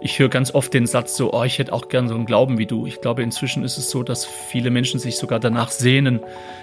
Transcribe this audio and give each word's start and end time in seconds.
Ich 0.00 0.18
höre 0.18 0.28
ganz 0.28 0.54
oft 0.54 0.74
den 0.74 0.86
Satz 0.86 1.16
so, 1.16 1.32
oh, 1.32 1.44
ich 1.44 1.58
hätte 1.58 1.72
auch 1.72 1.88
gern 1.88 2.08
so 2.08 2.14
einen 2.14 2.26
Glauben 2.26 2.58
wie 2.58 2.66
du. 2.66 2.86
Ich 2.86 3.00
glaube, 3.00 3.22
inzwischen 3.22 3.64
ist 3.64 3.78
es 3.78 3.90
so, 3.90 4.02
dass 4.02 4.24
viele 4.24 4.70
Menschen 4.70 5.00
sich 5.00 5.16
sogar 5.16 5.40
danach 5.40 5.70
sehnen 5.70 6.20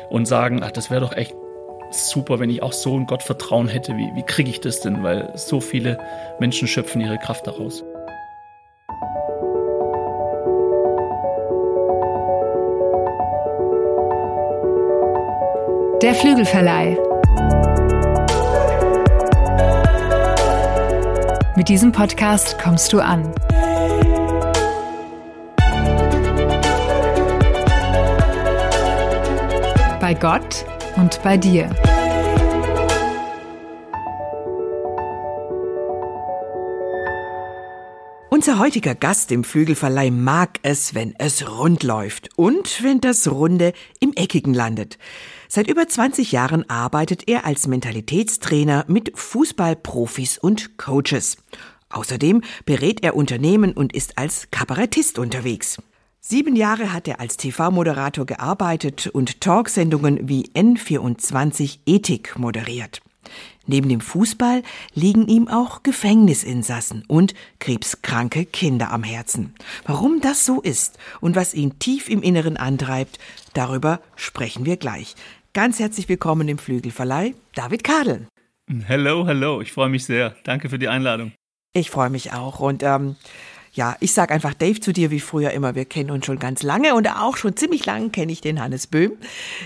und 0.10 0.28
sagen, 0.28 0.62
ach, 0.64 0.72
das 0.72 0.92
wäre 0.92 1.02
doch 1.02 1.14
echt 1.14 1.34
super, 1.92 2.40
wenn 2.40 2.50
ich 2.50 2.64
auch 2.64 2.74
so 2.74 2.96
ein 2.98 3.06
Gottvertrauen 3.06 3.68
hätte. 3.68 3.94
Wie, 3.98 4.10
wie 4.16 4.24
kriege 4.24 4.50
ich 4.50 4.62
das 4.62 4.82
denn? 4.82 5.04
Weil 5.04 5.32
so 5.36 5.60
viele 5.60 5.98
Menschen 6.40 6.68
schöpfen 6.68 7.02
ihre 7.02 7.18
Kraft 7.18 7.48
daraus. 7.48 7.84
Der 16.02 16.16
Flügelverleih. 16.16 16.98
Mit 21.56 21.68
diesem 21.68 21.92
Podcast 21.92 22.58
kommst 22.60 22.94
du 22.94 23.02
an. 23.02 23.34
Bei 30.00 30.14
Gott 30.14 30.66
und 30.96 31.22
bei 31.24 31.36
dir. 31.36 31.70
Unser 38.42 38.58
heutiger 38.58 38.96
Gast 38.96 39.32
im 39.32 39.44
Flügelverleih 39.44 40.10
mag 40.10 40.58
es, 40.64 40.96
wenn 40.96 41.14
es 41.20 41.48
rund 41.48 41.84
läuft 41.84 42.30
und 42.38 42.82
wenn 42.82 43.00
das 43.00 43.30
Runde 43.30 43.72
im 44.00 44.14
Eckigen 44.16 44.56
landet. 44.56 44.98
Seit 45.48 45.68
über 45.68 45.88
20 45.88 46.32
Jahren 46.32 46.68
arbeitet 46.68 47.28
er 47.28 47.46
als 47.46 47.68
Mentalitätstrainer 47.68 48.86
mit 48.88 49.12
Fußballprofis 49.14 50.40
und 50.40 50.80
Coaches. 50.80 51.38
Außerdem 51.92 52.42
berät 52.66 53.04
er 53.04 53.16
Unternehmen 53.16 53.74
und 53.74 53.94
ist 53.94 54.18
als 54.18 54.50
Kabarettist 54.50 55.20
unterwegs. 55.20 55.78
Sieben 56.20 56.56
Jahre 56.56 56.94
hat 56.94 57.08
er 57.08 57.20
als 57.20 57.38
TV-Moderator 57.38 58.26
gearbeitet 58.26 59.06
und 59.06 59.40
Talksendungen 59.40 60.28
wie 60.28 60.50
N24 60.56 61.82
Ethik 61.86 62.40
moderiert. 62.40 63.02
Neben 63.68 63.90
dem 63.90 64.02
Fußball 64.02 64.64
liegen 64.94 65.28
ihm 65.28 65.48
auch 65.48 65.84
Gefängnisinsassen 65.84 67.04
und 67.08 67.34
krebskranke 67.60 68.46
Kinder 68.46 68.92
am 68.92 69.04
Herzen. 69.04 69.54
Warum 69.86 70.20
das 70.22 70.46
so 70.46 70.62
ist 70.62 70.98
und 71.20 71.36
was 71.36 71.54
ihn 71.54 71.78
tief 71.80 72.10
im 72.10 72.22
Inneren 72.24 72.58
antreibt, 72.58 73.20
darüber 73.54 74.00
sprechen 74.16 74.66
wir 74.66 74.78
gleich. 74.78 75.16
Ganz 75.54 75.80
herzlich 75.80 76.10
willkommen 76.10 76.48
im 76.48 76.58
Flügelverleih, 76.58 77.36
David 77.56 77.84
Kadel. 77.84 78.28
Hello, 78.86 79.28
hello, 79.28 79.62
ich 79.62 79.74
freue 79.74 79.90
mich 79.90 80.06
sehr. 80.06 80.36
Danke 80.44 80.70
für 80.70 80.80
die 80.80 80.88
Einladung. 80.88 81.34
Ich 81.74 81.90
freue 81.90 82.10
mich 82.10 82.34
auch 82.34 82.60
und 82.60 82.84
ähm, 82.84 83.16
ja, 83.74 83.96
ich 84.00 84.14
sag 84.14 84.32
einfach 84.32 84.54
Dave 84.54 84.80
zu 84.80 84.92
dir 84.92 85.12
wie 85.12 85.20
früher 85.20 85.52
immer. 85.52 85.76
Wir 85.76 85.86
kennen 85.86 86.12
uns 86.12 86.26
schon 86.26 86.40
ganz 86.40 86.62
lange 86.64 86.94
und 86.96 87.08
auch 87.08 87.38
schon 87.38 87.56
ziemlich 87.56 87.86
lange 87.86 88.10
kenne 88.10 88.32
ich 88.32 88.42
den 88.42 88.62
Hannes 88.62 88.88
Böhm, 88.88 89.14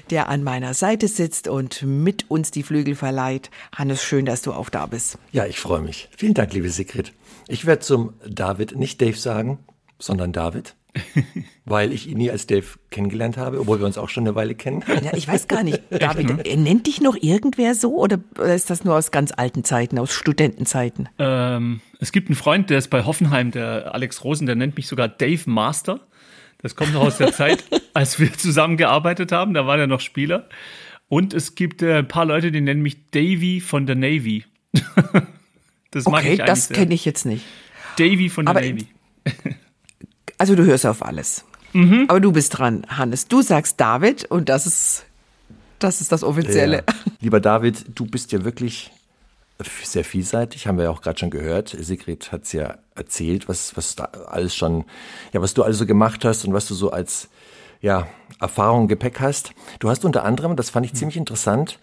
der 0.10 0.30
an 0.30 0.44
meiner 0.44 0.74
Seite 0.74 1.08
sitzt 1.08 1.48
und 1.48 1.82
mit 1.82 2.30
uns 2.30 2.52
die 2.52 2.64
Flügel 2.64 2.96
verleiht. 2.96 3.50
Hannes, 3.76 4.04
schön, 4.04 4.26
dass 4.26 4.42
du 4.42 4.54
auch 4.54 4.70
da 4.70 4.86
bist. 4.86 5.18
Ja, 5.32 5.46
ich 5.46 5.60
freue 5.60 5.82
mich. 5.82 6.10
Vielen 6.16 6.34
Dank, 6.34 6.54
liebe 6.54 6.70
Sigrid. 6.70 7.14
Ich 7.48 7.66
werde 7.66 7.82
zum 7.82 8.14
David 8.28 8.76
nicht 8.76 9.02
Dave 9.02 9.18
sagen, 9.18 9.60
sondern 10.00 10.32
David. 10.32 10.76
weil 11.66 11.92
ich 11.92 12.08
ihn 12.08 12.18
nie 12.18 12.32
als 12.32 12.48
Dave 12.48 12.66
kennengelernt 12.90 13.38
habe, 13.38 13.60
obwohl 13.60 13.80
wir 13.80 13.86
uns 13.86 13.98
auch 13.98 14.10
schon 14.10 14.24
eine 14.24 14.36
Weile 14.36 14.56
kennen. 14.56 14.84
Ja, 15.04 15.14
ich 15.14 15.28
weiß 15.28 15.48
gar 15.48 15.64
nicht, 15.64 15.82
David, 15.90 16.30
hm? 16.30 16.64
nennt 16.64 16.88
dich 16.88 17.02
noch 17.02 17.16
irgendwer 17.20 17.76
so 17.76 17.96
oder 17.96 18.20
ist 18.38 18.70
das 18.70 18.84
nur 18.84 18.96
aus 18.96 19.12
ganz 19.12 19.32
alten 19.36 19.64
Zeiten, 19.64 20.00
aus 20.00 20.14
Studentenzeiten? 20.14 21.10
Ähm, 21.20 21.82
es 22.00 22.12
gibt 22.12 22.30
einen 22.30 22.36
Freund, 22.36 22.70
der 22.70 22.78
ist 22.78 22.90
bei 22.90 23.06
Hoffenheim, 23.06 23.52
der 23.52 23.94
Alex 23.94 24.24
Rosen, 24.24 24.46
der 24.46 24.56
nennt 24.56 24.76
mich 24.78 24.88
sogar 24.88 25.08
Dave 25.08 25.50
Master. 25.50 26.00
Das 26.62 26.76
kommt 26.76 26.94
noch 26.94 27.02
aus 27.02 27.18
der 27.18 27.32
Zeit, 27.34 27.64
als 27.94 28.20
wir 28.20 28.34
zusammengearbeitet 28.34 29.32
haben, 29.32 29.54
da 29.54 29.68
war 29.68 29.78
er 29.78 29.88
noch 29.88 30.02
Spieler. 30.02 30.48
Und 31.08 31.34
es 31.34 31.56
gibt 31.56 31.82
äh, 31.82 32.00
ein 32.00 32.08
paar 32.08 32.26
Leute, 32.26 32.52
die 32.52 32.62
nennen 32.62 32.82
mich 32.82 33.12
Davy 33.12 33.62
von 33.62 33.86
der 33.86 33.96
Navy. 33.96 34.46
das 35.92 36.06
mag 36.06 36.22
okay, 36.22 36.34
ich 36.34 36.40
das 36.40 36.70
kenne 36.70 36.94
ich 36.94 37.06
jetzt 37.06 37.26
nicht. 37.26 37.46
Davy 37.98 38.30
von 38.30 38.46
der 38.46 38.56
Aber 38.56 38.62
Navy. 38.62 38.88
Also 40.38 40.56
du 40.56 40.66
hörst 40.66 40.86
auf 40.86 41.04
alles. 41.04 41.46
Mhm. 41.74 42.06
Aber 42.08 42.20
du 42.20 42.32
bist 42.32 42.58
dran, 42.58 42.86
Hannes. 42.88 43.28
Du 43.28 43.42
sagst 43.42 43.80
David 43.80 44.26
und 44.26 44.50
das 44.50 44.66
ist 44.66 45.06
das, 45.80 46.02
ist 46.02 46.12
das 46.12 46.24
Offizielle. 46.24 46.78
Ja. 46.78 46.94
Lieber 47.20 47.40
David, 47.40 47.86
du 47.94 48.06
bist 48.06 48.32
ja 48.32 48.44
wirklich 48.44 48.92
sehr 49.84 50.04
vielseitig, 50.04 50.68
haben 50.68 50.78
wir 50.78 50.86
ja 50.86 50.90
auch 50.90 51.02
gerade 51.02 51.20
schon 51.20 51.30
gehört. 51.30 51.76
Sigrid 51.80 52.32
hat 52.32 52.44
es 52.44 52.52
ja 52.52 52.78
erzählt, 52.96 53.48
was, 53.48 53.78
was 53.78 53.96
da 53.96 54.06
alles 54.28 54.56
schon, 54.56 54.86
ja, 55.32 55.42
was 55.42 55.54
du 55.54 55.64
alles 55.64 55.78
so 55.78 55.86
gemacht 55.86 56.26
hast 56.26 56.46
und 56.46 56.54
was 56.54 56.68
du 56.68 56.74
so 56.74 56.92
als 56.92 57.30
ja, 57.82 58.08
Erfahrung 58.40 58.88
Gepäck 58.88 59.20
hast. 59.20 59.52
Du 59.80 59.90
hast 59.90 60.06
unter 60.06 60.24
anderem, 60.24 60.56
das 60.56 60.70
fand 60.70 60.86
ich 60.86 60.94
mhm. 60.94 60.98
ziemlich 60.98 61.18
interessant, 61.18 61.80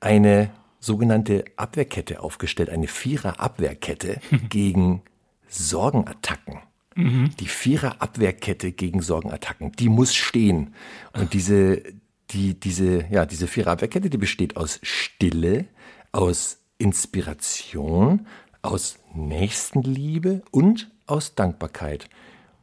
eine 0.00 0.50
sogenannte 0.80 1.44
Abwehrkette 1.56 2.20
aufgestellt, 2.20 2.70
eine 2.70 2.88
Vierer-Abwehrkette 2.88 4.20
gegen 4.48 5.02
Sorgenattacken. 5.48 6.60
Mhm. 6.96 7.30
Die 7.38 7.46
Vierer-Abwehrkette 7.46 8.72
gegen 8.72 9.02
Sorgenattacken, 9.02 9.72
die 9.72 9.88
muss 9.88 10.14
stehen. 10.14 10.74
Und 11.12 11.32
diese, 11.34 11.82
die, 12.30 12.58
diese, 12.58 13.06
ja, 13.10 13.26
diese 13.26 13.46
Vierer-Abwehrkette, 13.46 14.10
die 14.10 14.18
besteht 14.18 14.56
aus 14.56 14.80
Stille, 14.82 15.66
aus 16.12 16.58
Inspiration, 16.78 18.26
aus 18.62 18.98
Nächstenliebe 19.14 20.42
und 20.50 20.90
aus 21.06 21.34
Dankbarkeit. 21.34 22.08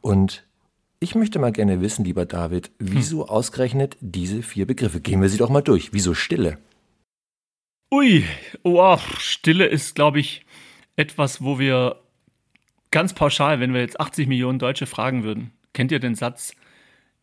Und 0.00 0.44
ich 1.00 1.14
möchte 1.14 1.38
mal 1.38 1.52
gerne 1.52 1.80
wissen, 1.80 2.04
lieber 2.04 2.26
David, 2.26 2.70
wieso 2.78 3.22
hm. 3.22 3.30
ausgerechnet 3.30 3.96
diese 4.00 4.42
vier 4.42 4.66
Begriffe? 4.66 5.00
Gehen 5.00 5.22
wir 5.22 5.28
sie 5.28 5.38
doch 5.38 5.50
mal 5.50 5.62
durch. 5.62 5.92
Wieso 5.92 6.14
Stille? 6.14 6.58
Ui, 7.90 8.24
oh, 8.64 8.98
Stille 9.18 9.66
ist, 9.66 9.94
glaube 9.94 10.20
ich, 10.20 10.44
etwas, 10.96 11.42
wo 11.42 11.58
wir 11.58 11.96
ganz 12.90 13.14
pauschal, 13.14 13.60
wenn 13.60 13.74
wir 13.74 13.80
jetzt 13.80 14.00
80 14.00 14.28
Millionen 14.28 14.58
Deutsche 14.58 14.86
fragen 14.86 15.24
würden, 15.24 15.52
kennt 15.72 15.92
ihr 15.92 16.00
den 16.00 16.14
Satz, 16.14 16.54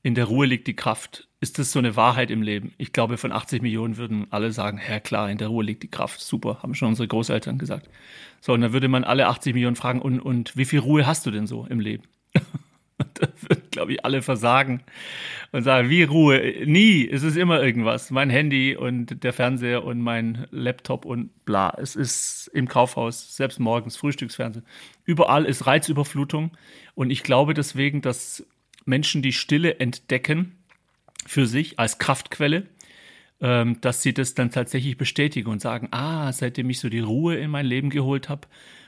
in 0.03 0.15
der 0.15 0.25
Ruhe 0.25 0.45
liegt 0.45 0.67
die 0.67 0.75
Kraft? 0.75 1.27
Ist 1.39 1.57
das 1.57 1.71
so 1.71 1.79
eine 1.79 1.95
Wahrheit 1.95 2.29
im 2.29 2.41
Leben? 2.41 2.73
Ich 2.77 2.93
glaube, 2.93 3.17
von 3.17 3.31
80 3.31 3.61
Millionen 3.61 3.97
würden 3.97 4.27
alle 4.29 4.51
sagen, 4.51 4.79
ja 4.87 4.99
klar, 4.99 5.29
in 5.29 5.37
der 5.37 5.47
Ruhe 5.47 5.63
liegt 5.63 5.83
die 5.83 5.89
Kraft. 5.89 6.21
Super, 6.21 6.59
haben 6.61 6.75
schon 6.75 6.89
unsere 6.89 7.07
Großeltern 7.07 7.57
gesagt. 7.57 7.89
So, 8.41 8.53
und 8.53 8.61
dann 8.61 8.73
würde 8.73 8.87
man 8.87 9.03
alle 9.03 9.27
80 9.27 9.53
Millionen 9.53 9.75
fragen, 9.75 10.01
und, 10.01 10.19
und 10.19 10.55
wie 10.55 10.65
viel 10.65 10.79
Ruhe 10.79 11.07
hast 11.07 11.25
du 11.25 11.31
denn 11.31 11.47
so 11.47 11.65
im 11.65 11.79
Leben? 11.79 12.03
da 13.19 13.27
würden, 13.47 13.69
glaube 13.71 13.93
ich, 13.93 14.05
alle 14.05 14.21
versagen 14.21 14.83
und 15.51 15.63
sagen, 15.63 15.89
wie 15.89 16.03
Ruhe? 16.03 16.65
Nie, 16.65 17.07
es 17.09 17.23
ist 17.23 17.37
immer 17.37 17.61
irgendwas. 17.61 18.11
Mein 18.11 18.29
Handy 18.29 18.75
und 18.75 19.23
der 19.23 19.33
Fernseher 19.33 19.83
und 19.83 20.01
mein 20.01 20.47
Laptop 20.51 21.05
und 21.05 21.45
bla. 21.45 21.75
Es 21.79 21.95
ist 21.95 22.49
im 22.53 22.67
Kaufhaus, 22.67 23.35
selbst 23.35 23.59
morgens, 23.59 23.97
Frühstücksfernsehen. 23.97 24.65
Überall 25.05 25.45
ist 25.45 25.65
Reizüberflutung. 25.65 26.51
Und 26.93 27.09
ich 27.09 27.23
glaube 27.23 27.53
deswegen, 27.53 28.01
dass 28.01 28.45
Menschen 28.85 29.21
die 29.21 29.33
Stille 29.33 29.79
entdecken 29.79 30.55
für 31.25 31.45
sich 31.45 31.79
als 31.79 31.97
Kraftquelle, 31.97 32.67
ähm, 33.41 33.79
dass 33.81 34.01
sie 34.01 34.13
das 34.13 34.33
dann 34.35 34.51
tatsächlich 34.51 34.97
bestätigen 34.97 35.49
und 35.49 35.61
sagen, 35.61 35.87
ah, 35.91 36.31
seitdem 36.31 36.69
ich 36.69 36.79
so 36.79 36.89
die 36.89 36.99
Ruhe 36.99 37.35
in 37.35 37.49
mein 37.49 37.65
Leben 37.65 37.89
geholt 37.89 38.29
habe 38.29 38.47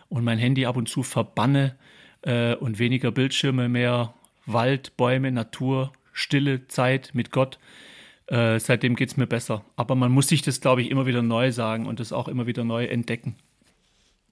und 0.10 0.24
mein 0.24 0.38
Handy 0.38 0.66
ab 0.66 0.78
und 0.78 0.88
zu 0.88 1.04
verbanne 1.04 1.76
äh, 2.22 2.56
und 2.56 2.80
weniger 2.80 3.12
Bildschirme, 3.12 3.70
mehr 3.70 4.14
Wald, 4.48 4.98
Bäume, 4.98 5.32
Natur, 5.32 5.94
stille 6.14 6.68
Zeit 6.68 7.12
mit 7.14 7.32
Gott, 7.32 7.60
äh, 8.28 8.60
seitdem 8.60 8.96
geht 8.96 9.10
es 9.10 9.18
mir 9.18 9.28
besser. 9.28 9.64
Aber 9.76 9.96
man 9.96 10.12
muss 10.12 10.28
sich 10.28 10.42
das, 10.42 10.60
glaube 10.62 10.82
ich, 10.82 10.90
immer 10.90 11.06
wieder 11.06 11.22
neu 11.22 11.52
sagen 11.52 11.86
und 11.86 12.00
das 12.00 12.12
auch 12.12 12.28
immer 12.28 12.48
wieder 12.48 12.64
neu 12.64 12.86
entdecken. 12.86 13.36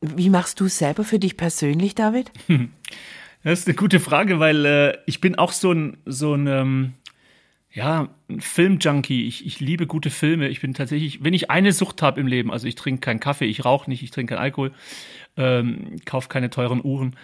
Wie 0.01 0.29
machst 0.29 0.59
du 0.59 0.65
es 0.65 0.77
selber 0.77 1.03
für 1.03 1.19
dich 1.19 1.37
persönlich, 1.37 1.95
David? 1.95 2.31
Das 3.43 3.59
ist 3.59 3.67
eine 3.67 3.75
gute 3.75 3.99
Frage, 3.99 4.39
weil 4.39 4.65
äh, 4.65 4.97
ich 5.05 5.21
bin 5.21 5.35
auch 5.35 5.51
so 5.51 5.71
ein, 5.71 5.97
so 6.07 6.33
ein, 6.33 6.47
ähm, 6.47 6.93
ja, 7.71 8.09
ein 8.27 8.41
Filmjunkie. 8.41 9.27
Ich, 9.27 9.45
ich 9.45 9.59
liebe 9.59 9.85
gute 9.85 10.09
Filme. 10.09 10.47
Ich 10.47 10.61
bin 10.61 10.73
tatsächlich, 10.73 11.23
wenn 11.23 11.35
ich 11.35 11.51
eine 11.51 11.71
Sucht 11.71 12.01
habe 12.01 12.19
im 12.19 12.25
Leben, 12.25 12.51
also 12.51 12.65
ich 12.65 12.73
trinke 12.73 13.01
keinen 13.01 13.19
Kaffee, 13.19 13.45
ich 13.45 13.63
rauche 13.63 13.87
nicht, 13.87 14.01
ich 14.01 14.09
trinke 14.09 14.33
keinen 14.33 14.41
Alkohol, 14.41 14.71
ähm, 15.37 15.97
kaufe 16.05 16.27
keine 16.27 16.49
teuren 16.49 16.83
Uhren. 16.83 17.15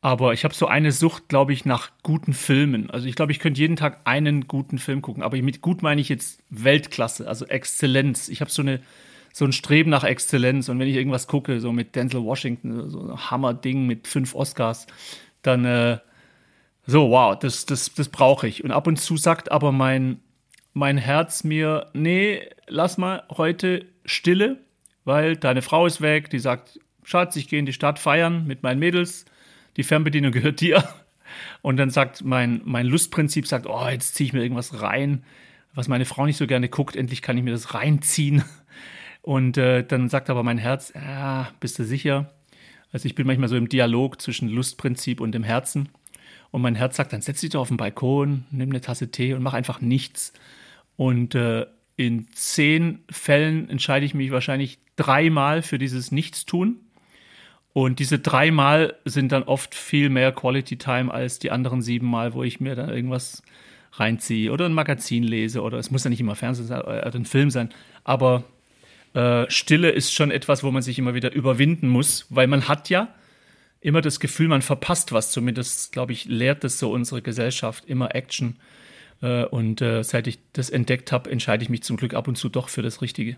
Aber 0.00 0.32
ich 0.32 0.44
habe 0.44 0.54
so 0.54 0.66
eine 0.66 0.92
Sucht, 0.92 1.28
glaube 1.28 1.52
ich, 1.52 1.64
nach 1.64 1.90
guten 2.02 2.32
Filmen. 2.32 2.90
Also 2.90 3.06
ich 3.08 3.16
glaube, 3.16 3.32
ich 3.32 3.40
könnte 3.40 3.60
jeden 3.60 3.76
Tag 3.76 4.00
einen 4.04 4.46
guten 4.46 4.78
Film 4.78 5.02
gucken. 5.02 5.22
Aber 5.22 5.36
mit 5.42 5.62
gut 5.62 5.82
meine 5.82 6.00
ich 6.00 6.08
jetzt 6.08 6.40
Weltklasse, 6.50 7.26
also 7.26 7.46
Exzellenz. 7.46 8.28
Ich 8.28 8.40
habe 8.40 8.50
so 8.50 8.62
so 9.32 9.44
ein 9.44 9.52
Streben 9.52 9.90
nach 9.90 10.04
Exzellenz. 10.04 10.68
Und 10.68 10.78
wenn 10.78 10.88
ich 10.88 10.96
irgendwas 10.96 11.26
gucke, 11.26 11.60
so 11.60 11.72
mit 11.72 11.94
Denzel 11.94 12.22
Washington, 12.22 12.88
so 12.88 13.00
ein 13.00 13.30
Hammer-Ding 13.30 13.86
mit 13.86 14.06
fünf 14.06 14.34
Oscars, 14.34 14.86
dann 15.42 15.64
äh, 15.64 15.98
so, 16.86 17.10
wow, 17.10 17.38
das, 17.38 17.66
das, 17.66 17.92
das 17.92 18.08
brauche 18.08 18.46
ich. 18.46 18.64
Und 18.64 18.70
ab 18.70 18.86
und 18.86 18.96
zu 18.96 19.16
sagt 19.16 19.50
aber 19.50 19.72
mein, 19.72 20.20
mein 20.72 20.98
Herz 20.98 21.42
mir, 21.42 21.90
nee, 21.94 22.48
lass 22.68 22.96
mal 22.96 23.24
heute 23.36 23.86
Stille, 24.04 24.58
weil 25.04 25.36
deine 25.36 25.62
Frau 25.62 25.86
ist 25.86 26.00
weg, 26.00 26.30
die 26.30 26.38
sagt, 26.38 26.78
Schatz, 27.02 27.36
ich 27.36 27.48
gehe 27.48 27.58
in 27.58 27.66
die 27.66 27.72
Stadt 27.72 27.98
feiern 27.98 28.46
mit 28.46 28.62
meinen 28.62 28.78
Mädels, 28.78 29.24
die 29.76 29.82
Fernbedienung 29.82 30.32
gehört 30.32 30.60
dir. 30.60 30.84
Und 31.62 31.76
dann 31.76 31.90
sagt 31.90 32.24
mein, 32.24 32.60
mein 32.64 32.86
Lustprinzip, 32.86 33.46
sagt, 33.46 33.66
oh, 33.66 33.88
jetzt 33.88 34.14
ziehe 34.14 34.26
ich 34.26 34.32
mir 34.32 34.42
irgendwas 34.42 34.80
rein, 34.80 35.24
was 35.74 35.88
meine 35.88 36.04
Frau 36.04 36.24
nicht 36.24 36.36
so 36.38 36.46
gerne 36.46 36.68
guckt, 36.68 36.96
endlich 36.96 37.22
kann 37.22 37.36
ich 37.36 37.44
mir 37.44 37.52
das 37.52 37.74
reinziehen. 37.74 38.42
Und 39.22 39.58
äh, 39.58 39.84
dann 39.84 40.08
sagt 40.08 40.30
aber 40.30 40.42
mein 40.42 40.58
Herz, 40.58 40.92
ja, 40.94 41.50
bist 41.60 41.78
du 41.78 41.84
sicher? 41.84 42.32
Also 42.92 43.06
ich 43.06 43.14
bin 43.14 43.26
manchmal 43.26 43.48
so 43.48 43.56
im 43.56 43.68
Dialog 43.68 44.22
zwischen 44.22 44.48
Lustprinzip 44.48 45.20
und 45.20 45.32
dem 45.32 45.42
Herzen. 45.42 45.88
Und 46.50 46.62
mein 46.62 46.76
Herz 46.76 46.96
sagt, 46.96 47.12
dann 47.12 47.22
setz 47.22 47.40
dich 47.40 47.50
doch 47.50 47.60
auf 47.60 47.68
den 47.68 47.76
Balkon, 47.76 48.44
nimm 48.50 48.70
eine 48.70 48.80
Tasse 48.80 49.10
Tee 49.10 49.34
und 49.34 49.42
mach 49.42 49.52
einfach 49.52 49.80
nichts. 49.80 50.32
Und 50.96 51.34
äh, 51.34 51.66
in 51.96 52.28
zehn 52.32 53.00
Fällen 53.10 53.68
entscheide 53.68 54.06
ich 54.06 54.14
mich 54.14 54.30
wahrscheinlich 54.30 54.78
dreimal 54.94 55.62
für 55.62 55.78
dieses 55.78 56.12
Nichtstun. 56.12 56.80
Und 57.76 57.98
diese 57.98 58.18
dreimal 58.18 58.94
sind 59.04 59.32
dann 59.32 59.42
oft 59.42 59.74
viel 59.74 60.08
mehr 60.08 60.32
Quality 60.32 60.78
Time 60.78 61.12
als 61.12 61.38
die 61.38 61.50
anderen 61.50 61.82
sieben 61.82 62.06
Mal, 62.06 62.32
wo 62.32 62.42
ich 62.42 62.58
mir 62.58 62.74
dann 62.74 62.88
irgendwas 62.88 63.42
reinziehe 63.92 64.50
oder 64.50 64.64
ein 64.64 64.72
Magazin 64.72 65.22
lese 65.22 65.60
oder 65.60 65.76
es 65.76 65.90
muss 65.90 66.02
ja 66.02 66.08
nicht 66.08 66.20
immer 66.20 66.36
Fernsehen 66.36 66.66
sein 66.68 66.80
oder 66.80 67.14
ein 67.14 67.26
Film 67.26 67.50
sein. 67.50 67.68
Aber 68.02 68.44
äh, 69.12 69.44
Stille 69.50 69.90
ist 69.90 70.14
schon 70.14 70.30
etwas, 70.30 70.64
wo 70.64 70.70
man 70.70 70.80
sich 70.80 70.98
immer 70.98 71.12
wieder 71.12 71.34
überwinden 71.34 71.88
muss, 71.88 72.24
weil 72.30 72.46
man 72.46 72.66
hat 72.66 72.88
ja 72.88 73.14
immer 73.82 74.00
das 74.00 74.20
Gefühl, 74.20 74.48
man 74.48 74.62
verpasst 74.62 75.12
was. 75.12 75.30
Zumindest, 75.30 75.92
glaube 75.92 76.12
ich, 76.12 76.24
lehrt 76.24 76.64
das 76.64 76.78
so 76.78 76.90
unsere 76.90 77.20
Gesellschaft 77.20 77.84
immer 77.84 78.14
Action. 78.14 78.56
Äh, 79.20 79.44
und 79.44 79.82
äh, 79.82 80.02
seit 80.02 80.28
ich 80.28 80.38
das 80.54 80.70
entdeckt 80.70 81.12
habe, 81.12 81.30
entscheide 81.30 81.62
ich 81.62 81.68
mich 81.68 81.82
zum 81.82 81.98
Glück 81.98 82.14
ab 82.14 82.26
und 82.26 82.36
zu 82.36 82.48
doch 82.48 82.70
für 82.70 82.80
das 82.80 83.02
Richtige. 83.02 83.36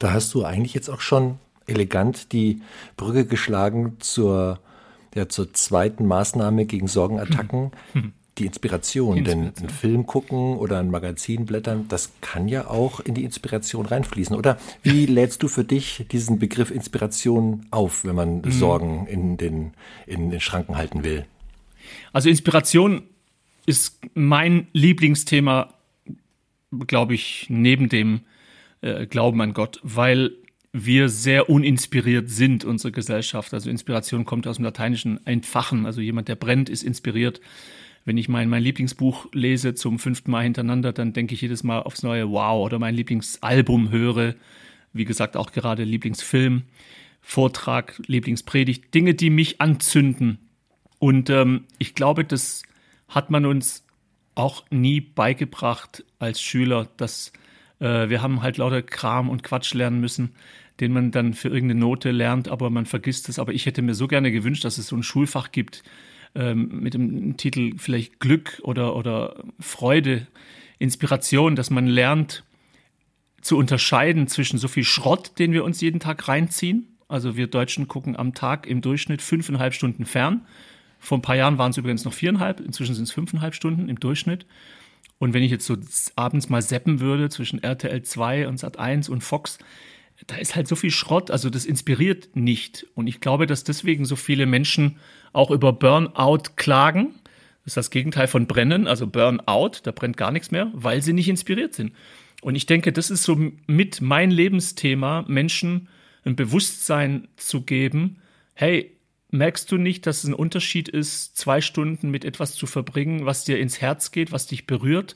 Da 0.00 0.12
hast 0.12 0.34
du 0.34 0.44
eigentlich 0.44 0.74
jetzt 0.74 0.90
auch 0.90 1.00
schon 1.00 1.38
elegant 1.66 2.32
die 2.32 2.62
Brücke 2.96 3.26
geschlagen 3.26 3.96
zur, 4.00 4.60
ja, 5.14 5.28
zur 5.28 5.52
zweiten 5.52 6.06
Maßnahme 6.06 6.66
gegen 6.66 6.88
Sorgenattacken. 6.88 7.72
Hm. 7.92 8.12
Die 8.38 8.46
Inspiration, 8.46 9.18
Inspiration, 9.18 9.54
denn 9.54 9.64
ein 9.64 9.70
Film 9.70 10.06
gucken 10.06 10.56
oder 10.56 10.80
ein 10.80 10.90
Magazin 10.90 11.46
blättern, 11.46 11.86
das 11.88 12.10
kann 12.20 12.48
ja 12.48 12.66
auch 12.66 12.98
in 12.98 13.14
die 13.14 13.22
Inspiration 13.22 13.86
reinfließen. 13.86 14.34
Oder 14.34 14.58
wie 14.82 15.06
lädst 15.20 15.44
du 15.44 15.46
für 15.46 15.62
dich 15.62 16.04
diesen 16.10 16.40
Begriff 16.40 16.72
Inspiration 16.72 17.64
auf, 17.70 18.04
wenn 18.04 18.16
man 18.16 18.40
mhm. 18.40 18.50
Sorgen 18.50 19.06
in 19.06 19.36
den, 19.36 19.74
in 20.08 20.30
den 20.30 20.40
Schranken 20.40 20.76
halten 20.76 21.04
will? 21.04 21.26
Also 22.12 22.28
Inspiration 22.28 23.02
ist 23.66 24.00
mein 24.14 24.66
Lieblingsthema, 24.72 25.74
glaube 26.88 27.14
ich, 27.14 27.46
neben 27.48 27.88
dem 27.88 28.22
äh, 28.80 29.06
Glauben 29.06 29.40
an 29.42 29.54
Gott, 29.54 29.78
weil 29.84 30.32
wir 30.76 31.08
sehr 31.08 31.48
uninspiriert 31.48 32.28
sind, 32.28 32.64
unsere 32.64 32.90
Gesellschaft. 32.90 33.54
Also 33.54 33.70
Inspiration 33.70 34.24
kommt 34.24 34.48
aus 34.48 34.56
dem 34.56 34.64
Lateinischen 34.64 35.24
entfachen. 35.24 35.86
Also 35.86 36.00
jemand, 36.00 36.26
der 36.26 36.34
brennt, 36.34 36.68
ist 36.68 36.82
inspiriert. 36.82 37.40
Wenn 38.04 38.18
ich 38.18 38.28
mein, 38.28 38.48
mein 38.48 38.64
Lieblingsbuch 38.64 39.26
lese 39.32 39.74
zum 39.74 40.00
fünften 40.00 40.32
Mal 40.32 40.42
hintereinander, 40.42 40.92
dann 40.92 41.12
denke 41.12 41.34
ich 41.34 41.42
jedes 41.42 41.62
Mal 41.62 41.80
aufs 41.80 42.02
neue 42.02 42.28
Wow 42.28 42.66
oder 42.66 42.80
mein 42.80 42.96
Lieblingsalbum 42.96 43.92
höre. 43.92 44.34
Wie 44.92 45.04
gesagt, 45.04 45.36
auch 45.36 45.52
gerade 45.52 45.84
Lieblingsfilm, 45.84 46.64
Vortrag, 47.20 47.94
Lieblingspredigt. 48.08 48.92
Dinge, 48.92 49.14
die 49.14 49.30
mich 49.30 49.60
anzünden. 49.60 50.38
Und 50.98 51.30
ähm, 51.30 51.66
ich 51.78 51.94
glaube, 51.94 52.24
das 52.24 52.64
hat 53.06 53.30
man 53.30 53.46
uns 53.46 53.84
auch 54.34 54.64
nie 54.70 55.00
beigebracht 55.00 56.02
als 56.18 56.42
Schüler, 56.42 56.88
dass 56.96 57.32
äh, 57.78 58.08
wir 58.08 58.22
haben 58.22 58.42
halt 58.42 58.56
lauter 58.56 58.82
Kram 58.82 59.30
und 59.30 59.44
Quatsch 59.44 59.72
lernen 59.72 60.00
müssen 60.00 60.34
den 60.80 60.92
man 60.92 61.10
dann 61.10 61.34
für 61.34 61.48
irgendeine 61.48 61.80
Note 61.80 62.10
lernt, 62.10 62.48
aber 62.48 62.70
man 62.70 62.86
vergisst 62.86 63.28
es. 63.28 63.38
Aber 63.38 63.52
ich 63.52 63.66
hätte 63.66 63.82
mir 63.82 63.94
so 63.94 64.08
gerne 64.08 64.32
gewünscht, 64.32 64.64
dass 64.64 64.78
es 64.78 64.88
so 64.88 64.96
ein 64.96 65.02
Schulfach 65.02 65.52
gibt 65.52 65.84
ähm, 66.34 66.80
mit 66.80 66.94
dem 66.94 67.36
Titel 67.36 67.74
vielleicht 67.76 68.20
Glück 68.20 68.60
oder, 68.64 68.96
oder 68.96 69.44
Freude, 69.60 70.26
Inspiration, 70.78 71.56
dass 71.56 71.70
man 71.70 71.86
lernt 71.86 72.44
zu 73.40 73.56
unterscheiden 73.56 74.26
zwischen 74.26 74.58
so 74.58 74.68
viel 74.68 74.84
Schrott, 74.84 75.38
den 75.38 75.52
wir 75.52 75.64
uns 75.64 75.80
jeden 75.80 76.00
Tag 76.00 76.26
reinziehen. 76.28 76.88
Also 77.08 77.36
wir 77.36 77.46
Deutschen 77.46 77.86
gucken 77.86 78.16
am 78.16 78.34
Tag 78.34 78.66
im 78.66 78.80
Durchschnitt 78.80 79.22
fünfeinhalb 79.22 79.74
Stunden 79.74 80.06
fern. 80.06 80.46
Vor 80.98 81.18
ein 81.18 81.22
paar 81.22 81.36
Jahren 81.36 81.58
waren 81.58 81.70
es 81.70 81.76
übrigens 81.76 82.04
noch 82.04 82.14
viereinhalb, 82.14 82.60
inzwischen 82.60 82.94
sind 82.94 83.04
es 83.04 83.12
fünfeinhalb 83.12 83.54
Stunden 83.54 83.88
im 83.88 84.00
Durchschnitt. 84.00 84.46
Und 85.18 85.34
wenn 85.34 85.42
ich 85.42 85.50
jetzt 85.50 85.66
so 85.66 85.76
abends 86.16 86.48
mal 86.48 86.62
seppen 86.62 87.00
würde 87.00 87.28
zwischen 87.28 87.62
RTL 87.62 88.02
2 88.02 88.48
und 88.48 88.58
Sat 88.58 88.78
1 88.78 89.10
und 89.10 89.22
Fox, 89.22 89.58
da 90.26 90.36
ist 90.36 90.54
halt 90.54 90.68
so 90.68 90.76
viel 90.76 90.90
Schrott, 90.90 91.30
also 91.30 91.50
das 91.50 91.64
inspiriert 91.64 92.36
nicht. 92.36 92.86
Und 92.94 93.06
ich 93.06 93.20
glaube, 93.20 93.46
dass 93.46 93.64
deswegen 93.64 94.04
so 94.04 94.16
viele 94.16 94.46
Menschen 94.46 94.96
auch 95.32 95.50
über 95.50 95.72
Burnout 95.72 96.50
klagen. 96.56 97.14
Das 97.64 97.72
ist 97.72 97.76
das 97.76 97.90
Gegenteil 97.90 98.28
von 98.28 98.46
Brennen, 98.46 98.86
also 98.86 99.06
Burnout, 99.06 99.80
da 99.82 99.90
brennt 99.90 100.16
gar 100.16 100.30
nichts 100.30 100.50
mehr, 100.50 100.70
weil 100.74 101.02
sie 101.02 101.12
nicht 101.12 101.28
inspiriert 101.28 101.74
sind. 101.74 101.92
Und 102.42 102.54
ich 102.56 102.66
denke, 102.66 102.92
das 102.92 103.10
ist 103.10 103.22
so 103.22 103.38
mit 103.66 104.00
mein 104.00 104.30
Lebensthema, 104.30 105.24
Menschen 105.26 105.88
ein 106.24 106.36
Bewusstsein 106.36 107.28
zu 107.36 107.62
geben, 107.62 108.18
hey, 108.54 108.94
merkst 109.30 109.70
du 109.72 109.78
nicht, 109.78 110.06
dass 110.06 110.18
es 110.18 110.24
ein 110.24 110.34
Unterschied 110.34 110.88
ist, 110.88 111.36
zwei 111.36 111.60
Stunden 111.60 112.10
mit 112.10 112.24
etwas 112.24 112.54
zu 112.54 112.66
verbringen, 112.66 113.26
was 113.26 113.44
dir 113.44 113.58
ins 113.58 113.80
Herz 113.80 114.10
geht, 114.10 114.30
was 114.30 114.46
dich 114.46 114.66
berührt, 114.66 115.14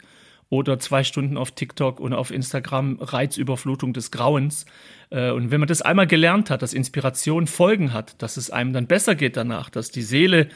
oder 0.50 0.78
zwei 0.78 1.04
Stunden 1.04 1.36
auf 1.36 1.50
TikTok 1.50 2.00
und 2.00 2.12
auf 2.12 2.30
Instagram 2.30 2.98
Reizüberflutung 3.00 3.92
des 3.92 4.10
Grauens. 4.10 4.64
Äh, 5.10 5.30
und 5.30 5.50
wenn 5.50 5.60
man 5.60 5.68
das 5.68 5.82
einmal 5.82 6.06
gelernt 6.06 6.50
hat, 6.50 6.62
dass 6.62 6.72
Inspiration 6.72 7.46
Folgen 7.46 7.92
hat, 7.92 8.20
dass 8.22 8.36
es 8.36 8.50
einem 8.50 8.72
dann 8.72 8.86
besser 8.86 9.14
geht 9.14 9.36
danach, 9.36 9.70
dass 9.70 9.90
die 9.90 10.02
Seele 10.02 10.48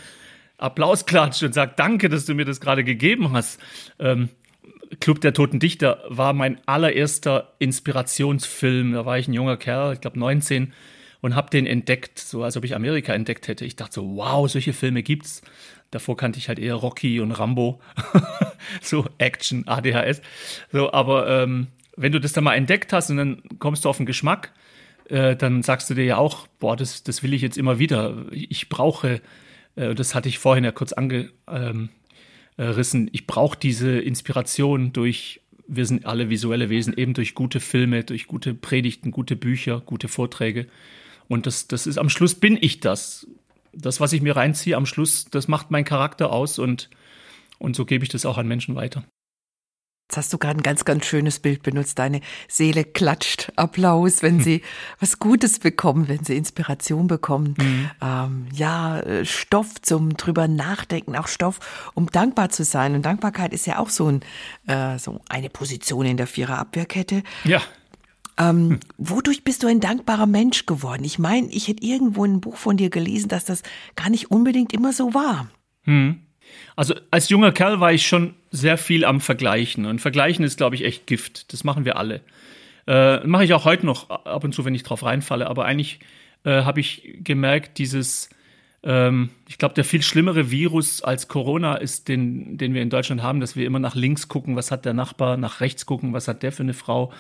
Applaus 0.59 1.06
klatscht 1.06 1.43
und 1.43 1.53
sagt, 1.53 1.79
danke, 1.79 2.09
dass 2.09 2.25
du 2.25 2.35
mir 2.35 2.44
das 2.44 2.61
gerade 2.61 2.85
gegeben 2.85 3.33
hast. 3.33 3.61
Ähm, 3.99 4.29
Club 5.00 5.21
der 5.21 5.33
Toten 5.33 5.59
Dichter 5.59 6.03
war 6.09 6.33
mein 6.33 6.59
allererster 6.67 7.55
Inspirationsfilm. 7.59 8.93
Da 8.93 9.06
war 9.06 9.19
ich 9.19 9.29
ein 9.29 9.33
junger 9.33 9.56
Kerl, 9.56 9.95
ich 9.95 10.00
glaube 10.00 10.19
19, 10.19 10.73
und 11.21 11.35
habe 11.35 11.50
den 11.50 11.67
entdeckt, 11.67 12.19
so 12.19 12.43
als 12.43 12.56
ob 12.56 12.65
ich 12.65 12.75
Amerika 12.75 13.12
entdeckt 13.12 13.49
hätte. 13.49 13.65
Ich 13.65 13.77
dachte 13.77 13.95
so, 13.95 14.17
wow, 14.17 14.49
solche 14.50 14.73
Filme 14.73 15.03
gibt's. 15.03 15.43
Davor 15.93 16.17
kannte 16.17 16.39
ich 16.39 16.49
halt 16.49 16.59
eher 16.59 16.75
Rocky 16.75 17.21
und 17.21 17.33
Rambo, 17.33 17.81
so 18.83 19.06
Action, 19.19 19.69
ADHS. 19.69 20.23
So, 20.73 20.93
aber 20.93 21.29
ähm, 21.29 21.69
wenn 21.97 22.12
du 22.12 22.19
das 22.19 22.33
dann 22.33 22.44
mal 22.44 22.55
entdeckt 22.55 22.93
hast 22.93 23.11
und 23.11 23.19
dann 23.19 23.43
kommst 23.59 23.85
du 23.85 23.89
auf 23.91 23.99
den 23.99 24.06
Geschmack, 24.06 24.53
äh, 25.09 25.37
dann 25.37 25.62
sagst 25.62 25.91
du 25.91 25.94
dir 25.94 26.05
ja 26.05 26.17
auch, 26.17 26.47
boah, 26.59 26.77
das, 26.77 27.03
das 27.03 27.23
will 27.23 27.35
ich 27.35 27.43
jetzt 27.43 27.59
immer 27.59 27.79
wieder. 27.79 28.25
Ich 28.33 28.71
brauche, 28.71 29.21
äh, 29.77 29.94
das 29.94 30.15
hatte 30.15 30.31
ich 30.31 30.39
vorhin 30.39 30.65
ja 30.65 30.73
kurz 30.73 30.94
angerissen, 30.94 31.31
ähm, 31.47 31.90
äh, 32.57 33.11
ich 33.12 33.26
brauche 33.26 33.59
diese 33.59 33.99
Inspiration 34.00 34.95
durch, 34.95 35.43
wir 35.69 35.85
sind 35.85 36.07
alle 36.07 36.31
visuelle 36.31 36.71
Wesen, 36.71 36.97
eben 36.97 37.12
durch 37.12 37.35
gute 37.35 37.61
Filme, 37.61 38.02
durch 38.05 38.26
gute 38.26 38.55
Predigten, 38.55 39.11
gute 39.11 39.37
Bücher, 39.37 39.81
gute 39.81 40.09
Vorträge. 40.09 40.69
Und 41.28 41.47
das, 41.47 41.69
das 41.69 41.87
ist 41.87 41.99
am 41.99 42.09
Schluss 42.09 42.35
bin 42.35 42.59
ich 42.61 42.81
das 42.81 43.26
das, 43.73 44.00
was 44.00 44.12
ich 44.12 44.23
mir 44.23 44.37
reinziehe 44.37 44.76
am 44.76 44.87
Schluss, 44.87 45.26
das 45.26 45.49
macht 45.49 45.71
meinen 45.71 45.85
Charakter 45.85 46.33
aus 46.33 46.59
und, 46.59 46.91
und 47.59 47.76
so 47.76 47.85
gebe 47.85 48.05
ich 48.05 48.11
das 48.11 48.26
auch 48.26 48.38
an 48.38 48.47
Menschen 48.47 48.75
weiter. 48.75 49.05
Jetzt 50.12 50.19
hast 50.19 50.33
du 50.35 50.37
gerade 50.37 50.59
ein 50.59 50.62
ganz, 50.62 50.85
ganz 50.85 51.07
schönes 51.07 51.41
Bild 51.41 51.62
benutzt. 51.62 51.99
Deine 51.99 52.21
Seele 52.47 52.85
klatscht 52.85 53.50
Applaus, 53.57 54.23
wenn 54.23 54.41
sie 54.41 54.61
was 55.00 55.19
Gutes 55.19 55.59
bekommen, 55.59 56.07
wenn 56.07 56.23
sie 56.23 56.37
Inspiration 56.37 57.07
bekommen. 57.07 57.55
Mhm. 57.57 57.91
Ähm, 58.02 58.47
ja, 58.52 59.00
äh, 59.00 59.25
Stoff 59.25 59.81
zum 59.81 60.14
drüber 60.19 60.49
nachdenken, 60.49 61.17
auch 61.17 61.29
Stoff, 61.29 61.61
um 61.95 62.11
dankbar 62.11 62.50
zu 62.50 62.62
sein. 62.62 62.95
Und 62.95 63.07
Dankbarkeit 63.07 63.55
ist 63.55 63.67
ja 63.67 63.79
auch 63.79 63.88
so, 63.88 64.07
ein, 64.07 64.21
äh, 64.67 64.99
so 64.99 65.23
eine 65.31 65.49
Position 65.49 66.05
in 66.05 66.19
der 66.19 66.26
Vierer-Abwehrkette. 66.26 67.23
Ja. 67.45 67.62
Ähm, 68.39 68.71
hm. 68.71 68.81
Wodurch 68.99 69.45
bist 69.45 69.62
du 69.62 69.67
ein 69.67 69.81
dankbarer 69.81 70.27
Mensch 70.27 70.67
geworden? 70.67 71.05
Ich 71.05 71.19
meine, 71.19 71.49
ich 71.51 71.69
hätte 71.69 71.85
irgendwo 71.85 72.25
in 72.25 72.33
einem 72.33 72.41
Buch 72.41 72.57
von 72.57 72.77
dir 72.77 72.91
gelesen, 72.91 73.29
dass 73.29 73.45
das 73.45 73.62
gar 73.97 74.11
nicht 74.11 74.31
unbedingt 74.31 74.73
immer 74.73 74.93
so 74.93 75.15
war. 75.15 75.49
Hm. 75.83 76.21
Also 76.77 76.95
als 77.11 77.29
junger 77.29 77.53
Kerl 77.53 77.81
war 77.81 77.93
ich 77.93 78.07
schon 78.07 78.35
sehr 78.51 78.79
viel 78.79 79.05
am 79.05 79.21
Vergleichen. 79.21 79.87
Und 79.87 80.01
Vergleichen 80.01 80.45
ist, 80.45 80.57
glaube 80.57 80.75
ich, 80.75 80.85
echt 80.85 81.07
Gift. 81.07 81.53
Das 81.53 81.65
machen 81.65 81.85
wir 81.85 81.97
alle. 81.97 82.21
Äh, 82.87 83.27
mache 83.27 83.45
ich 83.45 83.55
auch 83.55 83.65
heute 83.65 83.87
noch 83.87 84.11
ab 84.11 84.45
und 84.45 84.55
zu, 84.55 84.65
wenn 84.65 84.75
ich 84.75 84.83
drauf 84.83 85.05
reinfalle. 85.05 85.47
Aber 85.49 85.65
eigentlich 85.65 86.01
äh, 86.45 86.62
habe 86.62 86.81
ich 86.81 87.19
gemerkt, 87.21 87.79
dieses 87.79 88.31
ähm, 88.85 89.31
ich 89.49 89.59
glaube, 89.59 89.75
der 89.75 89.85
viel 89.85 90.03
schlimmere 90.03 90.51
Virus 90.51 91.03
als 91.03 91.29
Corona 91.29 91.77
ist, 91.77 92.09
den, 92.09 92.59
den 92.59 92.75
wir 92.75 92.83
in 92.83 92.91
Deutschland 92.91 93.23
haben, 93.23 93.41
dass 93.41 93.55
wir 93.55 93.65
immer 93.65 93.79
nach 93.79 93.95
links 93.95 94.29
gucken, 94.29 94.57
was 94.57 94.71
hat 94.71 94.85
der 94.85 94.93
Nachbar, 94.93 95.37
nach 95.37 95.61
rechts 95.61 95.87
gucken, 95.87 96.12
was 96.12 96.27
hat 96.27 96.43
der 96.43 96.51
für 96.53 96.65
eine 96.65 96.75
Frau, 96.75 97.12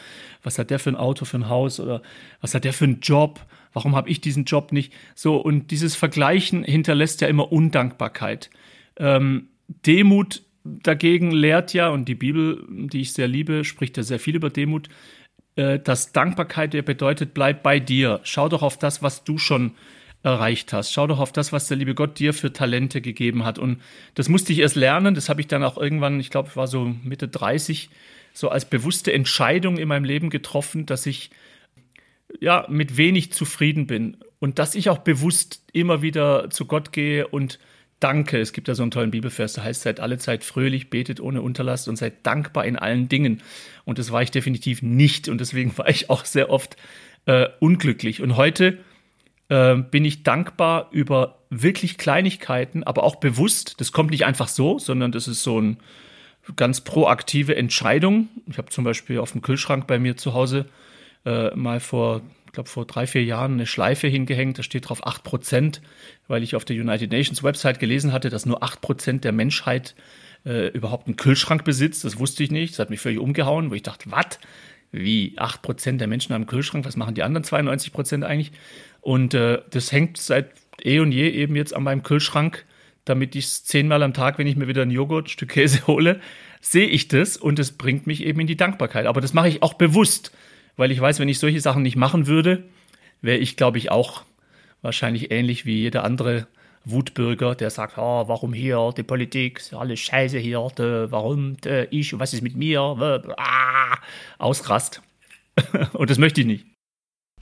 was 0.42 0.58
hat 0.58 0.70
der 0.70 0.80
für 0.80 0.90
ein 0.90 0.96
Auto, 0.96 1.24
für 1.24 1.38
ein 1.38 1.48
Haus 1.48 1.78
oder 1.78 2.02
was 2.40 2.54
hat 2.54 2.64
der 2.64 2.72
für 2.72 2.84
einen 2.84 3.00
Job, 3.00 3.40
warum 3.72 3.94
habe 3.94 4.10
ich 4.10 4.20
diesen 4.20 4.44
Job 4.44 4.72
nicht. 4.72 4.92
So, 5.14 5.36
und 5.36 5.70
dieses 5.70 5.94
Vergleichen 5.94 6.64
hinterlässt 6.64 7.20
ja 7.20 7.28
immer 7.28 7.52
Undankbarkeit. 7.52 8.50
Ähm, 8.96 9.48
Demut 9.86 10.42
dagegen 10.64 11.30
lehrt 11.30 11.72
ja, 11.74 11.88
und 11.88 12.06
die 12.06 12.14
Bibel, 12.14 12.64
die 12.68 13.00
ich 13.00 13.12
sehr 13.12 13.28
liebe, 13.28 13.64
spricht 13.64 13.96
ja 13.96 14.02
sehr 14.02 14.18
viel 14.18 14.34
über 14.34 14.50
Demut, 14.50 14.88
äh, 15.54 15.78
dass 15.78 16.12
Dankbarkeit 16.12 16.74
ja 16.74 16.82
bedeutet, 16.82 17.34
bleib 17.34 17.62
bei 17.62 17.78
dir. 17.78 18.20
Schau 18.24 18.48
doch 18.48 18.62
auf 18.62 18.78
das, 18.78 19.02
was 19.02 19.22
du 19.22 19.38
schon 19.38 19.72
erreicht 20.22 20.72
hast. 20.72 20.92
Schau 20.92 21.06
doch 21.06 21.18
auf 21.18 21.32
das, 21.32 21.52
was 21.52 21.68
der 21.68 21.76
liebe 21.76 21.94
Gott 21.94 22.18
dir 22.18 22.32
für 22.32 22.52
Talente 22.52 23.00
gegeben 23.00 23.44
hat. 23.44 23.58
Und 23.58 23.80
das 24.14 24.28
musste 24.28 24.52
ich 24.52 24.60
erst 24.60 24.76
lernen. 24.76 25.14
Das 25.14 25.28
habe 25.28 25.40
ich 25.40 25.48
dann 25.48 25.64
auch 25.64 25.76
irgendwann, 25.76 26.20
ich 26.20 26.30
glaube, 26.30 26.48
ich 26.50 26.56
war 26.56 26.68
so 26.68 26.94
Mitte 27.02 27.28
30, 27.28 27.90
so 28.32 28.48
als 28.48 28.64
bewusste 28.64 29.12
Entscheidung 29.12 29.78
in 29.78 29.88
meinem 29.88 30.04
Leben 30.04 30.30
getroffen, 30.30 30.86
dass 30.86 31.06
ich 31.06 31.30
ja 32.40 32.66
mit 32.68 32.96
wenig 32.96 33.32
zufrieden 33.32 33.86
bin 33.86 34.16
und 34.38 34.58
dass 34.58 34.74
ich 34.74 34.88
auch 34.88 34.98
bewusst 34.98 35.62
immer 35.72 36.02
wieder 36.02 36.50
zu 36.50 36.66
Gott 36.66 36.92
gehe 36.92 37.26
und 37.28 37.58
danke. 38.00 38.40
Es 38.40 38.52
gibt 38.52 38.68
ja 38.68 38.74
so 38.74 38.82
einen 38.82 38.90
tollen 38.90 39.10
Bibelvers, 39.10 39.54
der 39.54 39.64
heißt, 39.64 39.82
seid 39.82 40.00
alle 40.00 40.18
Zeit 40.18 40.44
fröhlich, 40.44 40.90
betet 40.90 41.20
ohne 41.20 41.42
Unterlass 41.42 41.88
und 41.88 41.96
seid 41.96 42.26
dankbar 42.26 42.64
in 42.64 42.76
allen 42.76 43.08
Dingen. 43.08 43.42
Und 43.84 43.98
das 43.98 44.10
war 44.10 44.22
ich 44.22 44.30
definitiv 44.30 44.82
nicht 44.82 45.28
und 45.28 45.40
deswegen 45.40 45.76
war 45.78 45.88
ich 45.88 46.10
auch 46.10 46.24
sehr 46.24 46.50
oft 46.50 46.76
äh, 47.26 47.48
unglücklich. 47.60 48.22
Und 48.22 48.36
heute 48.36 48.78
äh, 49.52 49.76
bin 49.76 50.06
ich 50.06 50.22
dankbar 50.22 50.88
über 50.92 51.38
wirklich 51.50 51.98
Kleinigkeiten, 51.98 52.84
aber 52.84 53.02
auch 53.02 53.16
bewusst. 53.16 53.80
Das 53.82 53.92
kommt 53.92 54.10
nicht 54.10 54.24
einfach 54.24 54.48
so, 54.48 54.78
sondern 54.78 55.12
das 55.12 55.28
ist 55.28 55.42
so 55.42 55.58
eine 55.58 55.76
ganz 56.56 56.80
proaktive 56.80 57.54
Entscheidung. 57.54 58.28
Ich 58.46 58.56
habe 58.56 58.70
zum 58.70 58.84
Beispiel 58.84 59.18
auf 59.18 59.32
dem 59.32 59.42
Kühlschrank 59.42 59.86
bei 59.86 59.98
mir 59.98 60.16
zu 60.16 60.32
Hause 60.32 60.64
äh, 61.26 61.54
mal 61.54 61.80
vor, 61.80 62.22
ich 62.46 62.52
glaube 62.52 62.70
vor 62.70 62.86
drei, 62.86 63.06
vier 63.06 63.24
Jahren 63.24 63.52
eine 63.52 63.66
Schleife 63.66 64.08
hingehängt. 64.08 64.58
Da 64.58 64.62
steht 64.62 64.88
drauf 64.88 65.06
8 65.06 65.22
Prozent, 65.22 65.82
weil 66.28 66.42
ich 66.42 66.56
auf 66.56 66.64
der 66.64 66.76
United 66.76 67.12
Nations 67.12 67.42
Website 67.42 67.78
gelesen 67.78 68.10
hatte, 68.10 68.30
dass 68.30 68.46
nur 68.46 68.62
8 68.62 68.80
Prozent 68.80 69.22
der 69.22 69.32
Menschheit 69.32 69.94
äh, 70.46 70.68
überhaupt 70.68 71.08
einen 71.08 71.16
Kühlschrank 71.16 71.62
besitzt. 71.62 72.04
Das 72.04 72.18
wusste 72.18 72.42
ich 72.42 72.50
nicht. 72.50 72.72
Das 72.72 72.78
hat 72.78 72.90
mich 72.90 73.00
völlig 73.00 73.18
umgehauen, 73.18 73.70
wo 73.70 73.74
ich 73.74 73.82
dachte, 73.82 74.10
was? 74.10 74.38
Wie 74.92 75.34
8 75.36 75.60
Prozent 75.60 76.00
der 76.00 76.08
Menschen 76.08 76.32
haben 76.32 76.42
einen 76.42 76.48
Kühlschrank? 76.48 76.86
Was 76.86 76.96
machen 76.96 77.14
die 77.14 77.22
anderen 77.22 77.44
92 77.44 77.92
Prozent 77.92 78.24
eigentlich? 78.24 78.52
Und 79.02 79.34
äh, 79.34 79.60
das 79.70 79.92
hängt 79.92 80.16
seit 80.16 80.50
eh 80.82 81.00
und 81.00 81.12
je 81.12 81.28
eben 81.28 81.54
jetzt 81.56 81.76
an 81.76 81.82
meinem 81.82 82.02
Kühlschrank, 82.02 82.64
damit 83.04 83.34
ich 83.34 83.46
es 83.46 83.64
zehnmal 83.64 84.02
am 84.02 84.14
Tag, 84.14 84.38
wenn 84.38 84.46
ich 84.46 84.56
mir 84.56 84.68
wieder 84.68 84.82
einen 84.82 84.92
Joghurt, 84.92 85.26
ein 85.26 85.28
Stück 85.28 85.50
Käse 85.50 85.86
hole, 85.86 86.20
sehe 86.60 86.86
ich 86.86 87.08
das 87.08 87.36
und 87.36 87.58
es 87.58 87.72
bringt 87.72 88.06
mich 88.06 88.24
eben 88.24 88.40
in 88.40 88.46
die 88.46 88.56
Dankbarkeit. 88.56 89.06
Aber 89.06 89.20
das 89.20 89.34
mache 89.34 89.48
ich 89.48 89.62
auch 89.62 89.74
bewusst, 89.74 90.32
weil 90.76 90.90
ich 90.92 91.00
weiß, 91.00 91.18
wenn 91.18 91.28
ich 91.28 91.38
solche 91.38 91.60
Sachen 91.60 91.82
nicht 91.82 91.96
machen 91.96 92.26
würde, 92.26 92.64
wäre 93.20 93.38
ich, 93.38 93.56
glaube 93.56 93.78
ich, 93.78 93.90
auch 93.90 94.22
wahrscheinlich 94.80 95.30
ähnlich 95.30 95.66
wie 95.66 95.78
jeder 95.78 96.04
andere 96.04 96.46
Wutbürger, 96.84 97.54
der 97.54 97.70
sagt, 97.70 97.98
oh, 97.98 98.28
warum 98.28 98.52
hier, 98.52 98.92
die 98.96 99.02
Politik, 99.02 99.62
alles 99.72 100.00
scheiße 100.00 100.38
hier, 100.38 100.66
de, 100.76 101.10
warum 101.10 101.56
de, 101.58 101.88
ich, 101.90 102.18
was 102.18 102.32
ist 102.32 102.42
mit 102.42 102.56
mir, 102.56 102.80
ah, 102.80 103.98
ausrast. 104.38 105.02
und 105.92 106.10
das 106.10 106.18
möchte 106.18 106.40
ich 106.40 106.46
nicht. 106.46 106.71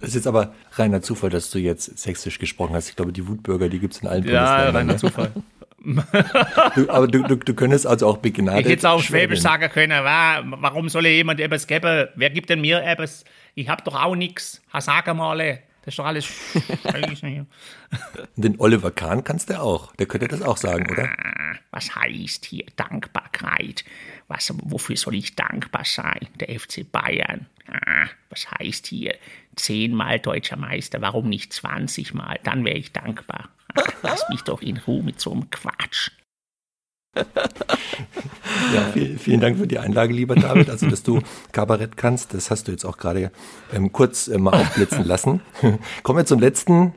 Das 0.00 0.10
ist 0.10 0.14
jetzt 0.14 0.26
aber 0.26 0.54
reiner 0.72 1.02
Zufall, 1.02 1.30
dass 1.30 1.50
du 1.50 1.58
jetzt 1.58 1.98
sächsisch 1.98 2.38
gesprochen 2.38 2.74
hast. 2.74 2.88
Ich 2.88 2.96
glaube, 2.96 3.12
die 3.12 3.28
Wutbürger, 3.28 3.68
die 3.68 3.78
gibt 3.78 3.94
es 3.94 4.00
in 4.02 4.08
allen 4.08 4.26
Ja, 4.26 4.70
reiner 4.70 4.94
ne? 4.94 4.96
Zufall. 4.96 5.32
du, 6.74 6.90
aber 6.90 7.06
du, 7.06 7.22
du, 7.22 7.36
du 7.36 7.54
könntest 7.54 7.86
also 7.86 8.06
auch 8.06 8.18
begnadet. 8.18 8.60
Ich 8.60 8.66
hätte 8.66 8.78
es 8.80 8.84
auch 8.84 9.02
Schwäbisch 9.02 9.40
sagen 9.40 9.70
können. 9.70 10.02
Warum 10.02 10.88
soll 10.88 11.06
jemand 11.06 11.40
etwas 11.40 11.66
geben? 11.66 12.08
Wer 12.14 12.30
gibt 12.30 12.50
denn 12.50 12.60
mir 12.60 12.82
etwas? 12.82 13.24
Ich 13.54 13.68
hab 13.68 13.84
doch 13.84 13.94
auch 13.94 14.14
nichts. 14.14 14.62
Sag 14.78 15.14
mal. 15.14 15.60
Das 15.82 15.94
ist 15.94 15.98
doch 15.98 16.04
alles 16.04 16.26
Den 18.36 18.60
Oliver 18.60 18.90
Kahn 18.90 19.24
kannst 19.24 19.50
du 19.50 19.60
auch. 19.60 19.94
Der 19.96 20.06
könnte 20.06 20.28
das 20.28 20.42
auch 20.42 20.58
sagen, 20.58 20.90
oder? 20.90 21.08
Was 21.70 21.94
heißt 21.94 22.44
hier 22.44 22.66
Dankbarkeit? 22.76 23.84
Was, 24.28 24.52
wofür 24.64 24.96
soll 24.96 25.14
ich 25.14 25.36
dankbar 25.36 25.84
sein? 25.84 26.28
Der 26.38 26.58
FC 26.58 26.90
Bayern. 26.90 27.46
Ah, 27.66 28.06
was 28.28 28.50
heißt 28.50 28.88
hier 28.88 29.14
zehnmal 29.56 30.18
deutscher 30.18 30.56
Meister? 30.56 31.00
Warum 31.00 31.28
nicht 31.28 31.52
20 31.52 32.14
Mal? 32.14 32.38
Dann 32.42 32.64
wäre 32.64 32.76
ich 32.76 32.92
dankbar. 32.92 33.48
Lass 34.02 34.28
mich 34.28 34.42
doch 34.42 34.60
in 34.60 34.76
Ruhe 34.78 35.02
mit 35.02 35.20
so 35.20 35.32
einem 35.32 35.48
Quatsch. 35.50 36.10
Ja, 37.14 38.82
vielen, 38.92 39.18
vielen, 39.18 39.40
Dank 39.40 39.58
für 39.58 39.66
die 39.66 39.78
Einlage, 39.78 40.12
lieber 40.12 40.36
David. 40.36 40.70
Also, 40.70 40.88
dass 40.88 41.02
du 41.02 41.20
Kabarett 41.52 41.96
kannst, 41.96 42.34
das 42.34 42.50
hast 42.50 42.68
du 42.68 42.72
jetzt 42.72 42.84
auch 42.84 42.98
gerade 42.98 43.32
ähm, 43.72 43.92
kurz 43.92 44.28
äh, 44.28 44.38
mal 44.38 44.54
aufblitzen 44.54 45.04
lassen. 45.04 45.40
Kommen 46.02 46.18
wir 46.18 46.26
zum 46.26 46.38
letzten 46.38 46.94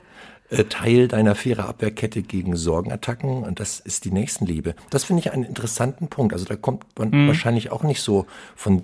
äh, 0.50 0.65
Teil 0.65 1.08
deiner 1.08 1.36
faire 1.36 1.67
Abwehrkette 1.67 2.22
gegen 2.22 2.55
Sorgenattacken 2.55 3.43
und 3.43 3.60
das 3.60 3.79
ist 3.79 4.05
die 4.05 4.12
Nächstenliebe. 4.12 4.75
Das 4.91 5.03
finde 5.03 5.22
ich 5.22 5.32
einen 5.32 5.43
interessanten 5.43 6.10
Punkt. 6.10 6.34
Also 6.34 6.46
da 6.46 6.55
kommt 6.55 6.86
man 6.98 7.10
mhm. 7.10 7.27
wahrscheinlich 7.27 7.72
auch 7.72 7.84
nicht 7.84 8.01
so 8.01 8.27
von 8.55 8.84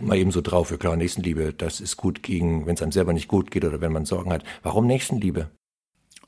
mal 0.00 0.16
eben 0.16 0.30
so 0.30 0.40
drauf. 0.40 0.70
Ja 0.70 0.76
klar, 0.76 0.96
Nächstenliebe, 0.96 1.52
das 1.52 1.80
ist 1.80 1.96
gut 1.96 2.22
gegen, 2.22 2.66
wenn 2.66 2.74
es 2.74 2.82
einem 2.82 2.92
selber 2.92 3.12
nicht 3.12 3.28
gut 3.28 3.50
geht 3.50 3.64
oder 3.64 3.80
wenn 3.80 3.92
man 3.92 4.04
Sorgen 4.04 4.32
hat. 4.32 4.44
Warum 4.62 4.86
Nächstenliebe? 4.86 5.50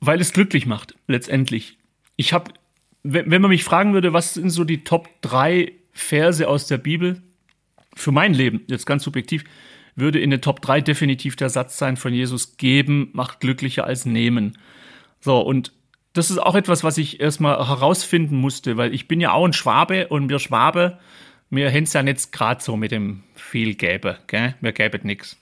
Weil 0.00 0.20
es 0.20 0.32
glücklich 0.32 0.66
macht, 0.66 0.94
letztendlich. 1.06 1.78
Ich 2.16 2.32
habe 2.32 2.52
wenn, 3.02 3.30
wenn 3.30 3.42
man 3.42 3.50
mich 3.50 3.64
fragen 3.64 3.94
würde, 3.94 4.12
was 4.12 4.34
sind 4.34 4.50
so 4.50 4.64
die 4.64 4.84
Top 4.84 5.08
drei 5.20 5.72
Verse 5.92 6.46
aus 6.46 6.66
der 6.66 6.78
Bibel 6.78 7.22
für 7.94 8.12
mein 8.12 8.34
Leben, 8.34 8.62
jetzt 8.68 8.86
ganz 8.86 9.04
subjektiv, 9.04 9.44
würde 9.94 10.18
in 10.20 10.30
den 10.30 10.40
Top 10.40 10.62
3 10.62 10.80
definitiv 10.80 11.36
der 11.36 11.50
Satz 11.50 11.76
sein 11.76 11.96
von 11.96 12.14
Jesus, 12.14 12.56
geben 12.56 13.10
macht 13.12 13.40
glücklicher 13.40 13.84
als 13.84 14.06
nehmen. 14.06 14.58
So, 15.20 15.40
und 15.40 15.72
das 16.14 16.30
ist 16.30 16.38
auch 16.38 16.54
etwas, 16.54 16.84
was 16.84 16.98
ich 16.98 17.20
erstmal 17.20 17.68
herausfinden 17.68 18.36
musste, 18.36 18.76
weil 18.76 18.94
ich 18.94 19.08
bin 19.08 19.20
ja 19.20 19.32
auch 19.32 19.44
ein 19.44 19.52
Schwabe 19.52 20.08
und 20.08 20.28
wir 20.28 20.38
Schwabe, 20.38 20.98
haben 21.50 21.82
es 21.82 21.92
ja 21.92 22.02
nicht 22.02 22.32
gerade 22.32 22.62
so 22.62 22.76
mit 22.76 22.92
dem 22.92 23.22
viel 23.34 23.74
gäbe, 23.74 24.18
gell? 24.26 24.54
Wir 24.60 24.72
gäben 24.72 25.00
nichts. 25.04 25.38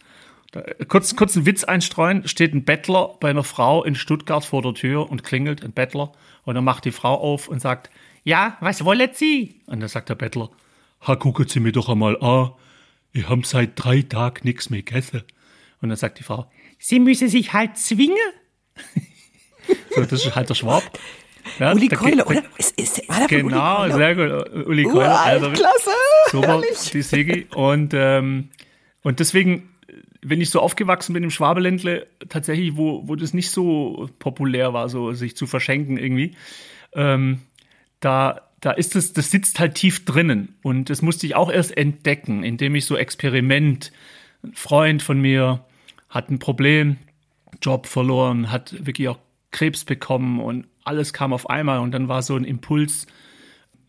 Kurz, 0.89 1.15
kurz 1.15 1.37
einen 1.37 1.47
Witz 1.47 1.63
einstreuen, 1.63 2.27
steht 2.27 2.53
ein 2.55 2.65
Bettler 2.65 3.17
bei 3.21 3.31
einer 3.31 3.45
Frau 3.45 3.85
in 3.85 3.95
Stuttgart 3.95 4.45
vor 4.45 4.63
der 4.63 4.75
Tür 4.75 5.09
und 5.09 5.23
klingelt, 5.23 5.65
ein 5.65 5.73
Bettler, 5.73 6.13
und 6.45 6.55
dann 6.55 6.65
macht 6.65 6.85
die 6.85 6.93
Frau 6.93 7.15
auf 7.15 7.49
und 7.49 7.61
sagt, 7.61 7.91
ja, 8.25 8.57
was 8.61 8.85
wollen 8.85 9.11
Sie? 9.13 9.61
Und 9.67 9.81
dann 9.81 9.89
sagt 9.89 10.09
der 10.09 10.15
Bettler, 10.15 10.51
ha, 11.07 11.17
gucken 11.17 11.49
Sie 11.49 11.61
mir 11.61 11.73
doch 11.73 11.89
einmal 11.89 12.21
an, 12.21 12.53
ich 13.13 13.29
habe 13.29 13.43
seit 13.45 13.73
drei 13.75 14.03
Tagen 14.03 14.41
nichts 14.45 14.71
mehr 14.71 14.83
gegessen. 14.83 15.23
Und 15.81 15.89
dann 15.89 15.97
sagt 15.97 16.19
die 16.19 16.23
Frau, 16.23 16.51
Sie 16.79 17.01
müssen 17.01 17.29
sich 17.29 17.53
halt 17.53 17.77
zwingen. 17.77 18.17
so, 19.95 20.03
das 20.03 20.25
ist 20.25 20.35
halt 20.35 20.49
der 20.49 20.55
Schwab. 20.55 20.99
Ja, 21.59 21.73
Uli 21.73 21.89
Keule, 21.89 22.25
oder? 22.25 22.43
Ist, 22.59 22.79
ist, 22.79 23.09
war 23.09 23.27
genau, 23.27 23.83
Uli 23.83 23.93
sehr 23.93 24.15
gut. 24.15 24.67
Uli 24.67 24.85
Keule. 24.85 25.19
Also, 25.19 25.51
klasse. 25.51 25.91
Super, 26.31 26.63
die 26.93 27.03
Sigi. 27.03 27.47
Und, 27.55 27.95
ähm, 27.95 28.51
und 29.03 29.21
deswegen 29.21 29.69
wenn 30.23 30.41
ich 30.41 30.51
so 30.51 30.61
aufgewachsen 30.61 31.15
bin 31.15 31.23
im 31.23 31.31
Schwabeländle, 31.31 32.07
tatsächlich, 32.29 32.77
wo, 32.77 33.07
wo 33.09 33.17
das 33.17 33.35
nicht 33.35 33.51
so 33.51 34.09
populär 34.19 34.73
war, 34.73 34.89
so 34.89 35.13
sich 35.13 35.37
zu 35.37 35.47
verschenken 35.47 35.97
irgendwie, 35.97 36.37
ähm, 36.93 37.41
da, 38.01 38.43
da 38.61 38.73
ist 38.73 38.97
es, 38.97 39.13
das 39.13 39.31
sitzt 39.31 39.61
halt 39.61 39.75
tief 39.75 40.05
drinnen. 40.05 40.57
Und 40.63 40.91
das 40.91 41.03
musste 41.03 41.27
ich 41.27 41.37
auch 41.37 41.51
erst 41.51 41.77
entdecken, 41.77 42.45
indem 42.45 42.75
ich 42.75 42.85
so 42.85 42.97
Experiment, 42.97 43.93
ein 44.43 44.55
Freund 44.55 45.03
von 45.03 45.21
mir 45.21 45.65
hat 46.09 46.31
ein 46.31 46.39
Problem, 46.39 46.97
Job 47.63 47.87
verloren, 47.87 48.51
hat 48.51 48.87
wirklich 48.87 49.09
auch 49.09 49.19
Krebs 49.51 49.85
bekommen 49.85 50.41
und 50.41 50.67
alles 50.85 51.13
kam 51.13 51.33
auf 51.33 51.51
einmal 51.51 51.81
und 51.81 51.93
dann 51.93 52.09
war 52.09 52.23
so 52.23 52.37
ein 52.37 52.45
Impuls, 52.45 53.07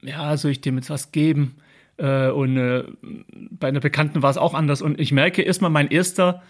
ja, 0.02 0.36
soll 0.38 0.52
ich 0.52 0.62
dem 0.62 0.78
jetzt 0.78 0.90
was 0.90 1.12
geben? 1.12 1.56
Äh, 2.02 2.32
und 2.32 2.58
äh, 2.58 2.84
bei 3.32 3.68
einer 3.68 3.80
Bekannten 3.80 4.24
war 4.24 4.32
es 4.32 4.38
auch 4.38 4.54
anders. 4.54 4.82
Und 4.82 5.00
ich 5.00 5.12
merke 5.12 5.44
erstmal, 5.44 5.70
mein 5.70 5.88
erster, 5.90 6.42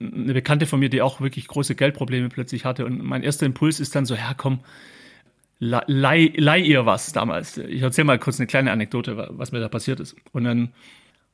eine 0.00 0.32
Bekannte 0.32 0.66
von 0.66 0.80
mir, 0.80 0.88
die 0.88 1.02
auch 1.02 1.20
wirklich 1.20 1.46
große 1.46 1.74
Geldprobleme 1.74 2.30
plötzlich 2.30 2.64
hatte. 2.64 2.86
Und 2.86 3.02
mein 3.04 3.22
erster 3.22 3.44
Impuls 3.44 3.80
ist 3.80 3.94
dann 3.94 4.06
so, 4.06 4.14
ja 4.14 4.32
komm, 4.34 4.60
leih, 5.58 6.32
leih 6.34 6.60
ihr 6.60 6.86
was 6.86 7.12
damals. 7.12 7.58
Ich 7.58 7.82
erzähle 7.82 8.06
mal 8.06 8.18
kurz 8.18 8.40
eine 8.40 8.46
kleine 8.46 8.72
Anekdote, 8.72 9.28
was 9.30 9.52
mir 9.52 9.60
da 9.60 9.68
passiert 9.68 10.00
ist. 10.00 10.16
Und 10.32 10.44
dann 10.44 10.72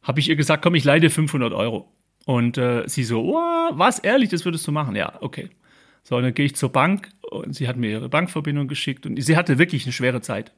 habe 0.02 0.18
ich 0.18 0.28
ihr 0.28 0.36
gesagt, 0.36 0.62
komm, 0.62 0.74
ich 0.74 0.84
leih 0.84 0.98
dir 0.98 1.10
500 1.10 1.52
Euro. 1.52 1.88
Und 2.26 2.58
äh, 2.58 2.82
sie 2.86 3.04
so, 3.04 3.36
oh, 3.36 3.70
was, 3.72 4.00
ehrlich, 4.00 4.30
das 4.30 4.44
würdest 4.44 4.66
du 4.66 4.72
machen? 4.72 4.96
Ja, 4.96 5.18
okay. 5.20 5.50
So, 6.02 6.16
und 6.16 6.24
dann 6.24 6.34
gehe 6.34 6.46
ich 6.46 6.56
zur 6.56 6.70
Bank 6.70 7.10
und 7.30 7.54
sie 7.54 7.68
hat 7.68 7.76
mir 7.76 7.90
ihre 7.90 8.08
Bankverbindung 8.08 8.66
geschickt 8.66 9.06
und 9.06 9.22
sie 9.22 9.36
hatte 9.36 9.58
wirklich 9.58 9.84
eine 9.84 9.92
schwere 9.92 10.20
Zeit. 10.20 10.52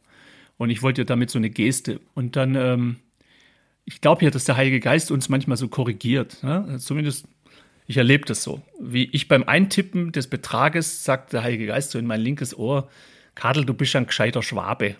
Und 0.58 0.70
ich 0.70 0.82
wollte 0.82 1.04
damit 1.04 1.30
so 1.30 1.38
eine 1.38 1.50
Geste. 1.50 2.00
Und 2.14 2.36
dann, 2.36 2.54
ähm, 2.54 2.96
ich 3.84 4.00
glaube 4.00 4.24
ja, 4.24 4.30
dass 4.30 4.44
der 4.44 4.56
Heilige 4.56 4.80
Geist 4.80 5.10
uns 5.10 5.28
manchmal 5.28 5.56
so 5.56 5.68
korrigiert. 5.68 6.42
Ne? 6.42 6.76
Zumindest, 6.78 7.26
ich 7.86 7.96
erlebe 7.96 8.24
das 8.24 8.42
so. 8.42 8.62
Wie 8.80 9.04
ich 9.12 9.28
beim 9.28 9.44
Eintippen 9.44 10.12
des 10.12 10.28
Betrages 10.28 11.04
sagt 11.04 11.32
der 11.32 11.42
Heilige 11.42 11.66
Geist 11.66 11.90
so 11.90 11.98
in 11.98 12.06
mein 12.06 12.20
linkes 12.20 12.56
Ohr, 12.56 12.88
Kadel, 13.34 13.64
du 13.64 13.74
bist 13.74 13.94
ein 13.94 14.06
gescheiter 14.06 14.42
Schwabe. 14.42 14.96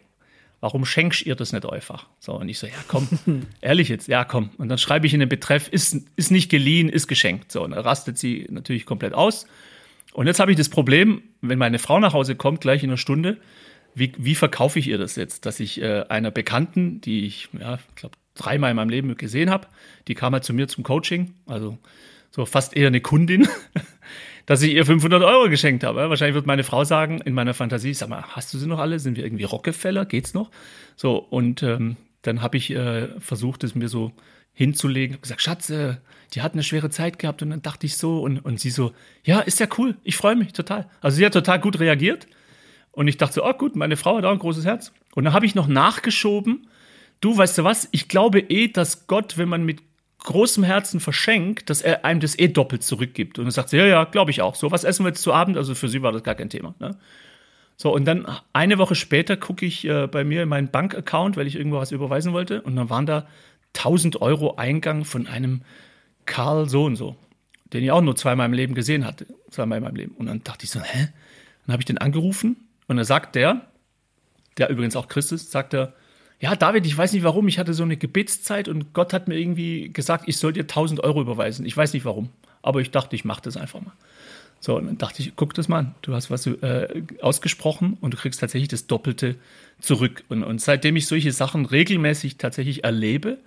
Warum 0.61 0.85
schenkst 0.85 1.27
ihr 1.27 1.35
das 1.35 1.53
nicht 1.53 1.67
einfach? 1.67 2.07
So, 2.19 2.33
und 2.35 2.49
ich 2.49 2.59
so, 2.59 2.67
ja, 2.67 2.73
komm, 2.89 3.09
ehrlich 3.61 3.89
jetzt, 3.89 4.09
ja, 4.09 4.25
komm. 4.25 4.51
Und 4.59 4.69
dann 4.69 4.79
schreibe 4.79 5.07
ich 5.07 5.15
in 5.15 5.21
den 5.21 5.29
Betreff, 5.29 5.69
ist, 5.69 5.97
ist 6.17 6.31
nicht 6.31 6.51
geliehen, 6.51 6.89
ist 6.89 7.09
geschenkt. 7.09 7.53
So, 7.53 7.63
und 7.63 7.73
dann 7.73 7.81
rastet 7.81 8.19
sie 8.19 8.47
natürlich 8.51 8.87
komplett 8.87 9.15
aus. 9.15 9.47
Und 10.13 10.27
jetzt 10.27 10.41
habe 10.41 10.51
ich 10.51 10.57
das 10.57 10.71
Problem, 10.71 11.23
wenn 11.43 11.59
meine 11.59 11.79
Frau 11.79 11.99
nach 12.01 12.15
Hause 12.15 12.37
kommt, 12.37 12.63
gleich 12.63 12.83
in 12.83 12.91
einer 12.91 12.97
Stunde, 12.97 13.37
wie, 13.97 14.12
wie 14.19 14.35
verkaufe 14.35 14.79
ich 14.79 14.88
ihr 14.88 14.99
das 14.99 15.17
jetzt, 15.17 15.47
dass 15.47 15.59
ich 15.59 15.81
äh, 15.81 16.05
einer 16.11 16.31
Bekannten, 16.31 17.00
die 17.00 17.26
ich, 17.26 17.49
ja, 17.59 17.76
ich 17.76 17.95
glaube, 17.97 18.17
dreimal 18.35 18.71
in 18.71 18.76
meinem 18.76 18.91
Leben 18.91 19.17
gesehen 19.17 19.49
habe, 19.49 19.69
die 20.07 20.15
kam 20.15 20.35
halt 20.35 20.45
zu 20.45 20.53
mir 20.53 20.69
zum 20.69 20.85
Coaching, 20.85 21.33
also 21.47 21.79
so 22.31 22.45
fast 22.45 22.76
eher 22.76 22.88
eine 22.88 23.00
Kundin, 23.00 23.49
dass 24.47 24.61
ich 24.61 24.75
ihr 24.75 24.85
500 24.85 25.23
Euro 25.23 25.49
geschenkt 25.49 25.83
habe. 25.83 26.11
Wahrscheinlich 26.11 26.35
wird 26.35 26.47
meine 26.47 26.62
Frau 26.62 26.85
sagen, 26.85 27.23
in 27.23 27.33
meiner 27.33 27.55
Fantasie, 27.55 27.95
sag 27.95 28.11
mal, 28.11 28.23
hast 28.23 28.53
du 28.53 28.59
sie 28.59 28.67
noch 28.67 28.79
alle? 28.79 28.99
Sind 28.99 29.17
wir 29.17 29.25
irgendwie 29.25 29.45
Rockefeller? 29.45 30.05
Geht's 30.05 30.35
noch? 30.35 30.50
So, 30.95 31.17
und 31.17 31.62
ähm, 31.62 31.97
dann 32.21 32.43
habe 32.43 32.59
ich 32.59 32.71
äh, 32.73 33.09
versucht, 33.19 33.65
es 33.65 33.75
mir 33.75 33.88
so 33.88 34.12
hinzulegen. 34.53 35.15
Habe 35.15 35.23
gesagt, 35.23 35.41
Schatz, 35.41 35.71
äh, 35.71 35.97
die 36.35 36.43
hat 36.43 36.53
eine 36.53 36.62
schwere 36.62 36.91
Zeit 36.91 37.19
gehabt. 37.19 37.41
Und 37.41 37.49
dann 37.49 37.62
dachte 37.62 37.87
ich 37.87 37.97
so, 37.97 38.21
und, 38.21 38.41
und 38.41 38.61
sie 38.61 38.71
so, 38.71 38.93
ja, 39.25 39.41
ist 39.41 39.59
ja 39.59 39.67
cool, 39.79 39.97
ich 40.05 40.17
freue 40.17 40.37
mich 40.37 40.53
total. 40.53 40.87
Also 41.00 41.17
sie 41.17 41.25
hat 41.25 41.33
total 41.33 41.61
gut 41.61 41.81
reagiert. 41.81 42.26
Und 42.97 43.09
ich 43.09 43.19
dachte 43.19 43.35
so, 43.35 43.45
oh 43.45 43.53
gut, 43.53 43.76
meine 43.76 43.99
Frau 43.99 44.17
hat 44.17 44.25
auch 44.25 44.33
ein 44.33 44.38
großes 44.38 44.65
Herz. 44.65 44.91
Und 45.15 45.25
dann 45.25 45.35
habe 45.35 45.45
ich 45.45 45.55
noch 45.55 45.67
nachgeschoben, 45.67 46.67
du, 47.21 47.37
weißt 47.37 47.59
du 47.59 47.65
was, 47.65 47.88
ich 47.93 48.09
glaube 48.09 48.41
eh, 48.41 48.69
dass 48.69 49.07
Gott, 49.07 49.37
wenn 49.37 49.50
man 49.50 49.65
mit 49.65 49.83
großem 50.21 50.65
Herzen 50.65 50.99
verschenkt, 50.99 51.69
dass 51.69 51.83
er 51.83 52.07
einem 52.07 52.21
das 52.21 52.38
eh 52.38 52.49
doppelt 52.49 52.83
zurückgibt. 52.83 53.38
Und 53.38 53.45
dann 53.45 53.53
sagt 53.53 53.69
sie, 53.69 53.76
ja, 53.76 53.85
ja, 53.85 54.05
glaube 54.05 54.31
ich 54.31 54.41
auch. 54.41 54.55
So, 54.55 54.71
was 54.71 54.83
essen 54.83 55.05
wir 55.05 55.11
jetzt 55.11 55.21
zu 55.21 55.35
Abend? 55.35 55.59
Also 55.59 55.75
für 55.75 55.91
sie 55.91 56.00
war 56.00 56.11
das 56.11 56.23
gar 56.23 56.35
kein 56.37 56.49
Thema. 56.49 56.75
Ne? 56.79 56.97
So, 57.76 57.95
und 57.95 58.07
dann 58.07 58.26
eine 58.55 58.79
Woche 58.79 58.95
später 58.95 59.37
gucke 59.37 59.67
ich 59.67 59.85
äh, 59.85 60.07
bei 60.07 60.25
mir 60.25 60.43
in 60.45 60.49
meinen 60.49 60.71
Bankaccount, 60.71 61.37
weil 61.37 61.47
ich 61.47 61.57
irgendwo 61.57 61.76
was 61.76 61.93
überweisen 61.93 62.33
wollte. 62.33 62.62
Und 62.62 62.76
dann 62.76 62.88
waren 62.88 63.05
da 63.05 63.26
1000 63.75 64.23
Euro 64.23 64.57
Eingang 64.57 65.05
von 65.05 65.26
einem 65.26 65.61
Karl 66.25 66.67
so 66.67 66.87
und 66.87 66.97
so, 66.97 67.15
den 67.75 67.85
ich 67.85 67.91
auch 67.91 68.00
nur 68.00 68.17
zweimal 68.17 68.47
im 68.47 68.55
Leben 68.55 68.75
gesehen 68.75 69.05
hatte. 69.05 69.26
Zweimal 69.50 69.76
in 69.79 69.85
meinem 69.85 69.97
Leben. 69.97 70.15
Und 70.15 70.26
dann 70.26 70.43
dachte 70.43 70.65
ich 70.65 70.71
so, 70.71 70.81
hä? 70.81 71.09
Dann 71.67 71.75
habe 71.75 71.83
ich 71.83 71.87
den 71.87 71.99
angerufen 71.99 72.66
und 72.88 72.97
dann 72.97 73.05
sagt 73.05 73.35
der, 73.35 73.62
der 74.59 74.71
übrigens 74.71 74.97
auch 74.97 75.09
Christ 75.09 75.33
ist, 75.33 75.50
sagt 75.50 75.75
er, 75.75 75.93
ja, 76.38 76.55
David, 76.55 76.87
ich 76.87 76.97
weiß 76.97 77.12
nicht 77.12 77.23
warum, 77.23 77.49
ich 77.49 77.59
hatte 77.59 77.73
so 77.73 77.83
eine 77.83 77.97
Gebetszeit 77.97 78.69
und 78.69 78.93
Gott 78.93 79.12
hat 79.12 79.26
mir 79.26 79.38
irgendwie 79.38 79.90
gesagt, 79.93 80.25
ich 80.28 80.37
soll 80.37 80.52
dir 80.52 80.62
1000 80.62 81.00
Euro 81.00 81.21
überweisen. 81.23 81.64
Ich 81.64 81.76
weiß 81.76 81.95
nicht 81.95 82.05
warum, 82.05 82.28
aber 82.62 82.81
ich 82.81 82.90
dachte, 82.90 83.16
ich 83.16 83.25
mache 83.25 83.43
das 83.43 83.57
einfach 83.57 83.81
mal. 83.81 83.93
So, 84.61 84.76
und 84.76 84.87
dann 84.87 84.99
dachte 84.99 85.23
ich, 85.23 85.33
guck 85.37 85.55
das 85.55 85.69
mal 85.69 85.78
an, 85.78 85.95
du 86.02 86.14
hast 86.14 86.31
was 86.31 86.47
äh, 86.47 87.02
ausgesprochen 87.21 87.97
und 88.00 88.14
du 88.14 88.19
kriegst 88.19 88.40
tatsächlich 88.40 88.69
das 88.69 88.87
Doppelte 88.87 89.37
zurück. 89.81 90.25
Und, 90.28 90.45
und 90.45 90.61
seitdem 90.61 90.97
ich 90.97 91.07
solche 91.07 91.33
Sachen 91.33 91.66
regelmäßig 91.66 92.37
tatsächlich 92.38 92.85
erlebe, 92.85 93.38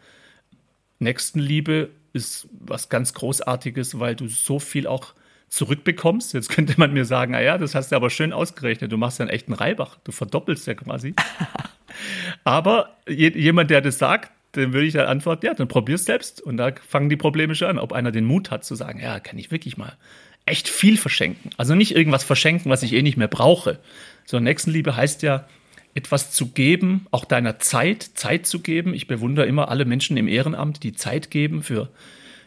Nächstenliebe 0.99 1.89
ist 2.13 2.47
was 2.51 2.89
ganz 2.89 3.13
Großartiges, 3.13 3.99
weil 3.99 4.15
du 4.15 4.27
so 4.27 4.59
viel 4.59 4.87
auch 4.87 5.13
zurückbekommst. 5.49 6.33
Jetzt 6.33 6.49
könnte 6.49 6.75
man 6.77 6.93
mir 6.93 7.05
sagen, 7.05 7.33
naja, 7.33 7.57
das 7.57 7.75
hast 7.75 7.91
du 7.91 7.95
aber 7.95 8.09
schön 8.09 8.33
ausgerechnet. 8.33 8.91
Du 8.91 8.97
machst 8.97 9.19
ja 9.19 9.23
einen 9.23 9.31
echten 9.31 9.53
Reibach. 9.53 9.97
Du 10.03 10.11
verdoppelst 10.11 10.67
ja 10.67 10.75
quasi. 10.75 11.13
aber 12.43 12.97
je, 13.07 13.29
jemand, 13.35 13.71
der 13.71 13.81
das 13.81 13.97
sagt, 13.97 14.31
dann 14.53 14.73
würde 14.73 14.87
ich 14.87 14.93
dann 14.93 15.07
antworten, 15.07 15.45
ja, 15.45 15.53
dann 15.53 15.67
probier's 15.67 16.05
selbst. 16.05 16.41
Und 16.41 16.57
da 16.57 16.71
fangen 16.87 17.09
die 17.09 17.17
Probleme 17.17 17.55
schon 17.55 17.67
an. 17.67 17.79
Ob 17.79 17.93
einer 17.93 18.11
den 18.11 18.25
Mut 18.25 18.51
hat 18.51 18.63
zu 18.63 18.75
sagen, 18.75 18.99
ja, 18.99 19.19
kann 19.19 19.37
ich 19.37 19.51
wirklich 19.51 19.77
mal 19.77 19.97
echt 20.45 20.67
viel 20.67 20.97
verschenken. 20.97 21.51
Also 21.57 21.75
nicht 21.75 21.95
irgendwas 21.95 22.23
verschenken, 22.23 22.71
was 22.71 22.83
ich 22.83 22.93
eh 22.93 23.01
nicht 23.01 23.17
mehr 23.17 23.27
brauche. 23.27 23.79
So, 24.25 24.39
Nächstenliebe 24.39 24.95
heißt 24.95 25.21
ja, 25.21 25.47
etwas 25.93 26.31
zu 26.31 26.47
geben, 26.47 27.07
auch 27.11 27.25
deiner 27.25 27.59
Zeit, 27.59 28.03
Zeit 28.03 28.45
zu 28.45 28.59
geben. 28.59 28.93
Ich 28.93 29.07
bewundere 29.07 29.45
immer 29.45 29.69
alle 29.69 29.85
Menschen 29.85 30.17
im 30.17 30.27
Ehrenamt, 30.27 30.83
die 30.83 30.93
Zeit 30.93 31.31
geben 31.31 31.63
für 31.63 31.89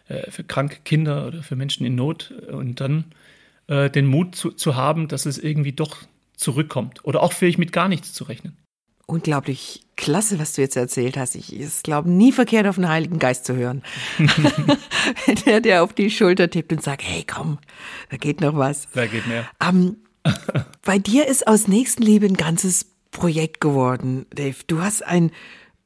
äh, 0.09 0.30
für 0.30 0.44
kranke 0.44 0.78
Kinder 0.85 1.26
oder 1.26 1.42
für 1.42 1.56
Menschen 1.56 1.87
in 1.87 1.94
Not 1.94 2.32
und 2.50 2.80
dann 2.80 3.04
äh, 3.66 3.90
den 3.90 4.06
Mut 4.06 4.35
zu, 4.35 4.50
zu 4.50 4.76
haben, 4.76 5.09
dass 5.09 5.26
es 5.26 5.38
irgendwie 5.38 5.73
doch 5.73 5.99
zurückkommt 6.37 7.04
oder 7.04 7.23
auch 7.23 7.32
vielleicht 7.32 7.59
mit 7.59 7.73
gar 7.73 7.88
nichts 7.88 8.12
zu 8.12 8.25
rechnen. 8.25 8.56
Unglaublich 9.06 9.82
klasse, 9.97 10.38
was 10.38 10.54
du 10.54 10.62
jetzt 10.62 10.76
erzählt 10.76 11.16
hast. 11.16 11.35
Ich 11.35 11.82
glaube, 11.82 12.09
nie 12.11 12.32
verkehrt 12.32 12.66
auf 12.66 12.76
den 12.76 12.88
Heiligen 12.88 13.18
Geist 13.18 13.44
zu 13.44 13.54
hören. 13.54 13.82
der, 15.47 15.61
der 15.61 15.82
auf 15.82 15.92
die 15.92 16.11
Schulter 16.11 16.50
tippt 16.50 16.73
und 16.73 16.82
sagt, 16.82 17.02
hey, 17.04 17.25
komm, 17.25 17.59
da 18.11 18.16
geht 18.16 18.40
noch 18.40 18.56
was. 18.56 18.88
Da 18.94 19.06
geht 19.06 19.26
mehr. 19.26 19.49
Ähm, 19.61 19.97
bei 20.85 20.99
dir 20.99 21.26
ist 21.26 21.47
aus 21.47 21.68
Nächstenliebe 21.68 22.26
ein 22.26 22.37
ganzes 22.37 22.87
Projekt 23.11 23.61
geworden, 23.61 24.26
Dave. 24.30 24.56
Du 24.66 24.80
hast 24.80 25.04
ein 25.04 25.30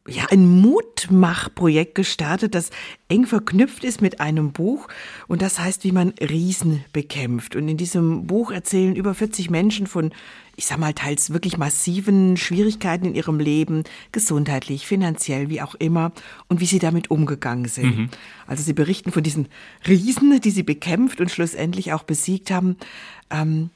ja, 0.08 0.26
ein 0.30 0.60
Mutmachprojekt 0.60 1.94
gestartet, 1.94 2.54
das 2.54 2.70
eng 3.08 3.26
verknüpft 3.26 3.84
ist 3.84 4.02
mit 4.02 4.20
einem 4.20 4.52
Buch 4.52 4.88
und 5.26 5.42
das 5.42 5.58
heißt, 5.58 5.84
wie 5.84 5.92
man 5.92 6.10
Riesen 6.20 6.84
bekämpft. 6.92 7.56
Und 7.56 7.68
in 7.68 7.76
diesem 7.76 8.26
Buch 8.26 8.50
erzählen 8.50 8.94
über 8.94 9.14
40 9.14 9.50
Menschen 9.50 9.86
von, 9.86 10.12
ich 10.56 10.66
sag 10.66 10.78
mal, 10.78 10.94
teils 10.94 11.32
wirklich 11.32 11.58
massiven 11.58 12.36
Schwierigkeiten 12.36 13.06
in 13.06 13.14
ihrem 13.14 13.40
Leben, 13.40 13.84
gesundheitlich, 14.12 14.86
finanziell, 14.86 15.48
wie 15.48 15.60
auch 15.60 15.74
immer, 15.74 16.12
und 16.48 16.60
wie 16.60 16.66
sie 16.66 16.78
damit 16.78 17.10
umgegangen 17.10 17.68
sind. 17.68 17.98
Mhm. 17.98 18.08
Also 18.46 18.62
sie 18.62 18.72
berichten 18.72 19.12
von 19.12 19.22
diesen 19.22 19.48
Riesen, 19.86 20.40
die 20.40 20.50
sie 20.50 20.62
bekämpft 20.62 21.20
und 21.20 21.30
schlussendlich 21.30 21.92
auch 21.92 22.04
besiegt 22.04 22.50
haben. 22.50 22.76
Ähm, 23.30 23.70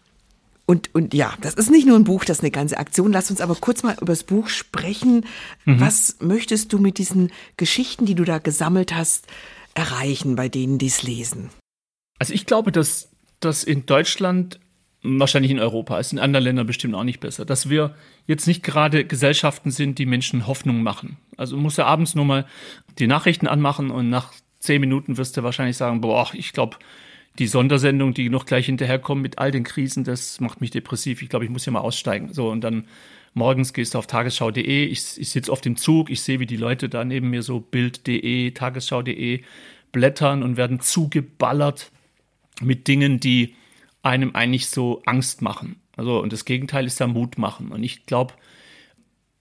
und, 0.70 0.94
und 0.94 1.14
ja, 1.14 1.34
das 1.40 1.54
ist 1.54 1.68
nicht 1.68 1.84
nur 1.84 1.96
ein 1.96 2.04
Buch, 2.04 2.24
das 2.24 2.38
ist 2.38 2.44
eine 2.44 2.52
ganze 2.52 2.78
Aktion. 2.78 3.10
Lass 3.10 3.28
uns 3.28 3.40
aber 3.40 3.56
kurz 3.56 3.82
mal 3.82 3.96
über 4.00 4.12
das 4.12 4.22
Buch 4.22 4.48
sprechen. 4.48 5.26
Mhm. 5.64 5.80
Was 5.80 6.18
möchtest 6.20 6.72
du 6.72 6.78
mit 6.78 6.98
diesen 6.98 7.32
Geschichten, 7.56 8.06
die 8.06 8.14
du 8.14 8.22
da 8.22 8.38
gesammelt 8.38 8.94
hast, 8.94 9.26
erreichen 9.74 10.36
bei 10.36 10.48
denen, 10.48 10.78
die 10.78 10.86
es 10.86 11.02
lesen? 11.02 11.50
Also 12.20 12.34
ich 12.34 12.46
glaube, 12.46 12.70
dass 12.70 13.10
das 13.40 13.64
in 13.64 13.84
Deutschland, 13.84 14.60
wahrscheinlich 15.02 15.50
in 15.50 15.58
Europa, 15.58 15.98
ist 15.98 16.12
in 16.12 16.20
anderen 16.20 16.44
Ländern 16.44 16.68
bestimmt 16.68 16.94
auch 16.94 17.02
nicht 17.02 17.18
besser, 17.18 17.44
dass 17.44 17.68
wir 17.68 17.96
jetzt 18.28 18.46
nicht 18.46 18.62
gerade 18.62 19.04
Gesellschaften 19.04 19.72
sind, 19.72 19.98
die 19.98 20.06
Menschen 20.06 20.46
Hoffnung 20.46 20.84
machen. 20.84 21.16
Also 21.36 21.56
du 21.56 21.62
musst 21.62 21.78
ja 21.78 21.86
abends 21.86 22.14
nur 22.14 22.26
mal 22.26 22.46
die 23.00 23.08
Nachrichten 23.08 23.48
anmachen 23.48 23.90
und 23.90 24.08
nach 24.08 24.34
zehn 24.60 24.80
Minuten 24.80 25.16
wirst 25.16 25.36
du 25.36 25.42
wahrscheinlich 25.42 25.76
sagen, 25.76 26.00
boah, 26.00 26.30
ich 26.32 26.52
glaube, 26.52 26.76
die 27.38 27.46
Sondersendung, 27.46 28.12
die 28.12 28.28
noch 28.28 28.44
gleich 28.44 28.66
hinterherkommt 28.66 29.22
mit 29.22 29.38
all 29.38 29.50
den 29.50 29.64
Krisen, 29.64 30.04
das 30.04 30.40
macht 30.40 30.60
mich 30.60 30.70
depressiv. 30.70 31.22
Ich 31.22 31.28
glaube, 31.28 31.44
ich 31.44 31.50
muss 31.50 31.64
hier 31.64 31.72
mal 31.72 31.80
aussteigen. 31.80 32.32
So, 32.32 32.50
und 32.50 32.62
dann 32.62 32.86
morgens 33.34 33.72
gehst 33.72 33.94
du 33.94 33.98
auf 33.98 34.06
tagesschau.de. 34.06 34.84
Ich, 34.84 35.18
ich 35.18 35.30
sitze 35.30 35.52
auf 35.52 35.60
dem 35.60 35.76
Zug, 35.76 36.10
ich 36.10 36.22
sehe, 36.22 36.40
wie 36.40 36.46
die 36.46 36.56
Leute 36.56 36.88
da 36.88 37.04
neben 37.04 37.30
mir 37.30 37.42
so 37.42 37.60
Bild.de, 37.60 38.50
tagesschau.de 38.50 39.42
blättern 39.92 40.42
und 40.42 40.56
werden 40.56 40.80
zugeballert 40.80 41.90
mit 42.60 42.88
Dingen, 42.88 43.20
die 43.20 43.54
einem 44.02 44.34
eigentlich 44.34 44.68
so 44.68 45.02
Angst 45.06 45.42
machen. 45.42 45.80
Also, 45.96 46.20
und 46.20 46.32
das 46.32 46.44
Gegenteil 46.44 46.86
ist 46.86 47.00
da 47.00 47.06
Mut 47.06 47.38
machen. 47.38 47.72
Und 47.72 47.82
ich 47.82 48.06
glaube, 48.06 48.34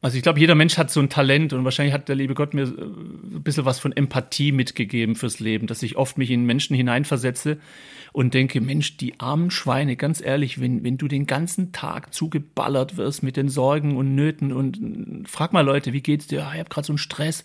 also 0.01 0.15
ich 0.15 0.23
glaube, 0.23 0.39
jeder 0.39 0.55
Mensch 0.55 0.77
hat 0.77 0.89
so 0.91 1.01
ein 1.01 1.09
Talent 1.09 1.51
und 1.51 1.65
wahrscheinlich 1.65 1.93
hat 1.93 2.07
der 2.07 2.15
liebe 2.15 2.33
Gott 2.33 2.53
mir 2.53 2.63
äh, 2.63 2.67
ein 2.67 3.43
bisschen 3.43 3.65
was 3.65 3.79
von 3.79 3.91
Empathie 3.91 4.53
mitgegeben 4.53 5.15
fürs 5.15 5.41
Leben, 5.41 5.67
dass 5.67 5.83
ich 5.83 5.97
oft 5.97 6.17
mich 6.17 6.31
in 6.31 6.45
Menschen 6.45 6.75
hineinversetze 6.75 7.57
und 8.13 8.33
denke, 8.33 8.61
Mensch, 8.61 8.95
die 8.95 9.19
armen 9.19 9.51
Schweine, 9.51 9.97
ganz 9.97 10.21
ehrlich, 10.21 10.61
wenn, 10.61 10.85
wenn 10.85 10.97
du 10.97 11.09
den 11.09 11.27
ganzen 11.27 11.73
Tag 11.73 12.13
zugeballert 12.13 12.95
wirst 12.95 13.23
mit 13.23 13.35
den 13.35 13.49
Sorgen 13.49 13.97
und 13.97 14.15
Nöten 14.15 14.53
und 14.53 14.77
äh, 14.77 15.27
frag 15.27 15.51
mal 15.51 15.65
Leute, 15.65 15.91
wie 15.91 16.01
geht's 16.01 16.27
dir? 16.27 16.39
Ja, 16.39 16.53
ich 16.53 16.59
habe 16.59 16.69
gerade 16.69 16.87
so 16.87 16.93
einen 16.93 16.97
Stress. 16.97 17.43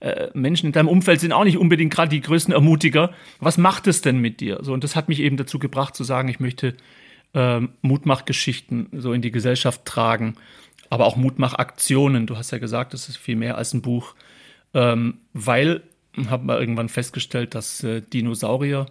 Äh, 0.00 0.30
Menschen 0.34 0.66
in 0.66 0.72
deinem 0.72 0.88
Umfeld 0.88 1.20
sind 1.20 1.32
auch 1.32 1.44
nicht 1.44 1.56
unbedingt 1.56 1.94
gerade 1.94 2.08
die 2.08 2.20
größten 2.20 2.52
Ermutiger. 2.52 3.12
Was 3.38 3.58
macht 3.58 3.86
es 3.86 4.00
denn 4.00 4.18
mit 4.18 4.40
dir? 4.40 4.58
So, 4.62 4.72
und 4.72 4.82
das 4.82 4.96
hat 4.96 5.08
mich 5.08 5.20
eben 5.20 5.36
dazu 5.36 5.60
gebracht 5.60 5.94
zu 5.94 6.02
sagen, 6.02 6.28
ich 6.28 6.40
möchte 6.40 6.74
ähm, 7.32 7.70
Mutmachgeschichten 7.80 8.88
so 8.92 9.12
in 9.12 9.22
die 9.22 9.30
Gesellschaft 9.30 9.84
tragen 9.84 10.34
aber 10.92 11.06
auch 11.06 11.16
Mutmachaktionen. 11.16 12.26
Du 12.26 12.36
hast 12.36 12.50
ja 12.50 12.58
gesagt, 12.58 12.92
das 12.92 13.08
ist 13.08 13.16
viel 13.16 13.34
mehr 13.34 13.56
als 13.56 13.72
ein 13.72 13.80
Buch, 13.80 14.14
ähm, 14.74 15.20
weil, 15.32 15.82
haben 16.28 16.46
wir 16.46 16.60
irgendwann 16.60 16.90
festgestellt, 16.90 17.54
dass 17.54 17.82
äh, 17.82 18.02
Dinosaurier 18.02 18.84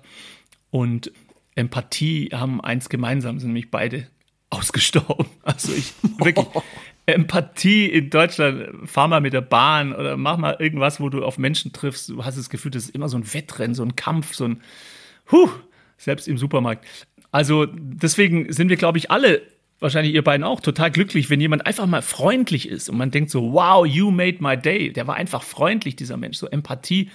und 0.71 1.11
Empathie 1.53 2.29
haben 2.33 2.59
eins 2.59 2.89
gemeinsam, 2.89 3.37
sind 3.37 3.49
nämlich 3.49 3.69
beide 3.69 4.07
ausgestorben. 4.49 5.27
Also 5.43 5.73
ich 5.73 5.93
wirklich 6.17 6.47
Empathie 7.05 7.85
in 7.85 8.09
Deutschland, 8.09 8.89
fahr 8.89 9.07
mal 9.07 9.21
mit 9.21 9.33
der 9.33 9.41
Bahn 9.41 9.93
oder 9.93 10.17
mach 10.17 10.37
mal 10.37 10.55
irgendwas, 10.57 10.99
wo 10.99 11.09
du 11.09 11.23
auf 11.23 11.37
Menschen 11.37 11.71
triffst. 11.71 12.09
Du 12.09 12.25
hast 12.25 12.35
das 12.35 12.49
Gefühl, 12.49 12.71
das 12.71 12.85
ist 12.85 12.95
immer 12.95 13.09
so 13.09 13.17
ein 13.17 13.31
Wettrennen, 13.31 13.75
so 13.75 13.83
ein 13.83 13.95
Kampf, 13.95 14.33
so 14.33 14.45
ein 14.45 14.63
Huh, 15.31 15.51
selbst 15.97 16.27
im 16.27 16.39
Supermarkt. 16.39 16.83
Also 17.29 17.67
deswegen 17.67 18.51
sind 18.51 18.69
wir, 18.69 18.77
glaube 18.77 18.97
ich, 18.97 19.11
alle 19.11 19.43
wahrscheinlich 19.81 20.13
ihr 20.13 20.23
beiden 20.23 20.45
auch, 20.45 20.61
total 20.61 20.91
glücklich, 20.91 21.29
wenn 21.29 21.41
jemand 21.41 21.65
einfach 21.65 21.87
mal 21.87 22.01
freundlich 22.01 22.69
ist 22.69 22.89
und 22.89 22.97
man 22.97 23.11
denkt 23.11 23.31
so, 23.31 23.51
wow, 23.51 23.85
you 23.85 24.11
made 24.11 24.37
my 24.39 24.55
day. 24.55 24.93
Der 24.93 25.07
war 25.07 25.15
einfach 25.15 25.43
freundlich, 25.43 25.97
dieser 25.97 26.15
Mensch. 26.15 26.37
So 26.37 26.47
Empathie 26.47 27.09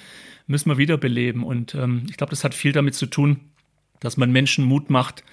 müssen 0.47 0.69
wir 0.69 0.77
wiederbeleben. 0.77 1.43
Und 1.43 1.75
ähm, 1.75 2.03
ich 2.11 2.17
glaube, 2.17 2.31
das 2.31 2.45
hat 2.45 2.55
viel 2.55 2.73
damit 2.73 2.95
zu 2.95 3.07
tun, 3.07 3.41
dass 4.01 4.17
man 4.17 4.31
Menschen 4.33 4.65
Mut 4.65 4.91
macht 4.91 5.25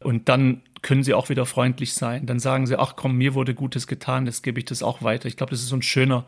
und 0.00 0.28
dann 0.28 0.62
können 0.82 1.04
sie 1.04 1.12
auch 1.14 1.28
wieder 1.28 1.44
freundlich 1.44 1.92
sein. 1.92 2.24
Dann 2.26 2.40
sagen 2.40 2.66
sie, 2.66 2.78
ach 2.78 2.96
komm, 2.96 3.16
mir 3.16 3.34
wurde 3.34 3.54
Gutes 3.54 3.86
getan, 3.86 4.24
das 4.24 4.42
gebe 4.42 4.58
ich 4.58 4.64
das 4.64 4.82
auch 4.82 5.02
weiter. 5.02 5.28
Ich 5.28 5.36
glaube, 5.36 5.50
das 5.50 5.60
ist 5.60 5.68
so 5.68 5.76
ein 5.76 5.82
schöner, 5.82 6.24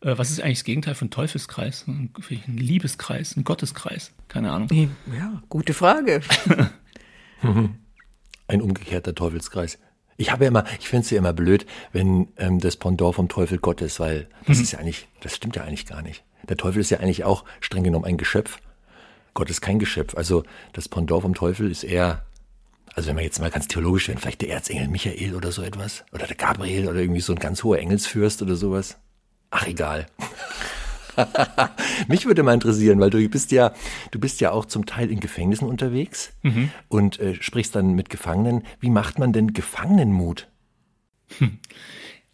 äh, 0.00 0.18
was 0.18 0.30
ist 0.30 0.40
eigentlich 0.40 0.58
das 0.58 0.64
Gegenteil 0.64 0.96
von 0.96 1.10
Teufelskreis? 1.10 1.86
Ein, 1.86 2.10
ein 2.28 2.56
Liebeskreis, 2.56 3.36
ein 3.36 3.44
Gotteskreis, 3.44 4.12
keine 4.26 4.50
Ahnung. 4.50 4.68
Ja, 5.16 5.42
gute 5.48 5.72
Frage. 5.72 6.20
Ein 8.48 8.62
umgekehrter 8.62 9.14
Teufelskreis. 9.14 9.78
Ich 10.16 10.30
habe 10.30 10.44
ja 10.44 10.48
immer, 10.48 10.64
ich 10.78 10.88
finde 10.88 11.04
es 11.04 11.10
ja 11.10 11.18
immer 11.18 11.32
blöd, 11.32 11.66
wenn 11.92 12.28
ähm, 12.38 12.58
das 12.58 12.76
Pendant 12.76 13.14
vom 13.14 13.28
Teufel 13.28 13.58
Gott 13.58 13.82
ist, 13.82 14.00
weil 14.00 14.28
das 14.46 14.58
mhm. 14.58 14.62
ist 14.62 14.72
ja 14.72 14.78
eigentlich, 14.78 15.08
das 15.20 15.34
stimmt 15.34 15.56
ja 15.56 15.64
eigentlich 15.64 15.86
gar 15.86 16.02
nicht. 16.02 16.24
Der 16.48 16.56
Teufel 16.56 16.80
ist 16.80 16.90
ja 16.90 16.98
eigentlich 17.00 17.24
auch 17.24 17.44
streng 17.60 17.84
genommen 17.84 18.04
ein 18.04 18.16
Geschöpf. 18.16 18.58
Gott 19.34 19.50
ist 19.50 19.60
kein 19.60 19.78
Geschöpf. 19.78 20.16
Also 20.16 20.44
das 20.72 20.88
Pendant 20.88 21.22
vom 21.22 21.34
Teufel 21.34 21.70
ist 21.70 21.84
eher 21.84 22.24
Also 22.94 23.08
wenn 23.08 23.16
wir 23.16 23.24
jetzt 23.24 23.40
mal 23.40 23.50
ganz 23.50 23.68
theologisch 23.68 24.08
werden, 24.08 24.20
vielleicht 24.20 24.40
der 24.40 24.50
Erzengel 24.50 24.88
Michael 24.88 25.34
oder 25.34 25.52
so 25.52 25.62
etwas? 25.62 26.04
Oder 26.12 26.26
der 26.26 26.36
Gabriel 26.36 26.88
oder 26.88 27.00
irgendwie 27.00 27.20
so 27.20 27.34
ein 27.34 27.38
ganz 27.38 27.62
hoher 27.62 27.78
Engelsfürst 27.78 28.40
oder 28.40 28.56
sowas? 28.56 28.96
Ach, 29.50 29.66
egal. 29.66 30.06
Mich 32.08 32.26
würde 32.26 32.42
mal 32.42 32.54
interessieren, 32.54 33.00
weil 33.00 33.10
du 33.10 33.28
bist 33.28 33.52
ja, 33.52 33.72
du 34.10 34.18
bist 34.18 34.40
ja 34.40 34.50
auch 34.52 34.64
zum 34.64 34.86
Teil 34.86 35.10
in 35.10 35.20
Gefängnissen 35.20 35.68
unterwegs 35.68 36.32
mhm. 36.42 36.70
und 36.88 37.18
äh, 37.20 37.34
sprichst 37.40 37.74
dann 37.74 37.94
mit 37.94 38.10
Gefangenen. 38.10 38.62
Wie 38.80 38.90
macht 38.90 39.18
man 39.18 39.32
denn 39.32 39.52
Gefangenenmut? 39.52 40.48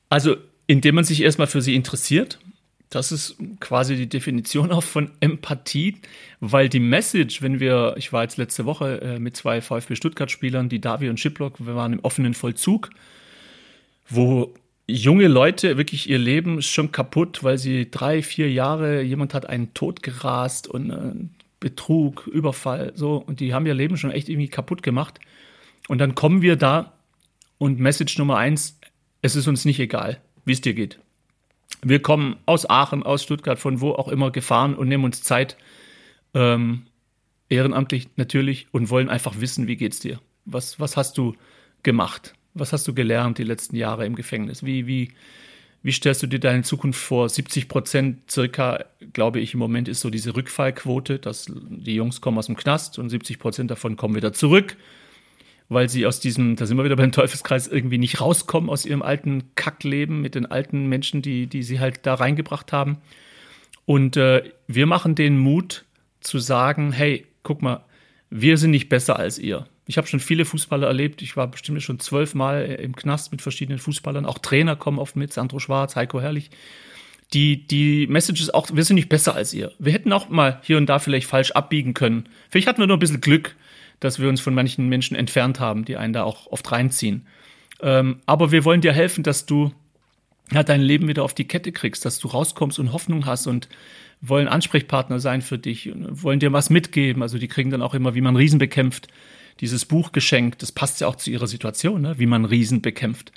Also, 0.08 0.36
indem 0.66 0.96
man 0.96 1.04
sich 1.04 1.22
erstmal 1.22 1.46
für 1.46 1.62
sie 1.62 1.74
interessiert. 1.74 2.38
Das 2.90 3.10
ist 3.10 3.36
quasi 3.58 3.96
die 3.96 4.08
Definition 4.08 4.70
auch 4.70 4.82
von 4.82 5.12
Empathie, 5.20 5.96
weil 6.40 6.68
die 6.68 6.80
Message, 6.80 7.40
wenn 7.40 7.58
wir, 7.58 7.94
ich 7.96 8.12
war 8.12 8.22
jetzt 8.22 8.36
letzte 8.36 8.66
Woche 8.66 9.00
äh, 9.00 9.18
mit 9.18 9.34
zwei 9.34 9.62
VfB 9.62 9.96
Stuttgart-Spielern, 9.96 10.68
die 10.68 10.82
Davi 10.82 11.08
und 11.08 11.18
Schiplock, 11.18 11.64
wir 11.64 11.74
waren 11.74 11.94
im 11.94 12.00
offenen 12.00 12.34
Vollzug, 12.34 12.90
wo 14.10 14.52
junge 14.92 15.28
Leute 15.28 15.76
wirklich 15.76 16.08
ihr 16.08 16.18
Leben 16.18 16.58
ist 16.58 16.66
schon 16.66 16.92
kaputt, 16.92 17.42
weil 17.42 17.58
sie 17.58 17.90
drei, 17.90 18.22
vier 18.22 18.50
Jahre, 18.50 19.02
jemand 19.02 19.34
hat 19.34 19.48
einen 19.48 19.74
Tod 19.74 20.02
gerast 20.02 20.68
und 20.68 20.90
äh, 20.90 21.14
Betrug, 21.60 22.26
Überfall, 22.26 22.92
so, 22.94 23.16
und 23.16 23.40
die 23.40 23.54
haben 23.54 23.66
ihr 23.66 23.74
Leben 23.74 23.96
schon 23.96 24.10
echt 24.10 24.28
irgendwie 24.28 24.48
kaputt 24.48 24.82
gemacht. 24.82 25.20
Und 25.88 25.98
dann 25.98 26.14
kommen 26.14 26.42
wir 26.42 26.56
da 26.56 26.92
und 27.58 27.78
Message 27.78 28.18
Nummer 28.18 28.36
eins, 28.36 28.78
es 29.22 29.36
ist 29.36 29.46
uns 29.46 29.64
nicht 29.64 29.78
egal, 29.78 30.20
wie 30.44 30.52
es 30.52 30.60
dir 30.60 30.74
geht. 30.74 30.98
Wir 31.82 32.02
kommen 32.02 32.36
aus 32.46 32.68
Aachen, 32.68 33.02
aus 33.02 33.22
Stuttgart, 33.22 33.58
von 33.58 33.80
wo 33.80 33.92
auch 33.92 34.08
immer 34.08 34.30
gefahren 34.30 34.74
und 34.74 34.88
nehmen 34.88 35.04
uns 35.04 35.22
Zeit, 35.22 35.56
ähm, 36.34 36.86
ehrenamtlich 37.48 38.08
natürlich, 38.16 38.66
und 38.72 38.90
wollen 38.90 39.08
einfach 39.08 39.40
wissen, 39.40 39.66
wie 39.68 39.76
geht's 39.76 40.00
dir? 40.00 40.20
Was, 40.44 40.80
was 40.80 40.96
hast 40.96 41.18
du 41.18 41.34
gemacht? 41.82 42.34
Was 42.54 42.72
hast 42.72 42.86
du 42.86 42.94
gelernt 42.94 43.38
die 43.38 43.44
letzten 43.44 43.76
Jahre 43.76 44.04
im 44.06 44.14
Gefängnis? 44.14 44.64
Wie, 44.64 44.86
wie, 44.86 45.12
wie 45.82 45.92
stellst 45.92 46.22
du 46.22 46.26
dir 46.26 46.38
deine 46.38 46.62
Zukunft 46.62 47.00
vor? 47.00 47.28
70 47.28 47.68
Prozent 47.68 48.30
circa, 48.30 48.84
glaube 49.12 49.40
ich, 49.40 49.54
im 49.54 49.60
Moment 49.60 49.88
ist 49.88 50.00
so 50.00 50.10
diese 50.10 50.36
Rückfallquote, 50.36 51.18
dass 51.18 51.46
die 51.48 51.94
Jungs 51.94 52.20
kommen 52.20 52.38
aus 52.38 52.46
dem 52.46 52.56
Knast 52.56 52.98
und 52.98 53.08
70 53.08 53.38
Prozent 53.38 53.70
davon 53.70 53.96
kommen 53.96 54.14
wieder 54.14 54.32
zurück, 54.32 54.76
weil 55.68 55.88
sie 55.88 56.06
aus 56.06 56.20
diesem, 56.20 56.56
da 56.56 56.66
sind 56.66 56.76
wir 56.76 56.84
wieder 56.84 56.96
beim 56.96 57.12
Teufelskreis, 57.12 57.66
irgendwie 57.66 57.98
nicht 57.98 58.20
rauskommen 58.20 58.70
aus 58.70 58.86
ihrem 58.86 59.02
alten 59.02 59.54
Kackleben 59.54 60.20
mit 60.20 60.34
den 60.34 60.46
alten 60.46 60.88
Menschen, 60.88 61.22
die, 61.22 61.46
die 61.46 61.62
sie 61.62 61.80
halt 61.80 62.06
da 62.06 62.14
reingebracht 62.14 62.72
haben. 62.72 62.98
Und 63.84 64.16
äh, 64.16 64.52
wir 64.68 64.86
machen 64.86 65.14
den 65.14 65.38
Mut 65.38 65.84
zu 66.20 66.38
sagen, 66.38 66.92
hey, 66.92 67.26
guck 67.42 67.62
mal, 67.62 67.84
wir 68.30 68.56
sind 68.56 68.70
nicht 68.70 68.88
besser 68.88 69.18
als 69.18 69.38
ihr. 69.38 69.66
Ich 69.86 69.98
habe 69.98 70.06
schon 70.06 70.20
viele 70.20 70.44
Fußballer 70.44 70.86
erlebt. 70.86 71.22
Ich 71.22 71.36
war 71.36 71.48
bestimmt 71.48 71.82
schon 71.82 71.98
zwölfmal 71.98 72.64
im 72.66 72.94
Knast 72.94 73.32
mit 73.32 73.42
verschiedenen 73.42 73.78
Fußballern. 73.78 74.26
Auch 74.26 74.38
Trainer 74.38 74.76
kommen 74.76 74.98
oft 74.98 75.16
mit, 75.16 75.32
Sandro 75.32 75.58
Schwarz, 75.58 75.96
Heiko 75.96 76.20
Herrlich. 76.20 76.50
Die, 77.32 77.66
die 77.66 78.06
Message 78.08 78.42
ist 78.42 78.54
auch, 78.54 78.68
wir 78.72 78.84
sind 78.84 78.96
nicht 78.96 79.08
besser 79.08 79.34
als 79.34 79.54
ihr. 79.54 79.72
Wir 79.78 79.92
hätten 79.92 80.12
auch 80.12 80.28
mal 80.28 80.60
hier 80.62 80.76
und 80.76 80.86
da 80.86 80.98
vielleicht 80.98 81.26
falsch 81.26 81.52
abbiegen 81.52 81.94
können. 81.94 82.28
Vielleicht 82.50 82.68
hatten 82.68 82.80
wir 82.80 82.86
nur 82.86 82.96
ein 82.96 83.00
bisschen 83.00 83.20
Glück, 83.20 83.56
dass 84.00 84.20
wir 84.20 84.28
uns 84.28 84.40
von 84.40 84.54
manchen 84.54 84.88
Menschen 84.88 85.16
entfernt 85.16 85.58
haben, 85.58 85.84
die 85.84 85.96
einen 85.96 86.12
da 86.12 86.24
auch 86.24 86.46
oft 86.48 86.70
reinziehen. 86.70 87.26
Ähm, 87.80 88.20
aber 88.26 88.52
wir 88.52 88.64
wollen 88.64 88.82
dir 88.82 88.92
helfen, 88.92 89.24
dass 89.24 89.46
du 89.46 89.72
ja, 90.52 90.62
dein 90.62 90.82
Leben 90.82 91.08
wieder 91.08 91.22
auf 91.22 91.34
die 91.34 91.46
Kette 91.46 91.72
kriegst, 91.72 92.04
dass 92.04 92.18
du 92.18 92.28
rauskommst 92.28 92.78
und 92.78 92.92
Hoffnung 92.92 93.26
hast 93.26 93.46
und 93.46 93.68
wollen 94.20 94.48
Ansprechpartner 94.48 95.18
sein 95.18 95.42
für 95.42 95.58
dich 95.58 95.90
und 95.90 96.22
wollen 96.22 96.40
dir 96.40 96.52
was 96.52 96.70
mitgeben. 96.70 97.22
Also 97.22 97.38
die 97.38 97.48
kriegen 97.48 97.70
dann 97.70 97.82
auch 97.82 97.94
immer, 97.94 98.14
wie 98.14 98.20
man 98.20 98.36
Riesen 98.36 98.58
bekämpft, 98.58 99.08
dieses 99.60 99.84
Buch 99.84 100.12
geschenkt. 100.12 100.62
Das 100.62 100.72
passt 100.72 101.00
ja 101.00 101.06
auch 101.06 101.16
zu 101.16 101.30
ihrer 101.30 101.46
Situation, 101.46 102.02
ne? 102.02 102.18
wie 102.18 102.26
man 102.26 102.44
Riesen 102.44 102.82
bekämpft. 102.82 103.32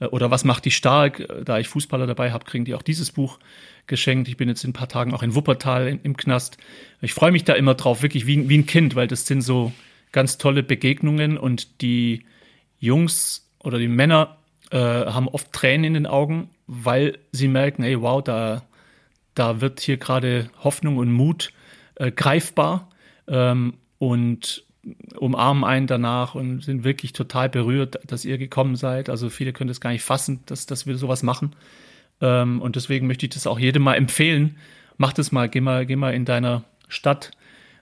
Äh, 0.00 0.06
oder 0.06 0.30
was 0.30 0.44
macht 0.44 0.64
die 0.64 0.70
stark? 0.70 1.20
Äh, 1.20 1.44
da 1.44 1.58
ich 1.58 1.68
Fußballer 1.68 2.06
dabei 2.06 2.32
habe, 2.32 2.44
kriegen 2.44 2.64
die 2.64 2.74
auch 2.74 2.82
dieses 2.82 3.12
Buch 3.12 3.38
geschenkt. 3.86 4.28
Ich 4.28 4.36
bin 4.36 4.48
jetzt 4.48 4.64
in 4.64 4.70
ein 4.70 4.74
paar 4.74 4.88
Tagen 4.88 5.14
auch 5.14 5.22
in 5.22 5.34
Wuppertal 5.34 5.88
in, 5.88 6.00
im 6.02 6.16
Knast. 6.16 6.56
Ich 7.00 7.14
freue 7.14 7.32
mich 7.32 7.44
da 7.44 7.54
immer 7.54 7.74
drauf, 7.74 8.02
wirklich 8.02 8.26
wie, 8.26 8.48
wie 8.48 8.58
ein 8.58 8.66
Kind, 8.66 8.94
weil 8.94 9.06
das 9.06 9.26
sind 9.26 9.42
so 9.42 9.72
ganz 10.12 10.38
tolle 10.38 10.62
Begegnungen 10.62 11.38
und 11.38 11.80
die 11.82 12.24
Jungs 12.78 13.48
oder 13.62 13.78
die 13.78 13.88
Männer 13.88 14.38
äh, 14.70 14.78
haben 14.78 15.28
oft 15.28 15.52
Tränen 15.52 15.84
in 15.84 15.94
den 15.94 16.06
Augen, 16.06 16.50
weil 16.66 17.18
sie 17.32 17.48
merken, 17.48 17.82
hey, 17.82 18.00
wow, 18.00 18.22
da, 18.22 18.62
da 19.34 19.60
wird 19.60 19.80
hier 19.80 19.98
gerade 19.98 20.50
Hoffnung 20.62 20.96
und 20.96 21.12
Mut 21.12 21.52
äh, 21.96 22.10
greifbar. 22.10 22.88
Ähm, 23.28 23.74
und 23.98 24.64
umarmen 25.18 25.64
einen 25.64 25.86
danach 25.86 26.34
und 26.34 26.62
sind 26.62 26.84
wirklich 26.84 27.12
total 27.12 27.48
berührt, 27.48 27.98
dass 28.06 28.24
ihr 28.24 28.38
gekommen 28.38 28.76
seid. 28.76 29.08
Also 29.10 29.28
viele 29.28 29.52
können 29.52 29.68
das 29.68 29.80
gar 29.80 29.90
nicht 29.90 30.02
fassen, 30.02 30.40
dass, 30.46 30.66
dass 30.66 30.86
wir 30.86 30.96
sowas 30.96 31.22
machen. 31.22 31.54
Ähm, 32.20 32.62
und 32.62 32.76
deswegen 32.76 33.06
möchte 33.06 33.26
ich 33.26 33.34
das 33.34 33.46
auch 33.46 33.58
jedem 33.58 33.82
mal 33.82 33.94
empfehlen. 33.94 34.56
Mach 34.96 35.12
das 35.12 35.32
mal, 35.32 35.48
geh 35.48 35.60
mal, 35.60 35.86
geh 35.86 35.96
mal 35.96 36.14
in 36.14 36.24
deiner 36.24 36.64
Stadt 36.88 37.30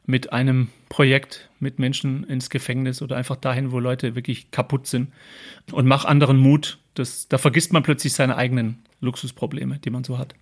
mit 0.07 0.33
einem 0.33 0.69
Projekt 0.89 1.51
mit 1.61 1.79
Menschen 1.79 2.25
ins 2.25 2.51
Gefängnis 2.51 3.03
oder 3.03 3.17
einfach 3.17 3.37
dahin, 3.37 3.73
wo 3.73 3.79
Leute 3.79 4.15
wirklich 4.15 4.51
kaputt 4.51 4.87
sind 4.87 5.13
und 5.71 5.87
mach 5.87 6.05
anderen 6.05 6.39
Mut. 6.39 6.79
Das, 6.95 7.29
da 7.29 7.39
vergisst 7.39 7.73
man 7.73 7.83
plötzlich 7.83 8.15
seine 8.15 8.37
eigenen 8.37 8.79
Luxusprobleme, 9.01 9.79
die 9.79 9.91
man 9.91 10.05
so 10.05 10.19
hat. 10.19 10.35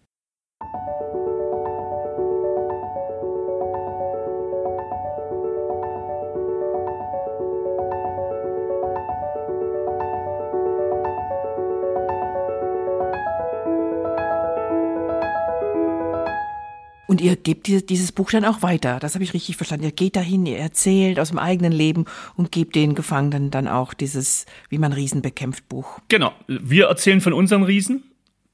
Und 17.17 17.23
ihr 17.23 17.35
gebt 17.35 17.67
dieses 17.67 18.13
Buch 18.13 18.31
dann 18.31 18.45
auch 18.45 18.61
weiter. 18.61 18.99
Das 19.01 19.15
habe 19.15 19.25
ich 19.25 19.33
richtig 19.33 19.57
verstanden. 19.57 19.87
Ihr 19.87 19.93
geht 19.93 20.17
dahin, 20.17 20.45
ihr 20.45 20.59
erzählt 20.59 21.19
aus 21.19 21.31
dem 21.31 21.39
eigenen 21.39 21.73
Leben 21.73 22.05
und 22.35 22.53
gebt 22.53 22.77
den 22.77 22.95
Gefangenen 22.95 23.51
dann 23.51 23.69
auch 23.69 23.95
dieses, 23.95 24.45
wie 24.69 24.77
man 24.77 24.93
Riesen 24.93 25.23
bekämpft, 25.23 25.67
Buch. 25.67 25.99
Genau. 26.09 26.35
Wir 26.47 26.89
erzählen 26.89 27.23
von 27.23 27.33
unseren 27.33 27.63
Riesen. 27.63 28.03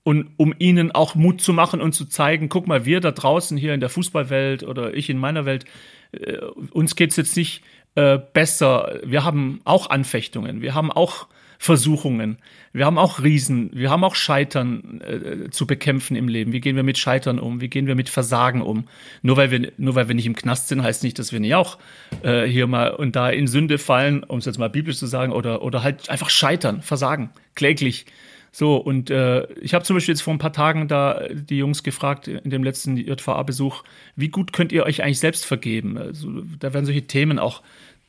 Und 0.04 0.30
um 0.36 0.54
ihnen 0.60 0.92
auch 0.92 1.16
Mut 1.16 1.40
zu 1.40 1.52
machen 1.52 1.80
und 1.80 1.92
zu 1.92 2.04
zeigen, 2.04 2.48
guck 2.48 2.68
mal, 2.68 2.84
wir 2.84 3.00
da 3.00 3.10
draußen 3.10 3.56
hier 3.56 3.74
in 3.74 3.80
der 3.80 3.88
Fußballwelt 3.88 4.62
oder 4.62 4.94
ich 4.94 5.10
in 5.10 5.18
meiner 5.18 5.44
Welt, 5.44 5.64
äh, 6.12 6.36
uns 6.70 6.94
geht's 6.94 7.16
jetzt 7.16 7.36
nicht 7.36 7.64
äh, 7.96 8.20
besser. 8.32 9.00
Wir 9.02 9.24
haben 9.24 9.60
auch 9.64 9.90
Anfechtungen. 9.90 10.62
Wir 10.62 10.74
haben 10.74 10.92
auch 10.92 11.26
Versuchungen. 11.62 12.38
Wir 12.72 12.86
haben 12.86 12.98
auch 12.98 13.22
Riesen, 13.22 13.70
wir 13.72 13.88
haben 13.88 14.02
auch 14.02 14.16
Scheitern 14.16 15.00
äh, 15.00 15.48
zu 15.50 15.64
bekämpfen 15.64 16.16
im 16.16 16.26
Leben. 16.26 16.52
Wie 16.52 16.60
gehen 16.60 16.74
wir 16.74 16.82
mit 16.82 16.98
Scheitern 16.98 17.38
um? 17.38 17.60
Wie 17.60 17.68
gehen 17.68 17.86
wir 17.86 17.94
mit 17.94 18.08
Versagen 18.08 18.62
um? 18.62 18.88
Nur 19.22 19.36
weil 19.36 19.52
wir, 19.52 19.70
nur 19.76 19.94
weil 19.94 20.08
wir 20.08 20.16
nicht 20.16 20.26
im 20.26 20.34
Knast 20.34 20.66
sind, 20.66 20.82
heißt 20.82 21.04
nicht, 21.04 21.20
dass 21.20 21.30
wir 21.30 21.38
nicht 21.38 21.54
auch 21.54 21.78
äh, 22.24 22.46
hier 22.46 22.66
mal 22.66 22.90
und 22.90 23.14
da 23.14 23.30
in 23.30 23.46
Sünde 23.46 23.78
fallen, 23.78 24.24
um 24.24 24.40
es 24.40 24.44
jetzt 24.44 24.58
mal 24.58 24.70
biblisch 24.70 24.96
zu 24.96 25.06
sagen, 25.06 25.30
oder, 25.30 25.62
oder 25.62 25.84
halt 25.84 26.10
einfach 26.10 26.30
scheitern, 26.30 26.82
versagen, 26.82 27.30
kläglich. 27.54 28.06
So, 28.50 28.76
und 28.76 29.10
äh, 29.10 29.46
ich 29.60 29.72
habe 29.72 29.84
zum 29.84 29.94
Beispiel 29.94 30.14
jetzt 30.14 30.22
vor 30.22 30.34
ein 30.34 30.38
paar 30.38 30.52
Tagen 30.52 30.88
da 30.88 31.28
die 31.32 31.58
Jungs 31.58 31.84
gefragt 31.84 32.26
in 32.26 32.50
dem 32.50 32.64
letzten 32.64 32.96
JVA-Besuch, 32.96 33.84
wie 34.16 34.30
gut 34.30 34.52
könnt 34.52 34.72
ihr 34.72 34.82
euch 34.82 35.04
eigentlich 35.04 35.20
selbst 35.20 35.46
vergeben? 35.46 35.96
Also, 35.96 36.42
da 36.58 36.74
werden 36.74 36.86
solche 36.86 37.06
Themen 37.06 37.38
auch 37.38 37.62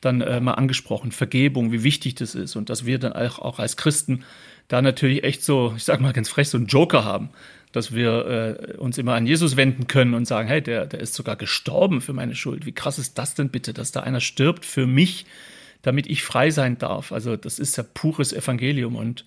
dann 0.04 0.20
äh, 0.20 0.40
mal 0.40 0.54
angesprochen. 0.54 1.12
Vergebung, 1.12 1.72
wie 1.72 1.82
wichtig 1.82 2.14
das 2.14 2.34
ist 2.34 2.56
und 2.56 2.70
dass 2.70 2.86
wir 2.86 2.98
dann 2.98 3.12
auch, 3.12 3.38
auch 3.38 3.58
als 3.58 3.76
Christen 3.76 4.24
da 4.68 4.82
natürlich 4.82 5.24
echt 5.24 5.42
so, 5.42 5.74
ich 5.76 5.84
sag 5.84 6.00
mal 6.00 6.12
ganz 6.12 6.28
frech, 6.28 6.48
so 6.48 6.56
einen 6.56 6.66
Joker 6.66 7.04
haben, 7.04 7.30
dass 7.72 7.92
wir 7.92 8.68
äh, 8.70 8.76
uns 8.76 8.98
immer 8.98 9.14
an 9.14 9.26
Jesus 9.26 9.56
wenden 9.56 9.88
können 9.88 10.14
und 10.14 10.26
sagen, 10.26 10.48
hey, 10.48 10.62
der, 10.62 10.86
der 10.86 11.00
ist 11.00 11.14
sogar 11.14 11.36
gestorben 11.36 12.00
für 12.00 12.12
meine 12.12 12.34
Schuld. 12.34 12.66
Wie 12.66 12.72
krass 12.72 12.98
ist 12.98 13.18
das 13.18 13.34
denn 13.34 13.50
bitte, 13.50 13.74
dass 13.74 13.92
da 13.92 14.00
einer 14.00 14.20
stirbt 14.20 14.64
für 14.64 14.86
mich, 14.86 15.26
damit 15.82 16.06
ich 16.06 16.22
frei 16.22 16.50
sein 16.50 16.78
darf? 16.78 17.12
Also 17.12 17.36
das 17.36 17.58
ist 17.58 17.76
ja 17.76 17.82
pures 17.82 18.32
Evangelium 18.32 18.96
und 18.96 19.24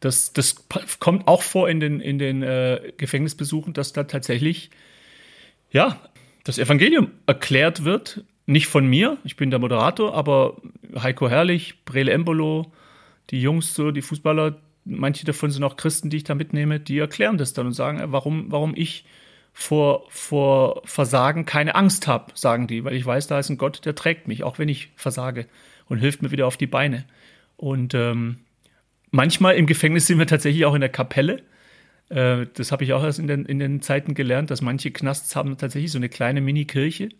das, 0.00 0.32
das 0.32 0.56
kommt 0.98 1.28
auch 1.28 1.42
vor 1.42 1.68
in 1.68 1.80
den, 1.80 2.00
in 2.00 2.18
den 2.18 2.42
äh, 2.42 2.92
Gefängnisbesuchen, 2.96 3.72
dass 3.72 3.92
da 3.92 4.04
tatsächlich, 4.04 4.70
ja, 5.70 6.00
das 6.44 6.58
Evangelium 6.58 7.12
erklärt 7.26 7.84
wird 7.84 8.24
nicht 8.52 8.66
von 8.66 8.86
mir, 8.86 9.18
ich 9.24 9.36
bin 9.36 9.50
der 9.50 9.58
Moderator, 9.58 10.14
aber 10.14 10.56
Heiko 10.96 11.28
Herrlich, 11.28 11.84
Brele 11.84 12.12
Embolo, 12.12 12.72
die 13.30 13.40
Jungs, 13.40 13.74
so, 13.74 13.90
die 13.90 14.02
Fußballer, 14.02 14.58
manche 14.84 15.24
davon 15.24 15.50
sind 15.50 15.64
auch 15.64 15.76
Christen, 15.76 16.10
die 16.10 16.18
ich 16.18 16.24
da 16.24 16.34
mitnehme, 16.34 16.80
die 16.80 16.98
erklären 16.98 17.38
das 17.38 17.52
dann 17.52 17.66
und 17.66 17.72
sagen, 17.72 18.00
äh, 18.00 18.12
warum, 18.12 18.50
warum 18.50 18.74
ich 18.76 19.04
vor, 19.52 20.06
vor 20.08 20.82
Versagen 20.84 21.44
keine 21.44 21.74
Angst 21.74 22.06
habe, 22.06 22.32
sagen 22.34 22.66
die, 22.66 22.84
weil 22.84 22.94
ich 22.94 23.04
weiß, 23.04 23.26
da 23.26 23.38
ist 23.38 23.50
ein 23.50 23.58
Gott, 23.58 23.84
der 23.84 23.94
trägt 23.94 24.28
mich, 24.28 24.44
auch 24.44 24.58
wenn 24.58 24.68
ich 24.68 24.90
versage 24.96 25.46
und 25.88 25.98
hilft 25.98 26.22
mir 26.22 26.30
wieder 26.30 26.46
auf 26.46 26.56
die 26.56 26.66
Beine. 26.66 27.04
Und 27.56 27.94
ähm, 27.94 28.38
manchmal 29.10 29.56
im 29.56 29.66
Gefängnis 29.66 30.06
sind 30.06 30.18
wir 30.18 30.26
tatsächlich 30.26 30.64
auch 30.64 30.74
in 30.74 30.80
der 30.80 30.90
Kapelle. 30.90 31.42
Äh, 32.08 32.46
das 32.54 32.72
habe 32.72 32.84
ich 32.84 32.92
auch 32.92 33.04
erst 33.04 33.18
in 33.18 33.26
den, 33.26 33.44
in 33.44 33.58
den 33.58 33.82
Zeiten 33.82 34.14
gelernt, 34.14 34.50
dass 34.50 34.62
manche 34.62 34.90
Knasts 34.90 35.36
haben 35.36 35.56
tatsächlich 35.58 35.92
so 35.92 35.98
eine 35.98 36.08
kleine 36.08 36.40
Mini-Kirche 36.40 37.10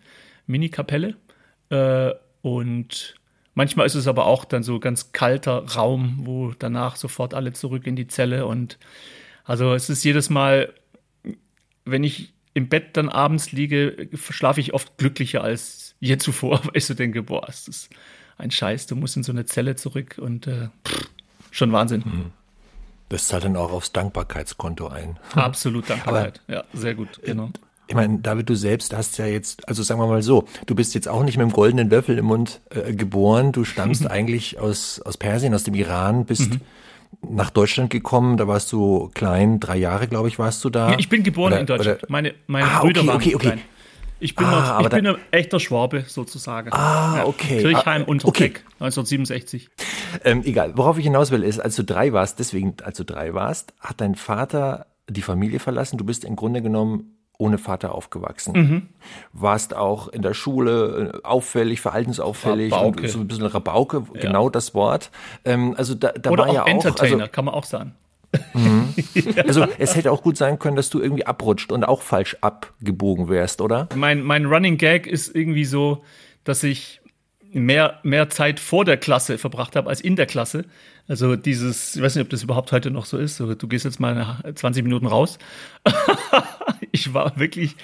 Mini-Kapelle. 0.47 1.17
Äh, 1.71 2.13
und 2.43 3.15
Manchmal 3.55 3.87
ist 3.87 3.95
es 3.95 4.07
aber 4.07 4.27
auch 4.27 4.45
dann 4.45 4.63
so 4.63 4.81
ganz 4.81 5.13
kalter 5.13 5.67
Raum, 5.75 6.21
wo 6.23 6.53
danach 6.59 6.97
sofort 6.97 7.35
alle 7.35 7.53
zurück 7.53 7.87
in 7.87 7.97
die 7.97 8.07
Zelle 8.07 8.47
und 8.47 8.79
also 9.45 9.75
es 9.75 9.91
ist 9.91 10.05
jedes 10.05 10.31
Mal, 10.31 10.73
wenn 11.85 12.05
ich 12.05 12.33
im 12.55 12.69
Bett 12.69 12.97
dann 12.97 13.09
abends 13.09 13.53
liege, 13.53 14.09
schlafe 14.15 14.61
ich 14.61 14.73
oft 14.73 14.97
glücklicher 14.99 15.43
als 15.43 15.95
je 16.01 16.17
zuvor, 16.17 16.61
weil 16.65 16.77
ich 16.77 16.87
so 16.87 16.95
denke, 16.95 17.23
boah, 17.23 17.47
ist 17.49 17.69
das 17.69 17.91
ein 18.39 18.51
Scheiß, 18.51 18.87
du 18.87 18.97
musst 18.97 19.17
in 19.17 19.23
so 19.23 19.33
eine 19.33 19.45
Zelle 19.45 19.77
zurück 19.77 20.19
und 20.19 20.47
äh, 20.47 20.69
pff, 20.87 21.11
schon 21.51 21.73
Wahnsinn. 21.73 22.03
Mhm. 22.07 22.31
Das 23.11 23.29
zahlt 23.29 23.45
dann 23.45 23.57
auch 23.57 23.73
aufs 23.73 23.93
Dankbarkeitskonto 23.93 24.89
ein. 24.89 25.19
Absolut 25.35 25.91
Dankbarkeit, 25.91 26.41
Aber, 26.47 26.55
ja, 26.55 26.65
sehr 26.73 26.95
gut, 26.95 27.21
genau. 27.23 27.51
Ich 27.93 27.97
meine, 27.97 28.21
David, 28.21 28.49
du 28.49 28.55
selbst 28.55 28.97
hast 28.97 29.19
ja 29.19 29.27
jetzt, 29.27 29.69
also 29.69 29.83
sagen 29.83 30.01
wir 30.01 30.07
mal 30.07 30.23
so, 30.23 30.49
du 30.65 30.75
bist 30.75 30.95
jetzt 30.95 31.09
auch 31.09 31.25
nicht 31.25 31.37
mit 31.37 31.47
dem 31.47 31.53
goldenen 31.53 31.91
Löffel 31.91 32.17
im 32.17 32.25
Mund 32.25 32.63
äh, 32.71 32.95
geboren. 32.95 33.53
Du 33.53 33.65
stammst 33.65 34.07
eigentlich 34.11 34.59
aus, 34.59 35.03
aus 35.05 35.19
Persien, 35.19 35.53
aus 35.53 35.65
dem 35.65 35.75
Iran, 35.75 36.25
bist 36.25 36.53
mhm. 36.53 36.61
nach 37.21 37.51
Deutschland 37.51 37.91
gekommen. 37.91 38.39
Da 38.39 38.49
warst 38.49 38.73
du 38.73 39.11
klein, 39.13 39.61
drei 39.61 39.77
Jahre, 39.77 40.09
glaube 40.09 40.29
ich, 40.29 40.39
warst 40.39 40.65
du 40.65 40.71
da. 40.71 40.97
Ich 40.97 41.11
bin 41.11 41.23
geboren 41.23 41.53
oder, 41.53 41.61
in 41.61 41.67
Deutschland. 41.67 41.99
Oder, 41.99 42.11
meine 42.11 42.35
meine 42.47 42.65
ah, 42.65 42.81
Brüder 42.81 43.03
okay, 43.03 43.09
waren 43.09 43.17
okay, 43.17 43.35
okay. 43.35 43.47
klein. 43.47 43.61
Ich 44.21 44.37
bin, 44.37 44.47
ah, 44.47 44.79
noch, 44.79 44.87
ich 44.87 44.89
bin 44.89 45.07
ein 45.07 45.17
echter 45.31 45.61
Schwabe 45.61 46.05
sozusagen. 46.07 46.73
Ah, 46.73 47.25
okay. 47.27 47.57
Ja, 47.57 47.69
Kirchheim 47.69 48.05
ah, 48.07 48.09
unter 48.09 48.29
okay. 48.29 48.45
Teck, 48.45 48.65
1967. 48.81 49.69
Ähm, 50.25 50.41
egal, 50.47 50.79
worauf 50.79 50.97
ich 50.97 51.05
hinaus 51.05 51.31
will, 51.31 51.43
ist, 51.43 51.59
als 51.59 51.77
du 51.77 51.85
drei 51.85 52.15
warst, 52.15 52.39
deswegen, 52.39 52.75
als 52.85 52.97
du 52.97 53.05
drei 53.05 53.35
warst, 53.35 53.75
hat 53.81 54.01
dein 54.01 54.15
Vater 54.15 54.87
die 55.11 55.21
Familie 55.21 55.59
verlassen. 55.59 55.99
Du 55.99 56.07
bist 56.07 56.25
im 56.25 56.37
Grunde 56.37 56.63
genommen 56.63 57.19
ohne 57.43 57.59
Vater 57.59 57.93
aufgewachsen. 57.93 58.53
Mhm. 58.55 58.83
Warst 59.33 59.75
auch 59.75 60.07
in 60.07 60.23
der 60.23 60.33
Schule 60.33 61.13
äh, 61.15 61.27
auffällig, 61.27 61.81
verhaltensauffällig, 61.81 62.73
Rabauke. 62.73 63.09
so 63.09 63.19
ein 63.19 63.27
bisschen 63.27 63.47
Rabauke, 63.47 64.05
ja. 64.15 64.21
genau 64.21 64.49
das 64.49 64.75
Wort. 64.75 65.11
Ähm, 65.45 65.75
also 65.77 65.95
da, 65.95 66.13
da 66.13 66.31
Oder 66.31 66.45
war 66.45 66.51
auch 66.51 66.55
ja 66.55 66.63
auch 66.63 66.69
Entertainer, 66.69 67.23
also, 67.25 67.33
kann 67.33 67.45
man 67.47 67.55
auch 67.55 67.65
sagen. 67.65 67.95
Mhm. 68.55 68.95
Also 69.47 69.67
es 69.79 69.97
hätte 69.97 70.13
auch 70.13 70.23
gut 70.23 70.37
sein 70.37 70.59
können, 70.59 70.77
dass 70.77 70.89
du 70.89 71.01
irgendwie 71.01 71.27
abrutscht 71.27 71.73
und 71.73 71.85
auch 71.85 72.03
falsch 72.03 72.37
abgebogen 72.41 73.29
wärst, 73.29 73.61
oder? 73.61 73.89
Mein, 73.95 74.23
mein 74.23 74.47
Running 74.47 74.79
Gag 74.79 75.07
ist 75.07 75.35
irgendwie 75.35 75.65
so, 75.65 76.05
dass 76.45 76.63
ich 76.63 77.01
mehr, 77.53 77.99
mehr 78.05 78.31
Zeit 78.31 78.61
vor 78.61 78.85
der 78.85 78.97
Klasse 78.97 79.37
verbracht 79.37 79.75
habe 79.75 79.89
als 79.89 80.01
in 80.01 80.17
der 80.17 80.27
Klasse. 80.27 80.65
Also 81.09 81.37
dieses, 81.37 81.97
ich 81.97 82.03
weiß 82.03 82.15
nicht, 82.15 82.25
ob 82.25 82.31
das 82.31 82.43
überhaupt 82.43 82.73
heute 82.73 82.91
noch 82.91 83.05
so 83.05 83.19
ist. 83.19 83.41
Du 83.41 83.69
gehst 83.69 83.85
jetzt 83.85 84.01
mal 84.01 84.39
20 84.55 84.85
Minuten 84.85 85.07
raus. 85.07 85.39
ich 86.93 87.13
war 87.13 87.39
wirklich 87.39 87.77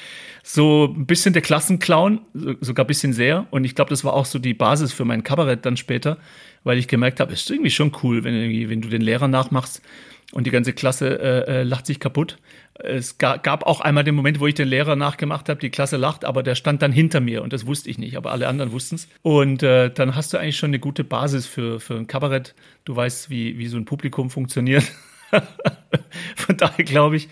so 0.43 0.95
ein 0.97 1.07
bisschen 1.07 1.33
der 1.33 1.43
Klassenclown, 1.43 2.21
sogar 2.61 2.85
ein 2.85 2.87
bisschen 2.87 3.13
sehr. 3.13 3.47
Und 3.51 3.65
ich 3.65 3.75
glaube, 3.75 3.91
das 3.91 4.05
war 4.05 4.15
auch 4.15 4.25
so 4.25 4.39
die 4.39 4.55
Basis 4.55 4.93
für 4.93 5.05
mein 5.05 5.25
Kabarett 5.25 5.67
dann 5.67 5.77
später, 5.77 6.19
weil 6.65 6.79
ich 6.79 6.89
gemerkt 6.89 7.21
habe, 7.21 7.33
ist 7.33 7.51
irgendwie 7.51 7.71
schon 7.71 7.93
cool, 8.03 8.25
wenn, 8.25 8.35
wenn 8.71 8.81
du 8.81 8.89
den 8.89 9.03
Lehrer 9.03 9.29
nachmachst 9.29 9.83
und 10.33 10.47
die 10.47 10.51
ganze 10.51 10.73
Klasse 10.73 11.19
äh, 11.21 11.61
äh, 11.61 11.63
lacht 11.63 11.87
sich 11.87 12.01
kaputt. 12.01 12.39
Es 12.75 13.19
ga, 13.19 13.37
gab 13.37 13.65
auch 13.65 13.81
einmal 13.81 14.05
den 14.05 14.15
Moment, 14.15 14.41
wo 14.41 14.47
ich 14.47 14.55
den 14.55 14.69
Lehrer 14.69 14.95
nachgemacht 14.95 15.49
habe, 15.49 15.59
die 15.59 15.71
Klasse 15.71 15.97
lacht, 15.97 16.25
aber 16.25 16.43
der 16.43 16.55
stand 16.55 16.83
dann 16.83 16.93
hinter 16.93 17.21
mir 17.21 17.43
und 17.43 17.53
das 17.53 17.67
wusste 17.67 17.89
ich 17.89 17.99
nicht, 17.99 18.17
aber 18.17 18.31
alle 18.31 18.47
anderen 18.47 18.71
wussten 18.73 18.97
es. 18.97 19.09
Und 19.23 19.63
äh, 19.63 19.91
dann 19.91 20.15
hast 20.15 20.33
du 20.33 20.39
eigentlich 20.39 20.59
schon 20.59 20.71
eine 20.71 20.79
gute 20.79 21.03
Basis 21.03 21.47
für, 21.47 21.81
für 21.81 21.95
ein 21.95 22.07
Kabarett. 22.07 22.55
Du 22.85 22.95
weißt, 22.95 23.31
wie, 23.31 23.59
wie 23.59 23.69
so 23.69 23.79
ein 23.79 23.85
Publikum 23.87 24.31
funktioniert. 24.31 24.85
Von 26.37 26.57
daher 26.57 26.85
glaube 26.85 27.17
ich, 27.17 27.29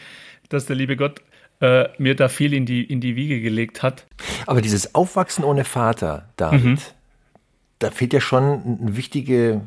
dass 0.49 0.67
der 0.67 0.77
liebe 0.77 0.97
Gott 0.97 1.21
äh, 1.61 1.89
mir 1.99 2.17
da 2.17 2.29
viel 2.29 2.55
in 2.55 2.65
die, 2.65 2.83
in 2.83 3.01
die 3.01 3.15
Wiege 3.15 3.41
gelegt 3.41 3.83
hat. 3.83 4.07
Aber 4.47 4.63
dieses 4.63 4.95
Aufwachsen 4.95 5.45
ohne 5.45 5.65
Vater, 5.65 6.29
David, 6.37 6.65
mhm. 6.65 6.79
da 7.79 7.91
fehlt 7.91 8.13
ja 8.13 8.21
schon 8.21 8.79
eine 8.81 8.97
wichtige, 8.97 9.63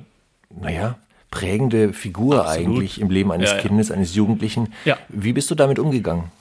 naja, 0.50 0.98
prägende 1.32 1.94
Figur 1.94 2.46
Absolut. 2.46 2.68
eigentlich 2.68 3.02
im 3.02 3.10
Leben 3.10 3.32
eines 3.32 3.52
ja, 3.52 3.58
Kindes, 3.58 3.92
eines 3.92 4.16
Jugendlichen. 4.16 4.74
Ja. 4.86 4.98
Wie 5.10 5.34
bist 5.34 5.50
du 5.52 5.56
damit 5.56 5.80
umgegangen? 5.80 6.32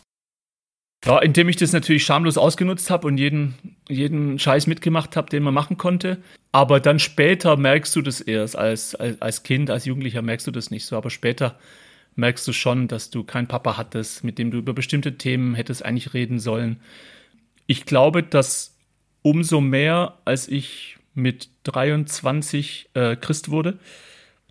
Ja, 1.05 1.21
indem 1.21 1.49
ich 1.49 1.57
das 1.57 1.73
natürlich 1.73 2.05
schamlos 2.05 2.37
ausgenutzt 2.37 2.91
habe 2.91 3.07
und 3.07 3.19
jeden, 3.19 3.55
jeden 3.89 4.39
Scheiß 4.39 4.67
mitgemacht 4.67 5.17
habe, 5.17 5.31
den 5.31 5.43
man 5.43 5.55
machen 5.55 5.79
konnte. 5.79 6.19
Aber 6.51 6.81
dann 6.81 6.99
später 6.99 7.57
merkst 7.57 7.95
du 7.95 8.03
das 8.03 8.21
erst. 8.21 8.57
Als, 8.57 8.95
als, 8.95 9.23
als 9.23 9.43
Kind, 9.45 9.71
als 9.71 9.85
Jugendlicher 9.85 10.23
merkst 10.23 10.47
du 10.47 10.51
das 10.51 10.71
nicht 10.71 10.87
so. 10.87 10.97
Aber 10.97 11.11
später 11.11 11.57
merkst 12.17 12.49
du 12.49 12.53
schon, 12.53 12.89
dass 12.89 13.11
du 13.11 13.23
keinen 13.23 13.47
Papa 13.47 13.77
hattest, 13.77 14.25
mit 14.25 14.39
dem 14.39 14.51
du 14.51 14.59
über 14.59 14.73
bestimmte 14.73 15.17
Themen 15.17 15.55
hättest 15.55 15.85
eigentlich 15.85 16.15
reden 16.15 16.41
sollen. 16.41 16.81
Ich 17.67 17.85
glaube, 17.85 18.25
dass 18.25 18.77
umso 19.23 19.61
mehr, 19.61 20.19
als 20.25 20.49
ich 20.49 20.97
mit 21.15 21.51
23 21.65 22.91
äh, 22.95 23.17
Christ 23.17 23.51
wurde, 23.51 23.79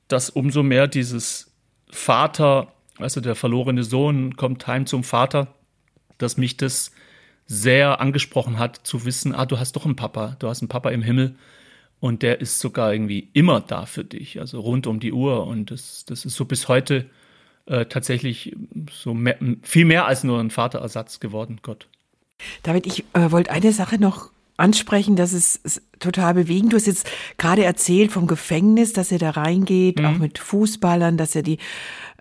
dass 0.08 0.30
umso 0.30 0.64
mehr 0.64 0.88
dieses 0.88 1.52
Vater, 1.90 2.74
also 2.98 3.22
der 3.22 3.36
verlorene 3.36 3.84
Sohn 3.84 4.36
kommt 4.36 4.68
heim 4.68 4.86
zum 4.86 5.04
Vater, 5.04 5.54
dass 6.18 6.38
mich 6.38 6.58
das 6.58 6.92
sehr 7.46 8.02
angesprochen 8.02 8.60
hat, 8.60 8.78
zu 8.86 9.06
wissen, 9.06 9.34
ah, 9.34 9.46
du 9.46 9.60
hast 9.60 9.76
doch 9.76 9.86
einen 9.86 9.96
Papa, 9.96 10.36
du 10.40 10.50
hast 10.50 10.62
einen 10.62 10.70
Papa 10.70 10.90
im 10.90 11.02
Himmel 11.02 11.36
und 12.00 12.22
der 12.22 12.42
ist 12.42 12.60
sogar 12.60 12.92
irgendwie 12.92 13.30
immer 13.34 13.62
da 13.62 13.86
für 13.86 14.04
dich, 14.04 14.40
also 14.40 14.60
rund 14.60 14.86
um 14.88 15.00
die 15.00 15.14
Uhr 15.14 15.48
und 15.48 15.72
das, 15.72 16.06
das 16.06 16.26
ist 16.26 16.36
so 16.36 16.46
bis 16.46 16.68
heute 16.68 17.10
äh, 17.66 17.86
tatsächlich 17.86 18.56
so 18.92 19.14
mehr, 19.14 19.38
viel 19.62 19.86
mehr 19.86 20.06
als 20.06 20.24
nur 20.24 20.40
ein 20.40 20.52
Vaterersatz 20.52 21.20
geworden, 21.20 21.60
Gott. 21.62 21.88
David, 22.64 22.86
ich 22.86 23.04
äh, 23.14 23.32
wollte 23.32 23.52
eine 23.52 23.72
Sache 23.72 23.98
noch 23.98 24.32
ansprechen, 24.58 25.16
das 25.16 25.34
ist, 25.34 25.82
total 26.00 26.34
bewegend. 26.36 26.74
Du 26.74 26.78
hast 26.78 26.88
jetzt 26.88 27.10
gerade 27.38 27.64
erzählt 27.64 28.12
vom 28.12 28.28
Gefängnis, 28.28 28.94
dass 28.94 29.12
er 29.12 29.20
da 29.20 29.32
reingeht, 29.32 30.00
mhm. 30.00 30.06
auch 30.06 30.18
mit 30.18 30.38
Fußballern, 30.40 31.18
dass 31.18 31.36
er 31.36 31.44
die 31.44 31.58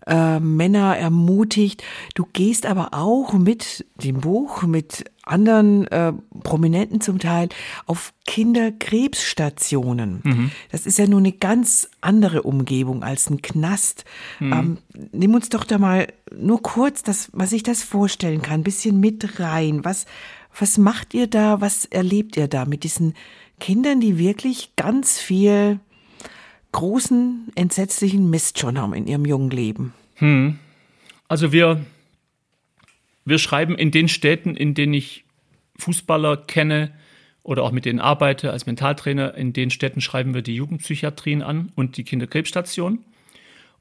äh, 0.07 0.41
Männer 0.41 0.97
ermutigt. 0.97 1.83
Du 2.15 2.27
gehst 2.33 2.65
aber 2.65 2.95
auch 2.95 3.33
mit 3.33 3.85
dem 3.97 4.21
Buch, 4.21 4.63
mit 4.63 5.05
anderen 5.25 5.89
äh, 5.89 6.13
Prominenten 6.45 7.01
zum 7.01 7.19
Teil 7.19 7.49
auf 7.87 8.13
Kinderkrebsstationen. 8.27 10.21
Mhm. 10.23 10.51
Das 10.71 10.87
ist 10.87 10.99
ja 10.99 11.09
nun 11.09 11.25
eine 11.25 11.33
ganz 11.33 11.91
andere 12.01 12.43
Umgebung 12.45 13.03
als 13.03 13.29
ein 13.29 13.43
Knast. 13.43 14.05
Mhm. 14.39 14.53
Ähm, 14.53 14.79
nimm 15.11 15.35
uns 15.35 15.49
doch 15.49 15.65
da 15.65 15.79
mal 15.79 16.07
nur 16.33 16.63
kurz, 16.63 17.03
das, 17.03 17.31
was 17.33 17.51
ich 17.51 17.65
das 17.65 17.83
vorstellen 17.83 18.43
kann, 18.43 18.61
ein 18.61 18.65
bisschen 18.65 19.01
mit 19.01 19.41
rein. 19.41 19.85
Was, 19.85 20.07
was 20.59 20.79
macht 20.79 21.15
ihr 21.15 21.27
da? 21.27 21.61
Was 21.61 21.85
erlebt 21.85 22.37
ihr 22.37 22.49
da 22.49 22.65
mit 22.65 22.85
diesen 22.85 23.15
Kindern, 23.61 24.01
die 24.01 24.19
wirklich 24.19 24.71
ganz 24.77 25.21
viel 25.21 25.81
großen, 26.73 27.53
entsetzlichen 27.55 28.29
Mist 28.29 28.59
schon 28.59 28.79
haben 28.79 28.95
in 28.95 29.07
ihrem 29.07 29.25
jungen 29.25 29.51
Leben? 29.51 29.95
Hm. 30.17 30.59
Also 31.29 31.53
wir, 31.53 31.85
wir 33.25 33.39
schreiben 33.39 33.77
in 33.77 33.91
den 33.91 34.09
Städten, 34.09 34.57
in 34.57 34.75
denen 34.75 34.95
ich 34.95 35.25
Fußballer 35.79 36.37
kenne 36.37 36.93
oder 37.43 37.63
auch 37.63 37.73
mit 37.73 37.85
denen 37.85 38.01
arbeite 38.01 38.51
als 38.51 38.67
Mentaltrainer, 38.67 39.35
in 39.35 39.53
den 39.53 39.71
Städten 39.71 40.01
schreiben 40.01 40.35
wir 40.35 40.43
die 40.43 40.57
Jugendpsychiatrien 40.57 41.43
an 41.43 41.71
und 41.75 41.97
die 41.97 42.05
Kinderkrebsstation. 42.05 43.05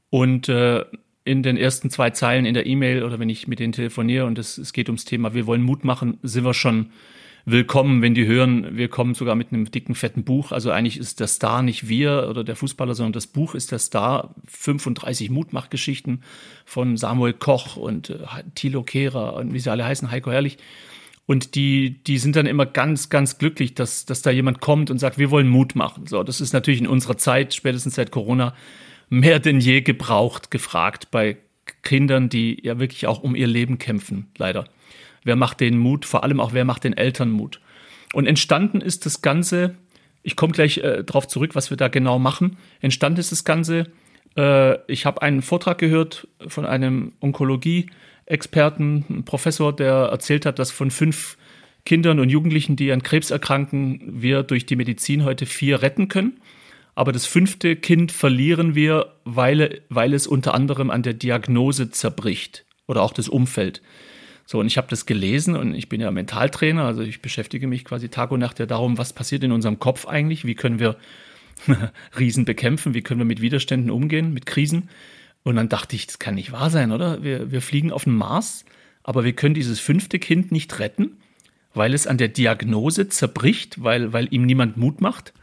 Und 0.08 0.48
äh, 0.48 0.84
in 1.26 1.42
den 1.42 1.56
ersten 1.56 1.90
zwei 1.90 2.10
Zeilen 2.10 2.46
in 2.46 2.54
der 2.54 2.66
E-Mail 2.66 3.02
oder 3.02 3.18
wenn 3.18 3.28
ich 3.28 3.48
mit 3.48 3.58
denen 3.58 3.72
telefoniere 3.72 4.26
und 4.26 4.38
es, 4.38 4.58
es 4.58 4.72
geht 4.72 4.88
ums 4.88 5.04
Thema, 5.04 5.34
wir 5.34 5.46
wollen 5.46 5.62
Mut 5.62 5.84
machen, 5.84 6.18
sind 6.22 6.44
wir 6.44 6.54
schon 6.54 6.90
willkommen, 7.44 8.00
wenn 8.00 8.14
die 8.14 8.26
hören, 8.26 8.76
wir 8.76 8.88
kommen 8.88 9.14
sogar 9.14 9.34
mit 9.34 9.52
einem 9.52 9.68
dicken, 9.68 9.96
fetten 9.96 10.22
Buch. 10.22 10.52
Also 10.52 10.70
eigentlich 10.70 10.98
ist 10.98 11.18
der 11.18 11.26
Star 11.26 11.62
nicht 11.62 11.88
wir 11.88 12.28
oder 12.30 12.44
der 12.44 12.54
Fußballer, 12.54 12.94
sondern 12.94 13.12
das 13.12 13.26
Buch 13.26 13.56
ist 13.56 13.72
der 13.72 13.80
Star. 13.80 14.34
35 14.46 15.30
Mutmachgeschichten 15.30 16.22
von 16.64 16.96
Samuel 16.96 17.32
Koch 17.32 17.76
und 17.76 18.10
äh, 18.10 18.18
Thilo 18.54 18.84
Kehrer 18.84 19.34
und 19.34 19.52
wie 19.52 19.58
sie 19.58 19.70
alle 19.70 19.84
heißen, 19.84 20.10
Heiko 20.12 20.30
Herrlich. 20.30 20.58
Und 21.26 21.56
die, 21.56 22.04
die 22.04 22.18
sind 22.18 22.36
dann 22.36 22.46
immer 22.46 22.66
ganz, 22.66 23.08
ganz 23.08 23.38
glücklich, 23.38 23.74
dass, 23.74 24.06
dass 24.06 24.22
da 24.22 24.30
jemand 24.30 24.60
kommt 24.60 24.92
und 24.92 24.98
sagt, 24.98 25.18
wir 25.18 25.32
wollen 25.32 25.48
Mut 25.48 25.74
machen. 25.74 26.06
So, 26.06 26.22
das 26.22 26.40
ist 26.40 26.52
natürlich 26.52 26.80
in 26.80 26.86
unserer 26.86 27.16
Zeit, 27.16 27.52
spätestens 27.52 27.96
seit 27.96 28.12
Corona, 28.12 28.54
mehr 29.08 29.38
denn 29.38 29.60
je 29.60 29.82
gebraucht, 29.82 30.50
gefragt 30.50 31.10
bei 31.10 31.36
Kindern, 31.82 32.28
die 32.28 32.58
ja 32.62 32.78
wirklich 32.78 33.06
auch 33.06 33.22
um 33.22 33.34
ihr 33.34 33.46
Leben 33.46 33.78
kämpfen, 33.78 34.28
leider. 34.36 34.66
Wer 35.24 35.36
macht 35.36 35.60
den 35.60 35.78
Mut? 35.78 36.04
Vor 36.04 36.22
allem 36.22 36.40
auch, 36.40 36.52
wer 36.52 36.64
macht 36.64 36.84
den 36.84 36.96
Eltern 36.96 37.30
Mut? 37.30 37.60
Und 38.12 38.26
entstanden 38.26 38.80
ist 38.80 39.06
das 39.06 39.22
Ganze, 39.22 39.74
ich 40.22 40.36
komme 40.36 40.52
gleich 40.52 40.78
äh, 40.78 41.02
darauf 41.04 41.26
zurück, 41.26 41.54
was 41.54 41.70
wir 41.70 41.76
da 41.76 41.88
genau 41.88 42.18
machen. 42.18 42.56
Entstanden 42.80 43.20
ist 43.20 43.32
das 43.32 43.44
Ganze, 43.44 43.90
äh, 44.36 44.78
ich 44.90 45.06
habe 45.06 45.22
einen 45.22 45.42
Vortrag 45.42 45.78
gehört 45.78 46.28
von 46.46 46.66
einem 46.66 47.12
Onkologie-Experten, 47.20 49.04
einem 49.08 49.24
Professor, 49.24 49.74
der 49.74 49.92
erzählt 49.92 50.46
hat, 50.46 50.58
dass 50.58 50.70
von 50.70 50.90
fünf 50.90 51.36
Kindern 51.84 52.20
und 52.20 52.28
Jugendlichen, 52.28 52.76
die 52.76 52.92
an 52.92 53.02
Krebs 53.02 53.30
erkranken, 53.30 54.00
wir 54.20 54.42
durch 54.42 54.66
die 54.66 54.76
Medizin 54.76 55.24
heute 55.24 55.46
vier 55.46 55.82
retten 55.82 56.08
können. 56.08 56.40
Aber 56.96 57.12
das 57.12 57.26
fünfte 57.26 57.76
Kind 57.76 58.10
verlieren 58.10 58.74
wir, 58.74 59.12
weil, 59.24 59.82
weil 59.90 60.14
es 60.14 60.26
unter 60.26 60.54
anderem 60.54 60.90
an 60.90 61.02
der 61.02 61.12
Diagnose 61.12 61.90
zerbricht 61.90 62.64
oder 62.86 63.02
auch 63.02 63.12
das 63.12 63.28
Umfeld. 63.28 63.82
So, 64.46 64.60
und 64.60 64.66
ich 64.66 64.78
habe 64.78 64.86
das 64.88 65.04
gelesen 65.04 65.56
und 65.56 65.74
ich 65.74 65.90
bin 65.90 66.00
ja 66.00 66.10
Mentaltrainer, 66.10 66.84
also 66.84 67.02
ich 67.02 67.20
beschäftige 67.20 67.66
mich 67.66 67.84
quasi 67.84 68.08
Tag 68.08 68.30
und 68.30 68.40
Nacht 68.40 68.58
ja 68.60 68.66
darum, 68.66 68.96
was 68.96 69.12
passiert 69.12 69.44
in 69.44 69.52
unserem 69.52 69.78
Kopf 69.78 70.06
eigentlich, 70.06 70.46
wie 70.46 70.54
können 70.54 70.78
wir 70.78 70.96
Riesen 72.18 72.46
bekämpfen, 72.46 72.94
wie 72.94 73.02
können 73.02 73.20
wir 73.20 73.26
mit 73.26 73.42
Widerständen 73.42 73.90
umgehen, 73.90 74.32
mit 74.32 74.46
Krisen. 74.46 74.88
Und 75.42 75.56
dann 75.56 75.68
dachte 75.68 75.96
ich, 75.96 76.06
das 76.06 76.18
kann 76.18 76.36
nicht 76.36 76.50
wahr 76.50 76.70
sein, 76.70 76.92
oder? 76.92 77.22
Wir, 77.22 77.50
wir 77.50 77.60
fliegen 77.60 77.92
auf 77.92 78.04
den 78.04 78.16
Mars, 78.16 78.64
aber 79.02 79.22
wir 79.22 79.34
können 79.34 79.54
dieses 79.54 79.80
fünfte 79.80 80.18
Kind 80.18 80.50
nicht 80.50 80.78
retten, 80.78 81.18
weil 81.74 81.92
es 81.92 82.06
an 82.06 82.16
der 82.16 82.28
Diagnose 82.28 83.08
zerbricht, 83.08 83.82
weil, 83.82 84.14
weil 84.14 84.28
ihm 84.30 84.46
niemand 84.46 84.78
Mut 84.78 85.02
macht. 85.02 85.34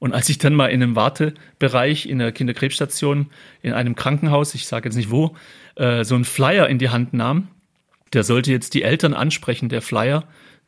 Und 0.00 0.14
als 0.14 0.28
ich 0.30 0.38
dann 0.38 0.54
mal 0.54 0.68
in 0.68 0.82
einem 0.82 0.96
Wartebereich 0.96 2.06
in 2.06 2.18
der 2.18 2.32
Kinderkrebsstation 2.32 3.30
in 3.62 3.74
einem 3.74 3.94
Krankenhaus, 3.94 4.54
ich 4.54 4.66
sage 4.66 4.88
jetzt 4.88 4.96
nicht 4.96 5.10
wo, 5.10 5.36
äh, 5.76 6.04
so 6.04 6.14
einen 6.14 6.24
Flyer 6.24 6.68
in 6.68 6.78
die 6.78 6.88
Hand 6.88 7.12
nahm, 7.12 7.48
der 8.14 8.24
sollte 8.24 8.50
jetzt 8.50 8.74
die 8.74 8.82
Eltern 8.82 9.14
ansprechen, 9.14 9.68
der 9.68 9.82
Flyer. 9.82 10.24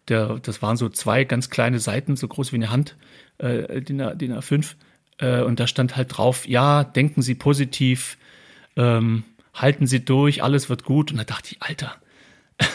Der, 0.08 0.38
das 0.38 0.62
waren 0.62 0.76
so 0.76 0.88
zwei 0.90 1.24
ganz 1.24 1.48
kleine 1.48 1.78
Seiten, 1.78 2.14
so 2.14 2.28
groß 2.28 2.52
wie 2.52 2.56
eine 2.56 2.70
Hand, 2.70 2.96
äh, 3.38 3.80
DIN, 3.80 4.02
A, 4.02 4.14
DIN 4.14 4.34
A5. 4.34 4.74
Äh, 5.18 5.40
und 5.40 5.58
da 5.58 5.66
stand 5.66 5.96
halt 5.96 6.16
drauf, 6.16 6.46
ja, 6.46 6.84
denken 6.84 7.22
Sie 7.22 7.34
positiv, 7.34 8.18
ähm, 8.76 9.24
halten 9.54 9.86
Sie 9.86 10.04
durch, 10.04 10.42
alles 10.42 10.68
wird 10.68 10.84
gut. 10.84 11.10
Und 11.10 11.16
da 11.16 11.24
dachte 11.24 11.52
ich, 11.52 11.62
Alter, 11.62 11.96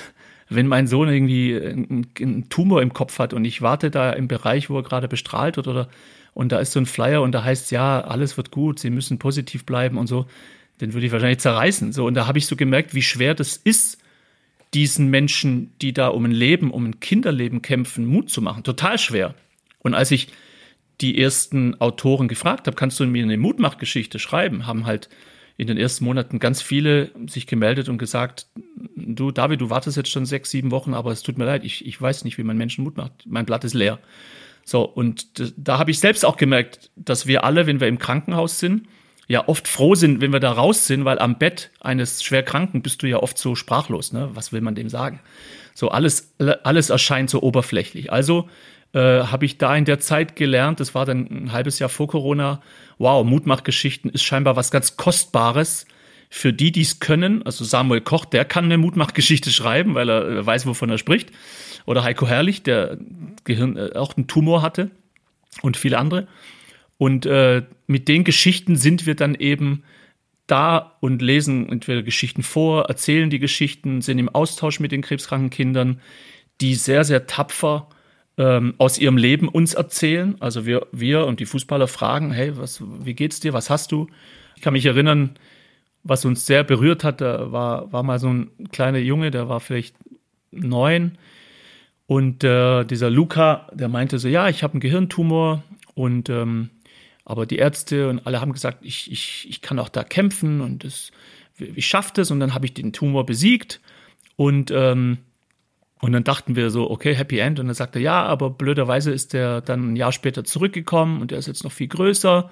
wenn 0.49 0.65
mein 0.65 0.87
Sohn 0.87 1.07
irgendwie 1.07 1.55
einen 1.55 2.49
Tumor 2.49 2.81
im 2.81 2.93
Kopf 2.93 3.19
hat 3.19 3.33
und 3.33 3.45
ich 3.45 3.61
warte 3.61 3.91
da 3.91 4.11
im 4.11 4.27
Bereich, 4.27 4.71
wo 4.71 4.77
er 4.77 4.83
gerade 4.83 5.07
bestrahlt 5.07 5.57
wird 5.57 5.67
oder 5.67 5.87
und 6.37 6.51
da 6.51 6.59
ist 6.59 6.71
so 6.71 6.79
ein 6.79 6.85
Flyer 6.85 7.23
und 7.23 7.31
da 7.31 7.43
heißt 7.43 7.71
ja, 7.71 7.99
alles 7.99 8.37
wird 8.37 8.51
gut, 8.51 8.77
Sie 8.77 8.91
müssen 8.91 9.17
positiv 9.17 9.65
bleiben 9.65 9.97
und 9.97 10.05
so, 10.05 10.27
den 10.79 10.93
würde 10.93 11.07
ich 11.07 11.11
wahrscheinlich 11.11 11.39
zerreißen. 11.39 11.93
So, 11.93 12.05
und 12.05 12.13
da 12.13 12.27
habe 12.27 12.37
ich 12.37 12.45
so 12.45 12.55
gemerkt, 12.55 12.93
wie 12.93 13.01
schwer 13.01 13.33
das 13.33 13.57
ist, 13.57 13.97
diesen 14.75 15.07
Menschen, 15.07 15.71
die 15.81 15.93
da 15.93 16.09
um 16.09 16.25
ein 16.25 16.31
Leben, 16.31 16.69
um 16.69 16.85
ein 16.85 16.99
Kinderleben 16.99 17.63
kämpfen, 17.63 18.05
Mut 18.05 18.29
zu 18.29 18.43
machen. 18.43 18.63
Total 18.63 18.99
schwer. 18.99 19.33
Und 19.79 19.95
als 19.95 20.11
ich 20.11 20.27
die 21.01 21.19
ersten 21.19 21.81
Autoren 21.81 22.27
gefragt 22.27 22.67
habe, 22.67 22.77
kannst 22.77 22.99
du 22.99 23.07
mir 23.07 23.23
eine 23.23 23.37
Mutmachgeschichte 23.37 24.19
schreiben, 24.19 24.67
haben 24.67 24.85
halt 24.85 25.09
in 25.57 25.65
den 25.65 25.77
ersten 25.77 26.05
Monaten 26.05 26.37
ganz 26.37 26.61
viele 26.61 27.09
sich 27.25 27.47
gemeldet 27.47 27.89
und 27.89 27.97
gesagt, 27.97 28.45
du 28.95 29.31
David, 29.31 29.61
du 29.61 29.71
wartest 29.71 29.97
jetzt 29.97 30.11
schon 30.11 30.27
sechs, 30.27 30.51
sieben 30.51 30.69
Wochen, 30.69 30.93
aber 30.93 31.11
es 31.11 31.23
tut 31.23 31.39
mir 31.39 31.45
leid, 31.45 31.63
ich, 31.63 31.83
ich 31.83 31.99
weiß 31.99 32.25
nicht, 32.25 32.37
wie 32.37 32.43
man 32.43 32.57
Menschen 32.57 32.83
Mut 32.83 32.95
macht. 32.95 33.25
Mein 33.25 33.47
Blatt 33.47 33.63
ist 33.63 33.73
leer. 33.73 33.97
So, 34.67 34.83
und 34.83 35.27
da 35.55 35.79
habe 35.79 35.91
ich 35.91 35.99
selbst 36.01 36.25
auch 36.25 36.35
gemerkt, 36.35 36.91
dass 36.97 37.25
wir 37.25 37.45
alle, 37.45 37.67
wenn 37.67 37.79
wir 37.79 37.87
im 37.87 37.99
Krankenhaus 37.99 38.59
sind, 38.59 38.85
ja 39.29 39.47
oft 39.47 39.65
froh 39.65 39.95
sind, 39.95 40.19
wenn 40.19 40.33
wir 40.33 40.41
da 40.41 40.51
raus 40.51 40.87
sind, 40.87 41.05
weil 41.05 41.19
am 41.19 41.37
Bett 41.37 41.71
eines 41.79 42.21
Schwerkranken 42.21 42.81
bist 42.81 43.01
du 43.01 43.07
ja 43.07 43.15
oft 43.17 43.37
so 43.37 43.55
sprachlos. 43.55 44.11
Ne? 44.11 44.29
Was 44.33 44.51
will 44.51 44.59
man 44.59 44.75
dem 44.75 44.89
sagen? 44.89 45.21
So, 45.73 45.87
alles, 45.87 46.33
alles 46.63 46.89
erscheint 46.89 47.29
so 47.29 47.41
oberflächlich. 47.43 48.11
Also 48.11 48.49
äh, 48.91 48.99
habe 48.99 49.45
ich 49.45 49.57
da 49.57 49.73
in 49.73 49.85
der 49.85 50.01
Zeit 50.01 50.35
gelernt, 50.35 50.81
das 50.81 50.93
war 50.93 51.05
dann 51.05 51.27
ein 51.27 51.51
halbes 51.53 51.79
Jahr 51.79 51.89
vor 51.89 52.07
Corona, 52.09 52.61
wow, 52.97 53.25
Mutmachgeschichten 53.25 54.11
ist 54.11 54.23
scheinbar 54.23 54.57
was 54.57 54.69
ganz 54.69 54.97
Kostbares 54.97 55.85
für 56.29 56.53
die, 56.53 56.71
die 56.71 56.81
es 56.81 56.99
können. 56.99 57.43
Also 57.43 57.63
Samuel 57.63 58.01
Koch, 58.01 58.25
der 58.25 58.45
kann 58.45 58.65
eine 58.65 58.77
Mutmachgeschichte 58.77 59.51
schreiben, 59.51 59.95
weil 59.95 60.09
er 60.09 60.45
weiß, 60.45 60.65
wovon 60.65 60.89
er 60.89 60.97
spricht 60.97 61.31
oder 61.85 62.03
Heiko 62.03 62.27
Herrlich, 62.27 62.63
der 62.63 62.97
Gehirn 63.45 63.77
äh, 63.77 63.91
auch 63.95 64.15
einen 64.15 64.27
Tumor 64.27 64.61
hatte 64.61 64.91
und 65.61 65.77
viele 65.77 65.97
andere. 65.97 66.27
Und 66.97 67.25
äh, 67.25 67.63
mit 67.87 68.07
den 68.07 68.23
Geschichten 68.23 68.75
sind 68.75 69.05
wir 69.05 69.15
dann 69.15 69.35
eben 69.35 69.83
da 70.47 70.97
und 70.99 71.21
lesen 71.21 71.69
entweder 71.69 72.03
Geschichten 72.03 72.43
vor, 72.43 72.85
erzählen 72.85 73.29
die 73.29 73.39
Geschichten, 73.39 74.01
sind 74.01 74.17
im 74.17 74.29
Austausch 74.29 74.79
mit 74.79 74.91
den 74.91 75.01
krebskranken 75.01 75.49
Kindern, 75.49 76.01
die 76.61 76.75
sehr, 76.75 77.03
sehr 77.03 77.27
tapfer 77.27 77.89
ähm, 78.37 78.73
aus 78.77 78.97
ihrem 78.97 79.17
Leben 79.17 79.47
uns 79.47 79.73
erzählen. 79.73 80.35
Also 80.39 80.65
wir, 80.65 80.87
wir 80.91 81.25
und 81.25 81.39
die 81.39 81.45
Fußballer 81.45 81.87
fragen, 81.87 82.31
hey, 82.31 82.57
was, 82.57 82.81
wie 83.03 83.13
geht's 83.13 83.39
dir, 83.39 83.53
was 83.53 83.69
hast 83.69 83.91
du? 83.91 84.07
Ich 84.55 84.61
kann 84.61 84.73
mich 84.73 84.85
erinnern, 84.85 85.37
was 86.07 86.25
uns 86.25 86.45
sehr 86.45 86.63
berührt 86.63 87.03
hat, 87.03 87.21
da 87.21 87.51
war, 87.51 87.91
war 87.91 88.03
mal 88.03 88.19
so 88.19 88.29
ein 88.29 88.49
kleiner 88.71 88.99
Junge, 88.99 89.31
der 89.31 89.49
war 89.49 89.59
vielleicht 89.59 89.95
neun, 90.51 91.17
und 92.07 92.45
äh, 92.45 92.85
dieser 92.85 93.09
Luca, 93.09 93.67
der 93.73 93.89
meinte 93.89 94.17
so, 94.17 94.29
ja, 94.29 94.47
ich 94.47 94.63
habe 94.63 94.73
einen 94.73 94.79
Gehirntumor 94.79 95.63
und 95.93 96.29
ähm, 96.29 96.69
aber 97.25 97.45
die 97.45 97.57
Ärzte 97.57 98.07
und 98.07 98.25
alle 98.25 98.39
haben 98.39 98.53
gesagt, 98.53 98.79
ich, 98.81 99.11
ich, 99.11 99.45
ich 99.49 99.61
kann 99.61 99.77
auch 99.77 99.89
da 99.89 100.05
kämpfen 100.05 100.61
und 100.61 100.85
das, 100.85 101.11
ich 101.57 101.85
schaffe 101.85 102.13
das 102.15 102.31
und 102.31 102.39
dann 102.39 102.53
habe 102.53 102.65
ich 102.65 102.73
den 102.73 102.93
Tumor 102.93 103.25
besiegt 103.25 103.81
und 104.37 104.71
ähm, 104.71 105.19
und 105.99 106.11
dann 106.11 106.23
dachten 106.23 106.55
wir 106.55 106.69
so, 106.69 106.91
okay, 106.91 107.15
Happy 107.15 107.39
End. 107.39 107.59
Und 107.59 107.65
dann 107.65 107.73
sagte 107.73 107.97
er, 107.97 108.03
ja, 108.03 108.23
aber 108.23 108.51
blöderweise 108.51 109.11
ist 109.11 109.33
der 109.33 109.61
dann 109.61 109.93
ein 109.93 109.95
Jahr 109.95 110.11
später 110.11 110.43
zurückgekommen 110.43 111.21
und 111.21 111.31
der 111.31 111.39
ist 111.39 111.47
jetzt 111.47 111.63
noch 111.63 111.71
viel 111.71 111.87
größer. 111.87 112.51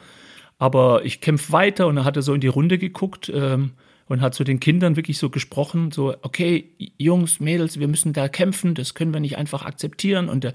Aber 0.57 1.03
ich 1.03 1.21
kämpfe 1.21 1.51
weiter 1.51 1.87
und 1.87 1.97
dann 1.97 2.05
hat 2.05 2.15
er 2.15 2.21
so 2.21 2.33
in 2.33 2.41
die 2.41 2.47
Runde 2.47 2.77
geguckt 2.77 3.31
ähm, 3.33 3.71
und 4.07 4.21
hat 4.21 4.33
zu 4.33 4.43
den 4.43 4.59
Kindern 4.59 4.95
wirklich 4.95 5.17
so 5.17 5.29
gesprochen, 5.29 5.91
so, 5.91 6.15
okay, 6.21 6.69
Jungs, 6.97 7.39
Mädels, 7.39 7.79
wir 7.79 7.87
müssen 7.87 8.13
da 8.13 8.29
kämpfen, 8.29 8.75
das 8.75 8.93
können 8.93 9.13
wir 9.13 9.19
nicht 9.19 9.37
einfach 9.37 9.65
akzeptieren 9.65 10.29
und 10.29 10.43
der, 10.43 10.53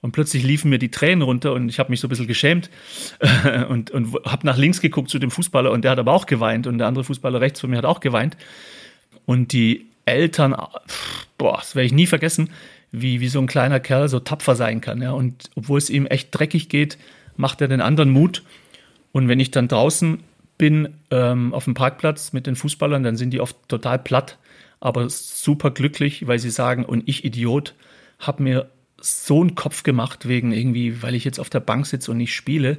und 0.00 0.12
plötzlich 0.12 0.42
liefen 0.42 0.68
mir 0.68 0.78
die 0.78 0.90
Tränen 0.90 1.22
runter 1.22 1.54
und 1.54 1.70
ich 1.70 1.78
habe 1.78 1.90
mich 1.90 2.00
so 2.00 2.08
ein 2.08 2.10
bisschen 2.10 2.26
geschämt 2.26 2.68
und, 3.68 3.90
und 3.90 4.14
habe 4.26 4.46
nach 4.46 4.58
links 4.58 4.80
geguckt 4.82 5.08
zu 5.08 5.18
dem 5.18 5.30
Fußballer 5.30 5.70
und 5.70 5.82
der 5.82 5.92
hat 5.92 5.98
aber 5.98 6.12
auch 6.12 6.26
geweint 6.26 6.66
und 6.66 6.76
der 6.76 6.86
andere 6.86 7.04
Fußballer 7.04 7.40
rechts 7.40 7.60
von 7.60 7.70
mir 7.70 7.78
hat 7.78 7.86
auch 7.86 8.00
geweint. 8.00 8.36
Und 9.24 9.52
die 9.52 9.86
Eltern, 10.04 10.54
boah, 11.38 11.56
das 11.56 11.74
werde 11.74 11.86
ich 11.86 11.94
nie 11.94 12.06
vergessen, 12.06 12.50
wie, 12.92 13.20
wie 13.20 13.28
so 13.28 13.40
ein 13.40 13.46
kleiner 13.46 13.80
Kerl 13.80 14.08
so 14.08 14.20
tapfer 14.20 14.56
sein 14.56 14.80
kann. 14.80 15.00
Ja? 15.00 15.12
Und 15.12 15.50
obwohl 15.54 15.78
es 15.78 15.90
ihm 15.90 16.06
echt 16.06 16.28
dreckig 16.32 16.68
geht, 16.68 16.98
macht 17.36 17.60
er 17.60 17.68
den 17.68 17.80
anderen 17.80 18.10
Mut. 18.10 18.42
Und 19.14 19.28
wenn 19.28 19.38
ich 19.38 19.52
dann 19.52 19.68
draußen 19.68 20.24
bin 20.58 20.94
ähm, 21.12 21.54
auf 21.54 21.66
dem 21.66 21.74
Parkplatz 21.74 22.32
mit 22.32 22.48
den 22.48 22.56
Fußballern, 22.56 23.04
dann 23.04 23.16
sind 23.16 23.30
die 23.30 23.40
oft 23.40 23.56
total 23.68 24.00
platt, 24.00 24.38
aber 24.80 25.08
super 25.08 25.70
glücklich, 25.70 26.26
weil 26.26 26.40
sie 26.40 26.50
sagen, 26.50 26.84
und 26.84 27.08
ich 27.08 27.24
Idiot, 27.24 27.76
habe 28.18 28.42
mir 28.42 28.70
so 29.00 29.40
einen 29.40 29.54
Kopf 29.54 29.84
gemacht 29.84 30.26
wegen 30.26 30.50
irgendwie, 30.50 31.00
weil 31.00 31.14
ich 31.14 31.22
jetzt 31.22 31.38
auf 31.38 31.48
der 31.48 31.60
Bank 31.60 31.86
sitze 31.86 32.10
und 32.10 32.16
nicht 32.16 32.34
spiele. 32.34 32.78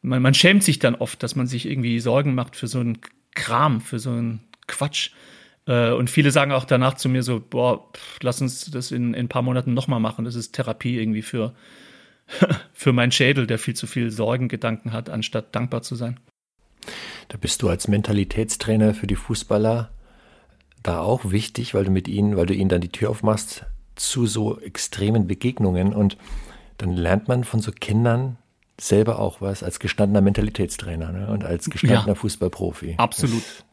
Man, 0.00 0.22
man 0.22 0.32
schämt 0.32 0.64
sich 0.64 0.78
dann 0.78 0.94
oft, 0.94 1.22
dass 1.22 1.36
man 1.36 1.46
sich 1.46 1.66
irgendwie 1.66 2.00
Sorgen 2.00 2.34
macht 2.34 2.56
für 2.56 2.66
so 2.66 2.80
einen 2.80 2.98
Kram, 3.34 3.82
für 3.82 3.98
so 3.98 4.08
einen 4.08 4.40
Quatsch. 4.66 5.10
Äh, 5.66 5.90
und 5.90 6.08
viele 6.08 6.30
sagen 6.30 6.52
auch 6.52 6.64
danach 6.64 6.94
zu 6.94 7.10
mir 7.10 7.22
so, 7.22 7.40
boah, 7.46 7.92
pff, 7.92 8.20
lass 8.22 8.40
uns 8.40 8.70
das 8.70 8.90
in, 8.90 9.12
in 9.12 9.26
ein 9.26 9.28
paar 9.28 9.42
Monaten 9.42 9.74
nochmal 9.74 10.00
machen. 10.00 10.24
Das 10.24 10.34
ist 10.34 10.52
Therapie 10.52 10.98
irgendwie 10.98 11.22
für, 11.22 11.52
für 12.72 12.92
meinen 12.92 13.12
Schädel, 13.12 13.46
der 13.46 13.58
viel 13.58 13.74
zu 13.74 13.86
viel 13.86 14.10
Sorgengedanken 14.10 14.92
hat, 14.92 15.10
anstatt 15.10 15.54
dankbar 15.54 15.82
zu 15.82 15.94
sein. 15.94 16.20
Da 17.28 17.38
bist 17.38 17.62
du 17.62 17.68
als 17.68 17.88
Mentalitätstrainer 17.88 18.94
für 18.94 19.06
die 19.06 19.16
Fußballer 19.16 19.90
da 20.82 21.00
auch 21.00 21.30
wichtig, 21.30 21.74
weil 21.74 21.84
du 21.84 21.90
mit 21.90 22.08
ihnen, 22.08 22.36
weil 22.36 22.46
du 22.46 22.54
ihnen 22.54 22.68
dann 22.68 22.80
die 22.80 22.90
Tür 22.90 23.10
aufmachst 23.10 23.64
zu 23.96 24.26
so 24.26 24.60
extremen 24.60 25.26
Begegnungen 25.26 25.94
und 25.94 26.16
dann 26.78 26.92
lernt 26.92 27.28
man 27.28 27.44
von 27.44 27.60
so 27.60 27.72
Kindern 27.72 28.36
selber 28.78 29.18
auch 29.18 29.40
was 29.40 29.62
als 29.62 29.78
gestandener 29.78 30.20
Mentalitätstrainer 30.20 31.12
ne? 31.12 31.28
und 31.28 31.44
als 31.44 31.70
gestandener 31.70 32.08
ja, 32.08 32.14
Fußballprofi. 32.14 32.94
Absolut. 32.98 33.42
Das, 33.42 33.64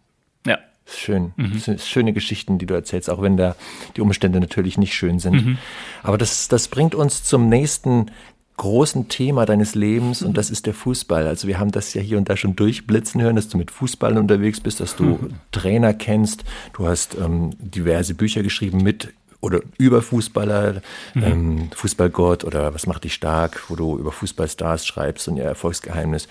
ja. 0.46 0.60
Ist 0.86 1.00
schön. 1.00 1.34
Mhm. 1.36 1.54
Das 1.54 1.64
sind 1.66 1.82
schöne 1.82 2.14
Geschichten, 2.14 2.58
die 2.60 2.66
du 2.66 2.74
erzählst, 2.74 3.10
auch 3.10 3.22
wenn 3.22 3.36
da 3.36 3.56
die 3.96 4.02
Umstände 4.02 4.40
natürlich 4.40 4.78
nicht 4.78 4.94
schön 4.94 5.20
sind. 5.20 5.46
Mhm. 5.46 5.58
Aber 6.04 6.18
das, 6.18 6.48
das 6.48 6.68
bringt 6.68 6.96
uns 6.96 7.24
zum 7.24 7.50
nächsten 7.50 8.12
großen 8.58 9.08
Thema 9.08 9.46
deines 9.46 9.76
Lebens 9.76 10.22
und 10.22 10.38
das 10.38 10.50
ist 10.50 10.66
der 10.66 10.74
Fußball. 10.74 11.28
Also 11.28 11.48
wir 11.48 11.60
haben 11.60 11.72
das 11.72 11.94
ja 11.94 12.02
hier 12.02 12.18
und 12.18 12.30
da 12.30 12.38
schon 12.38 12.56
durchblitzen 12.56 13.22
hören, 13.22 13.36
dass 13.36 13.48
du 13.48 13.58
mit 13.58 13.72
Fußballen 13.72 14.18
unterwegs 14.18 14.60
bist, 14.60 14.80
dass 14.80 14.96
du 14.96 15.04
mhm. 15.04 15.34
Trainer 15.52 15.94
kennst. 15.94 16.44
Du 16.74 16.88
hast 16.88 17.16
ähm, 17.16 17.52
diverse 17.60 18.14
Bücher 18.14 18.44
geschrieben 18.44 18.84
mit 18.84 19.14
oder 19.42 19.62
über 19.78 20.02
Fußballer, 20.02 20.82
mhm. 21.16 21.24
ähm, 21.24 21.70
Fußballgott 21.76 22.44
oder 22.44 22.74
was 22.74 22.86
macht 22.86 23.04
dich 23.04 23.16
stark, 23.16 23.64
wo 23.70 23.76
du 23.76 23.98
über 23.98 24.12
Fußballstars 24.12 24.86
schreibst 24.86 25.28
und 25.28 25.38
ihr 25.38 25.44
Erfolgsgeheimnis. 25.44 26.28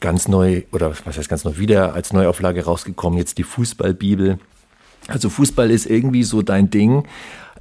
Ganz 0.00 0.28
neu 0.28 0.62
oder 0.72 0.94
was 1.04 1.18
heißt 1.18 1.28
ganz 1.28 1.44
neu 1.44 1.58
wieder 1.58 1.92
als 1.92 2.12
Neuauflage 2.12 2.64
rausgekommen, 2.64 3.18
jetzt 3.18 3.36
die 3.38 3.42
Fußballbibel. 3.42 4.38
Also 5.08 5.30
Fußball 5.30 5.70
ist 5.70 5.86
irgendwie 5.86 6.22
so 6.22 6.42
dein 6.42 6.70
Ding. 6.70 7.04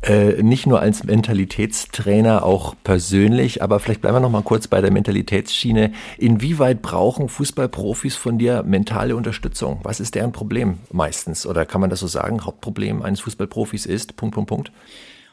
Äh, 0.01 0.43
nicht 0.43 0.67
nur 0.67 0.79
als 0.79 1.03
Mentalitätstrainer, 1.03 2.43
auch 2.43 2.75
persönlich, 2.83 3.63
aber 3.63 3.79
vielleicht 3.79 4.01
bleiben 4.01 4.17
wir 4.17 4.19
noch 4.19 4.29
mal 4.29 4.43
kurz 4.43 4.67
bei 4.67 4.79
der 4.79 4.91
Mentalitätsschiene. 4.91 5.91
Inwieweit 6.17 6.81
brauchen 6.81 7.29
Fußballprofis 7.29 8.15
von 8.15 8.37
dir 8.37 8.63
mentale 8.63 9.15
Unterstützung? 9.15 9.79
Was 9.83 9.99
ist 9.99 10.15
deren 10.15 10.31
Problem 10.31 10.77
meistens? 10.91 11.47
Oder 11.47 11.65
kann 11.65 11.81
man 11.81 11.89
das 11.89 11.99
so 11.99 12.07
sagen? 12.07 12.45
Hauptproblem 12.45 13.01
eines 13.01 13.21
Fußballprofis 13.21 13.85
ist 13.85 14.15
Punkt, 14.15 14.35
Punkt, 14.35 14.49
Punkt. 14.49 14.71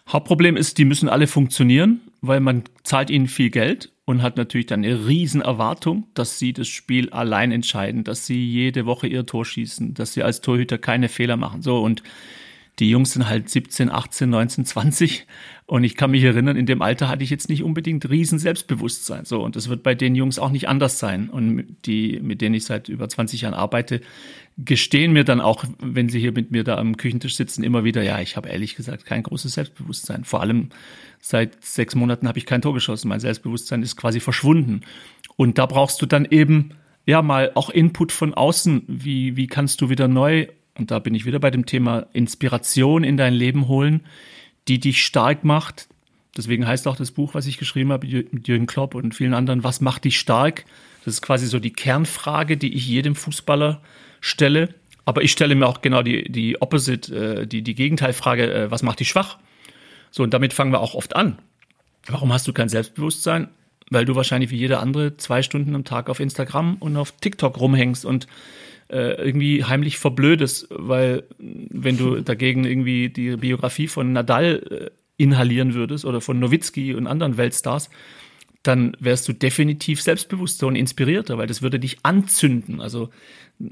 Hauptproblem 0.08 0.56
ist, 0.56 0.78
die 0.78 0.84
müssen 0.84 1.08
alle 1.08 1.26
funktionieren, 1.26 2.00
weil 2.20 2.40
man 2.40 2.64
zahlt 2.82 3.10
ihnen 3.10 3.26
viel 3.26 3.50
Geld 3.50 3.90
und 4.04 4.22
hat 4.22 4.36
natürlich 4.36 4.66
dann 4.66 4.84
eine 4.84 5.06
riesen 5.06 5.40
Erwartung, 5.40 6.06
dass 6.14 6.38
sie 6.38 6.52
das 6.52 6.68
Spiel 6.68 7.10
allein 7.10 7.52
entscheiden, 7.52 8.04
dass 8.04 8.26
sie 8.26 8.44
jede 8.44 8.84
Woche 8.86 9.06
ihr 9.06 9.24
Tor 9.24 9.44
schießen, 9.44 9.94
dass 9.94 10.12
sie 10.12 10.22
als 10.22 10.40
Torhüter 10.42 10.76
keine 10.78 11.08
Fehler 11.08 11.36
machen. 11.36 11.62
So 11.62 11.82
und 11.82 12.02
Die 12.80 12.90
Jungs 12.90 13.12
sind 13.12 13.28
halt 13.28 13.48
17, 13.48 13.88
18, 13.90 14.28
19, 14.28 14.64
20 14.64 15.26
und 15.66 15.84
ich 15.84 15.96
kann 15.96 16.10
mich 16.10 16.24
erinnern, 16.24 16.56
in 16.56 16.66
dem 16.66 16.82
Alter 16.82 17.08
hatte 17.08 17.22
ich 17.22 17.30
jetzt 17.30 17.48
nicht 17.48 17.62
unbedingt 17.62 18.08
riesen 18.10 18.38
Selbstbewusstsein. 18.38 19.24
So 19.24 19.42
und 19.42 19.54
das 19.54 19.68
wird 19.68 19.84
bei 19.84 19.94
den 19.94 20.16
Jungs 20.16 20.40
auch 20.40 20.50
nicht 20.50 20.68
anders 20.68 20.98
sein 20.98 21.30
und 21.30 21.76
die, 21.86 22.18
mit 22.20 22.40
denen 22.40 22.56
ich 22.56 22.64
seit 22.64 22.88
über 22.88 23.08
20 23.08 23.42
Jahren 23.42 23.54
arbeite, 23.54 24.00
gestehen 24.58 25.12
mir 25.12 25.24
dann 25.24 25.40
auch, 25.40 25.64
wenn 25.80 26.08
sie 26.08 26.18
hier 26.18 26.32
mit 26.32 26.50
mir 26.50 26.64
da 26.64 26.76
am 26.76 26.96
Küchentisch 26.96 27.36
sitzen, 27.36 27.62
immer 27.62 27.84
wieder, 27.84 28.02
ja, 28.02 28.20
ich 28.20 28.36
habe 28.36 28.48
ehrlich 28.48 28.74
gesagt 28.74 29.04
kein 29.06 29.22
großes 29.22 29.54
Selbstbewusstsein. 29.54 30.24
Vor 30.24 30.40
allem 30.40 30.70
seit 31.20 31.64
sechs 31.64 31.94
Monaten 31.94 32.26
habe 32.28 32.38
ich 32.38 32.46
kein 32.46 32.62
Tor 32.62 32.74
geschossen. 32.74 33.08
Mein 33.08 33.20
Selbstbewusstsein 33.20 33.82
ist 33.82 33.96
quasi 33.96 34.20
verschwunden. 34.20 34.82
Und 35.36 35.58
da 35.58 35.66
brauchst 35.66 36.02
du 36.02 36.06
dann 36.06 36.24
eben 36.24 36.70
ja 37.06 37.22
mal 37.22 37.52
auch 37.54 37.70
Input 37.70 38.12
von 38.12 38.34
außen. 38.34 38.82
Wie, 38.86 39.36
wie 39.36 39.46
kannst 39.46 39.80
du 39.80 39.90
wieder 39.90 40.08
neu, 40.08 40.46
und 40.78 40.90
da 40.90 40.98
bin 40.98 41.14
ich 41.14 41.24
wieder 41.24 41.38
bei 41.38 41.50
dem 41.50 41.66
Thema 41.66 42.06
Inspiration 42.12 43.04
in 43.04 43.16
dein 43.16 43.34
Leben 43.34 43.68
holen, 43.68 44.00
die 44.68 44.78
dich 44.78 45.04
stark 45.04 45.44
macht. 45.44 45.88
Deswegen 46.36 46.66
heißt 46.66 46.88
auch 46.88 46.96
das 46.96 47.12
Buch, 47.12 47.34
was 47.34 47.46
ich 47.46 47.58
geschrieben 47.58 47.92
habe 47.92 48.06
mit 48.06 48.48
Jürgen 48.48 48.66
Klopp 48.66 48.94
und 48.94 49.14
vielen 49.14 49.34
anderen, 49.34 49.62
was 49.62 49.80
macht 49.80 50.04
dich 50.04 50.18
stark? 50.18 50.64
Das 51.04 51.14
ist 51.14 51.22
quasi 51.22 51.46
so 51.46 51.60
die 51.60 51.72
Kernfrage, 51.72 52.56
die 52.56 52.74
ich 52.74 52.88
jedem 52.88 53.14
Fußballer 53.14 53.80
stelle. 54.20 54.74
Aber 55.04 55.22
ich 55.22 55.32
stelle 55.32 55.54
mir 55.54 55.66
auch 55.66 55.80
genau 55.80 56.02
die, 56.02 56.30
die 56.30 56.60
Opposite, 56.60 57.14
äh, 57.42 57.46
die, 57.46 57.62
die 57.62 57.74
Gegenteilfrage, 57.74 58.52
äh, 58.52 58.70
was 58.70 58.82
macht 58.82 59.00
dich 59.00 59.08
schwach? 59.08 59.38
So, 60.10 60.22
und 60.22 60.32
damit 60.32 60.54
fangen 60.54 60.72
wir 60.72 60.80
auch 60.80 60.94
oft 60.94 61.14
an. 61.14 61.38
Warum 62.06 62.32
hast 62.32 62.48
du 62.48 62.52
kein 62.52 62.68
Selbstbewusstsein? 62.68 63.48
weil 63.90 64.04
du 64.04 64.14
wahrscheinlich 64.14 64.50
wie 64.50 64.56
jeder 64.56 64.80
andere 64.80 65.16
zwei 65.16 65.42
Stunden 65.42 65.74
am 65.74 65.84
Tag 65.84 66.08
auf 66.08 66.20
Instagram 66.20 66.76
und 66.76 66.96
auf 66.96 67.12
TikTok 67.12 67.58
rumhängst 67.58 68.04
und 68.04 68.26
äh, 68.94 69.14
irgendwie 69.14 69.64
heimlich 69.64 69.98
verblödest, 69.98 70.68
weil 70.70 71.24
wenn 71.38 71.98
du 71.98 72.22
dagegen 72.22 72.64
irgendwie 72.64 73.08
die 73.08 73.36
Biografie 73.36 73.88
von 73.88 74.12
Nadal 74.12 74.62
äh, 74.70 74.90
inhalieren 75.16 75.74
würdest 75.74 76.04
oder 76.04 76.20
von 76.20 76.38
Nowitzki 76.38 76.94
und 76.94 77.06
anderen 77.06 77.36
Weltstars, 77.36 77.90
dann 78.62 78.96
wärst 78.98 79.28
du 79.28 79.34
definitiv 79.34 80.00
selbstbewusster 80.00 80.66
und 80.66 80.76
inspirierter, 80.76 81.36
weil 81.36 81.46
das 81.46 81.60
würde 81.60 81.78
dich 81.78 81.98
anzünden. 82.02 82.80
Also, 82.80 83.10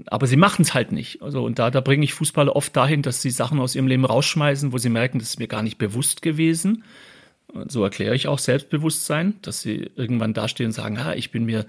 aber 0.06 0.26
sie 0.26 0.36
machen 0.36 0.62
es 0.62 0.74
halt 0.74 0.92
nicht. 0.92 1.22
Also, 1.22 1.44
und 1.44 1.58
da, 1.58 1.70
da 1.70 1.80
bringe 1.80 2.04
ich 2.04 2.12
Fußballer 2.12 2.54
oft 2.54 2.76
dahin, 2.76 3.00
dass 3.00 3.22
sie 3.22 3.30
Sachen 3.30 3.58
aus 3.58 3.74
ihrem 3.74 3.86
Leben 3.86 4.04
rausschmeißen, 4.04 4.72
wo 4.72 4.78
sie 4.78 4.90
merken, 4.90 5.18
das 5.18 5.30
ist 5.30 5.38
mir 5.38 5.48
gar 5.48 5.62
nicht 5.62 5.78
bewusst 5.78 6.20
gewesen 6.20 6.84
so 7.68 7.82
erkläre 7.82 8.14
ich 8.14 8.28
auch 8.28 8.38
Selbstbewusstsein, 8.38 9.34
dass 9.42 9.60
sie 9.60 9.90
irgendwann 9.96 10.34
dastehen 10.34 10.68
und 10.68 10.72
sagen, 10.72 10.98
ah, 10.98 11.14
ich 11.14 11.30
bin 11.30 11.44
mir, 11.44 11.66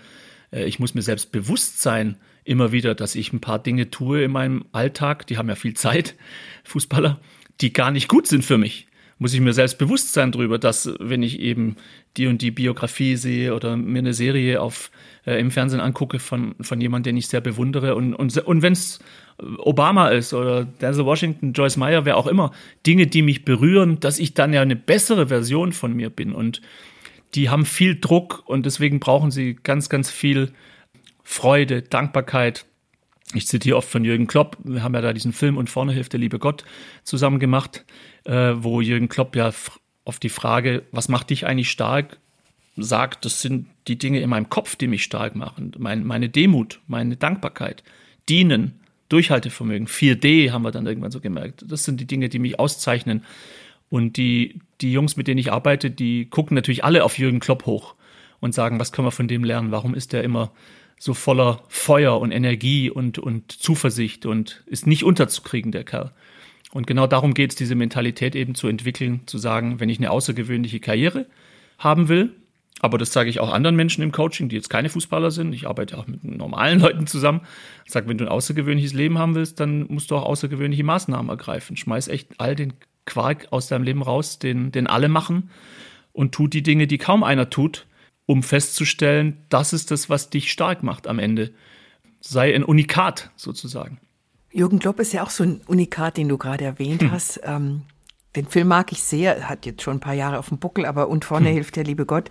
äh, 0.51 0.65
ich 0.65 0.79
muss 0.79 0.93
mir 0.93 1.01
selbst 1.01 1.31
bewusst 1.31 1.81
sein, 1.81 2.17
immer 2.43 2.71
wieder, 2.71 2.95
dass 2.95 3.15
ich 3.15 3.33
ein 3.33 3.41
paar 3.41 3.59
Dinge 3.59 3.89
tue 3.89 4.23
in 4.23 4.31
meinem 4.31 4.65
Alltag, 4.71 5.27
die 5.27 5.37
haben 5.37 5.49
ja 5.49 5.55
viel 5.55 5.73
Zeit, 5.73 6.15
Fußballer, 6.63 7.19
die 7.61 7.73
gar 7.73 7.91
nicht 7.91 8.07
gut 8.07 8.27
sind 8.27 8.43
für 8.43 8.57
mich. 8.57 8.87
Muss 9.19 9.33
ich 9.33 9.39
mir 9.39 9.53
selbst 9.53 9.77
bewusst 9.77 10.11
sein 10.11 10.31
darüber, 10.31 10.57
dass 10.57 10.91
wenn 10.99 11.23
ich 11.23 11.39
eben 11.39 11.77
die 12.17 12.27
und 12.27 12.41
die 12.41 12.51
Biografie 12.51 13.15
sehe 13.15 13.55
oder 13.55 13.77
mir 13.77 13.99
eine 13.99 14.13
Serie 14.13 14.59
auf 14.59 14.91
äh, 15.25 15.39
im 15.39 15.51
Fernsehen 15.51 15.79
angucke 15.79 16.19
von, 16.19 16.55
von 16.59 16.81
jemandem, 16.81 17.11
den 17.11 17.17
ich 17.17 17.27
sehr 17.27 17.39
bewundere. 17.39 17.95
Und, 17.95 18.13
und, 18.15 18.37
und 18.37 18.61
wenn 18.61 18.73
es 18.73 18.99
Obama 19.59 20.09
ist 20.09 20.33
oder 20.33 20.65
Denzel 20.65 21.05
Washington, 21.05 21.53
Joyce 21.53 21.77
Meyer, 21.77 22.05
wer 22.05 22.17
auch 22.17 22.27
immer, 22.27 22.51
Dinge, 22.85 23.07
die 23.07 23.21
mich 23.21 23.45
berühren, 23.45 23.99
dass 23.99 24.19
ich 24.19 24.33
dann 24.33 24.51
ja 24.51 24.61
eine 24.61 24.75
bessere 24.75 25.27
Version 25.27 25.73
von 25.73 25.93
mir 25.93 26.09
bin. 26.09 26.33
Und 26.33 26.61
die 27.35 27.49
haben 27.49 27.65
viel 27.65 27.99
Druck 27.99 28.43
und 28.45 28.65
deswegen 28.65 28.99
brauchen 28.99 29.31
sie 29.31 29.55
ganz, 29.55 29.89
ganz 29.89 30.09
viel 30.09 30.51
Freude, 31.23 31.81
Dankbarkeit. 31.81 32.65
Ich 33.33 33.47
zitiere 33.47 33.77
oft 33.77 33.89
von 33.89 34.05
Jürgen 34.05 34.27
Klopp. 34.27 34.57
Wir 34.63 34.83
haben 34.83 34.93
ja 34.93 35.01
da 35.01 35.13
diesen 35.13 35.33
Film 35.33 35.57
und 35.57 35.69
vorne 35.69 35.93
hilft 35.93 36.13
der 36.13 36.19
liebe 36.19 36.39
Gott 36.39 36.65
zusammen 37.03 37.39
gemacht, 37.39 37.85
äh, 38.25 38.53
wo 38.55 38.81
Jürgen 38.81 39.09
Klopp 39.09 39.35
ja 39.35 39.51
auf 40.05 40.19
die 40.19 40.29
Frage, 40.29 40.83
was 40.91 41.09
macht 41.09 41.29
dich 41.29 41.45
eigentlich 41.45 41.71
stark, 41.71 42.17
sagt, 42.75 43.25
das 43.25 43.41
sind 43.41 43.67
die 43.87 43.97
Dinge 43.97 44.19
in 44.19 44.29
meinem 44.29 44.49
Kopf, 44.49 44.75
die 44.75 44.87
mich 44.87 45.03
stark 45.03 45.35
machen. 45.35 45.71
Mein, 45.77 46.03
meine 46.05 46.29
Demut, 46.29 46.81
meine 46.87 47.15
Dankbarkeit, 47.15 47.83
Dienen, 48.29 48.79
Durchhaltevermögen. 49.09 49.87
4D 49.87 50.51
haben 50.51 50.63
wir 50.63 50.71
dann 50.71 50.87
irgendwann 50.87 51.11
so 51.11 51.19
gemerkt. 51.19 51.63
Das 51.67 51.83
sind 51.83 51.99
die 51.99 52.07
Dinge, 52.07 52.29
die 52.29 52.39
mich 52.39 52.59
auszeichnen. 52.59 53.23
Und 53.89 54.17
die, 54.17 54.59
die 54.81 54.91
Jungs, 54.91 55.17
mit 55.17 55.27
denen 55.27 55.37
ich 55.37 55.51
arbeite, 55.51 55.91
die 55.91 56.25
gucken 56.25 56.55
natürlich 56.55 56.83
alle 56.83 57.03
auf 57.03 57.19
Jürgen 57.19 57.39
Klopp 57.39 57.65
hoch 57.65 57.95
und 58.39 58.53
sagen, 58.53 58.79
was 58.79 58.91
können 58.91 59.07
wir 59.07 59.11
von 59.11 59.27
dem 59.27 59.43
lernen? 59.43 59.71
Warum 59.71 59.93
ist 59.93 60.13
der 60.13 60.23
immer 60.23 60.51
so 60.99 61.13
voller 61.13 61.63
Feuer 61.67 62.19
und 62.19 62.31
Energie 62.31 62.89
und, 62.89 63.19
und 63.19 63.51
Zuversicht 63.51 64.25
und 64.25 64.63
ist 64.65 64.87
nicht 64.87 65.03
unterzukriegen, 65.03 65.71
der 65.71 65.83
Kerl. 65.83 66.11
Und 66.71 66.87
genau 66.87 67.07
darum 67.07 67.33
geht 67.33 67.51
es, 67.51 67.55
diese 67.55 67.75
Mentalität 67.75 68.35
eben 68.35 68.55
zu 68.55 68.67
entwickeln, 68.67 69.21
zu 69.25 69.37
sagen, 69.37 69.79
wenn 69.79 69.89
ich 69.89 69.99
eine 69.99 70.11
außergewöhnliche 70.11 70.79
Karriere 70.79 71.27
haben 71.77 72.07
will, 72.07 72.33
aber 72.83 72.97
das 72.97 73.13
sage 73.13 73.29
ich 73.29 73.39
auch 73.39 73.53
anderen 73.53 73.77
Menschen 73.77 74.03
im 74.03 74.11
Coaching, 74.11 74.49
die 74.49 74.57
jetzt 74.57 74.69
keine 74.69 74.89
Fußballer 74.89 75.31
sind. 75.31 75.53
Ich 75.53 75.67
arbeite 75.67 75.97
auch 75.97 76.05
mit 76.05 76.21
normalen 76.25 76.79
Leuten 76.81 77.07
zusammen. 77.07 77.39
Sage, 77.87 78.09
wenn 78.09 78.17
du 78.17 78.25
ein 78.25 78.29
außergewöhnliches 78.29 78.91
Leben 78.91 79.17
haben 79.17 79.35
willst, 79.35 79.61
dann 79.61 79.87
musst 79.87 80.11
du 80.11 80.17
auch 80.17 80.25
außergewöhnliche 80.25 80.83
Maßnahmen 80.83 81.29
ergreifen. 81.29 81.77
Schmeiß 81.77 82.09
echt 82.09 82.31
all 82.39 82.57
den 82.57 82.73
Quark 83.05 83.47
aus 83.51 83.67
deinem 83.67 83.83
Leben 83.83 84.01
raus, 84.01 84.37
den, 84.37 84.73
den 84.73 84.87
alle 84.87 85.07
machen 85.07 85.49
und 86.11 86.33
tu 86.33 86.49
die 86.49 86.61
Dinge, 86.61 86.85
die 86.85 86.97
kaum 86.97 87.23
einer 87.23 87.49
tut, 87.49 87.85
um 88.25 88.43
festzustellen, 88.43 89.37
das 89.49 89.73
ist 89.73 89.91
das, 89.91 90.09
was 90.09 90.29
dich 90.29 90.51
stark 90.51 90.83
macht 90.83 91.07
am 91.07 91.19
Ende. 91.19 91.53
Sei 92.21 92.55
ein 92.55 92.63
Unikat 92.63 93.31
sozusagen. 93.35 93.99
Jürgen 94.51 94.79
Klopp 94.79 94.99
ist 94.99 95.13
ja 95.13 95.23
auch 95.23 95.29
so 95.29 95.43
ein 95.43 95.61
Unikat, 95.65 96.17
den 96.17 96.29
du 96.29 96.37
gerade 96.37 96.63
erwähnt 96.63 97.01
hm. 97.01 97.11
hast. 97.11 97.41
Ähm, 97.43 97.81
den 98.35 98.47
Film 98.47 98.67
mag 98.67 98.91
ich 98.91 99.03
sehr, 99.03 99.49
hat 99.49 99.65
jetzt 99.65 99.81
schon 99.81 99.97
ein 99.97 99.99
paar 99.99 100.13
Jahre 100.13 100.39
auf 100.39 100.49
dem 100.49 100.59
Buckel, 100.59 100.85
aber 100.85 101.09
und 101.09 101.25
vorne 101.25 101.47
hm. 101.47 101.55
hilft 101.55 101.75
der 101.75 101.83
liebe 101.83 102.05
Gott. 102.05 102.29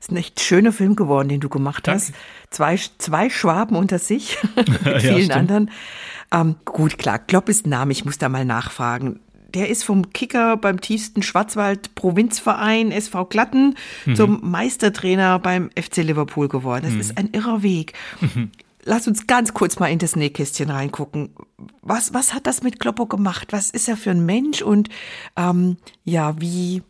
Ist 0.00 0.10
ein 0.10 0.16
echt 0.16 0.40
schöner 0.40 0.72
Film 0.72 0.96
geworden, 0.96 1.28
den 1.28 1.40
du 1.40 1.48
gemacht 1.48 1.86
Danke. 1.86 2.00
hast. 2.00 2.14
Zwei, 2.50 2.76
zwei 2.98 3.30
Schwaben 3.30 3.76
unter 3.76 4.00
sich 4.00 4.36
mit 4.56 5.00
vielen 5.00 5.28
ja, 5.28 5.36
anderen. 5.36 5.70
Ähm, 6.32 6.56
gut, 6.64 6.98
klar, 6.98 7.20
Klopp 7.20 7.48
ist 7.48 7.66
ein 7.66 7.70
Name, 7.70 7.92
ich 7.92 8.04
muss 8.04 8.18
da 8.18 8.28
mal 8.28 8.44
nachfragen. 8.44 9.20
Der 9.54 9.68
ist 9.68 9.84
vom 9.84 10.12
Kicker 10.12 10.56
beim 10.56 10.80
tiefsten 10.80 11.22
Schwarzwald 11.22 11.94
Provinzverein 11.94 12.90
SV 12.90 13.26
Glatten 13.26 13.76
mhm. 14.06 14.16
zum 14.16 14.50
Meistertrainer 14.50 15.38
beim 15.38 15.70
FC 15.78 15.98
Liverpool 15.98 16.48
geworden. 16.48 16.84
Das 16.84 16.94
mhm. 16.94 17.00
ist 17.00 17.18
ein 17.18 17.30
irrer 17.32 17.62
Weg. 17.62 17.92
Mhm 18.20 18.50
lass 18.84 19.06
uns 19.06 19.26
ganz 19.26 19.54
kurz 19.54 19.78
mal 19.78 19.88
in 19.88 19.98
das 19.98 20.16
Nähkästchen 20.16 20.70
reingucken. 20.70 21.30
Was, 21.82 22.14
was 22.14 22.34
hat 22.34 22.46
das 22.46 22.62
mit 22.62 22.80
Kloppo 22.80 23.06
gemacht? 23.06 23.48
Was 23.52 23.70
ist 23.70 23.88
er 23.88 23.96
für 23.96 24.10
ein 24.10 24.24
Mensch? 24.24 24.62
Und 24.62 24.88
ähm, 25.36 25.76
ja, 26.04 26.40
wie 26.40 26.82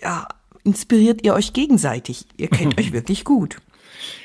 ja, 0.00 0.28
inspiriert 0.62 1.24
ihr 1.24 1.34
euch 1.34 1.52
gegenseitig? 1.52 2.26
Ihr 2.36 2.48
kennt 2.48 2.78
euch 2.78 2.92
wirklich 2.92 3.24
gut. 3.24 3.58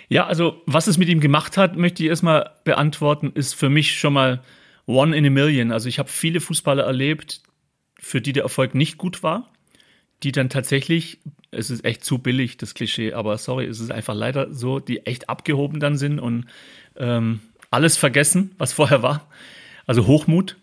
Ja, 0.09 0.25
also 0.25 0.61
was 0.65 0.87
es 0.87 0.97
mit 0.97 1.09
ihm 1.09 1.19
gemacht 1.19 1.57
hat, 1.57 1.77
möchte 1.77 2.03
ich 2.03 2.09
erstmal 2.09 2.51
beantworten, 2.63 3.31
ist 3.33 3.53
für 3.53 3.69
mich 3.69 3.99
schon 3.99 4.13
mal 4.13 4.41
one 4.89 5.15
in 5.15 5.25
a 5.25 5.29
million. 5.29 5.71
Also 5.71 5.87
ich 5.87 5.99
habe 5.99 6.09
viele 6.09 6.41
Fußballer 6.41 6.83
erlebt, 6.83 7.41
für 7.99 8.21
die 8.21 8.33
der 8.33 8.43
Erfolg 8.43 8.75
nicht 8.75 8.97
gut 8.97 9.23
war, 9.23 9.51
die 10.23 10.31
dann 10.31 10.49
tatsächlich 10.49 11.19
es 11.51 11.69
ist 11.69 11.83
echt 11.85 12.03
zu 12.03 12.19
billig, 12.19 12.57
das 12.57 12.73
Klischee, 12.73 13.13
aber 13.13 13.37
sorry, 13.37 13.65
es 13.65 13.79
ist 13.79 13.91
einfach 13.91 14.13
leider 14.13 14.53
so, 14.53 14.79
die 14.79 15.05
echt 15.05 15.29
abgehoben 15.29 15.79
dann 15.79 15.97
sind 15.97 16.19
und 16.19 16.45
ähm, 16.97 17.39
alles 17.71 17.97
vergessen, 17.97 18.51
was 18.57 18.73
vorher 18.73 19.01
war. 19.01 19.27
Also 19.85 20.07
Hochmut. 20.07 20.57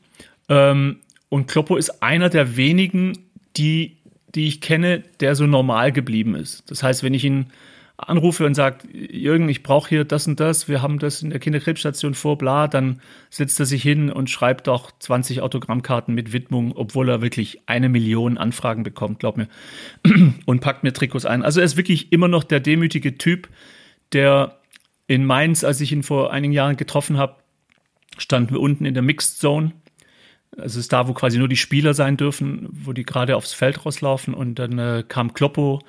Ähm, 0.48 1.00
und 1.28 1.48
Kloppo 1.48 1.76
ist 1.76 2.02
einer 2.02 2.28
der 2.28 2.56
wenigen, 2.56 3.18
die, 3.56 3.96
die 4.34 4.46
ich 4.46 4.60
kenne, 4.60 5.02
der 5.20 5.34
so 5.34 5.46
normal 5.46 5.90
geblieben 5.90 6.36
ist. 6.36 6.70
Das 6.70 6.82
heißt, 6.82 7.02
wenn 7.02 7.14
ich 7.14 7.24
ihn 7.24 7.46
anrufe 7.98 8.44
und 8.44 8.54
sagt, 8.54 8.86
Jürgen, 8.92 9.48
ich 9.48 9.62
brauche 9.62 9.88
hier 9.88 10.04
das 10.04 10.26
und 10.26 10.38
das, 10.38 10.68
wir 10.68 10.82
haben 10.82 10.98
das 10.98 11.22
in 11.22 11.30
der 11.30 11.38
Kinderkrebsstation 11.38 12.14
vor, 12.14 12.36
bla, 12.36 12.68
dann 12.68 13.00
setzt 13.30 13.58
er 13.58 13.66
sich 13.66 13.82
hin 13.82 14.10
und 14.10 14.28
schreibt 14.28 14.68
auch 14.68 14.90
20 14.98 15.40
Autogrammkarten 15.40 16.14
mit 16.14 16.32
Widmung, 16.32 16.72
obwohl 16.76 17.08
er 17.08 17.22
wirklich 17.22 17.62
eine 17.66 17.88
Million 17.88 18.36
Anfragen 18.36 18.82
bekommt, 18.82 19.20
glaub 19.20 19.38
mir, 19.38 19.48
und 20.46 20.60
packt 20.60 20.84
mir 20.84 20.92
Trikots 20.92 21.24
ein. 21.24 21.42
Also 21.42 21.60
er 21.60 21.66
ist 21.66 21.78
wirklich 21.78 22.12
immer 22.12 22.28
noch 22.28 22.44
der 22.44 22.60
demütige 22.60 23.16
Typ, 23.16 23.48
der 24.12 24.60
in 25.06 25.24
Mainz, 25.24 25.64
als 25.64 25.80
ich 25.80 25.92
ihn 25.92 26.02
vor 26.02 26.32
einigen 26.32 26.52
Jahren 26.52 26.76
getroffen 26.76 27.16
habe, 27.16 27.36
standen 28.18 28.50
wir 28.50 28.60
unten 28.60 28.84
in 28.84 28.94
der 28.94 29.02
Mixed 29.02 29.38
Zone. 29.38 29.72
Es 30.56 30.76
ist 30.76 30.92
da, 30.92 31.08
wo 31.08 31.12
quasi 31.12 31.38
nur 31.38 31.48
die 31.48 31.56
Spieler 31.56 31.94
sein 31.94 32.16
dürfen, 32.16 32.68
wo 32.70 32.92
die 32.92 33.04
gerade 33.04 33.36
aufs 33.36 33.52
Feld 33.52 33.84
rauslaufen 33.84 34.34
und 34.34 34.58
dann 34.58 34.78
äh, 34.78 35.04
kam 35.06 35.32
Kloppo 35.32 35.80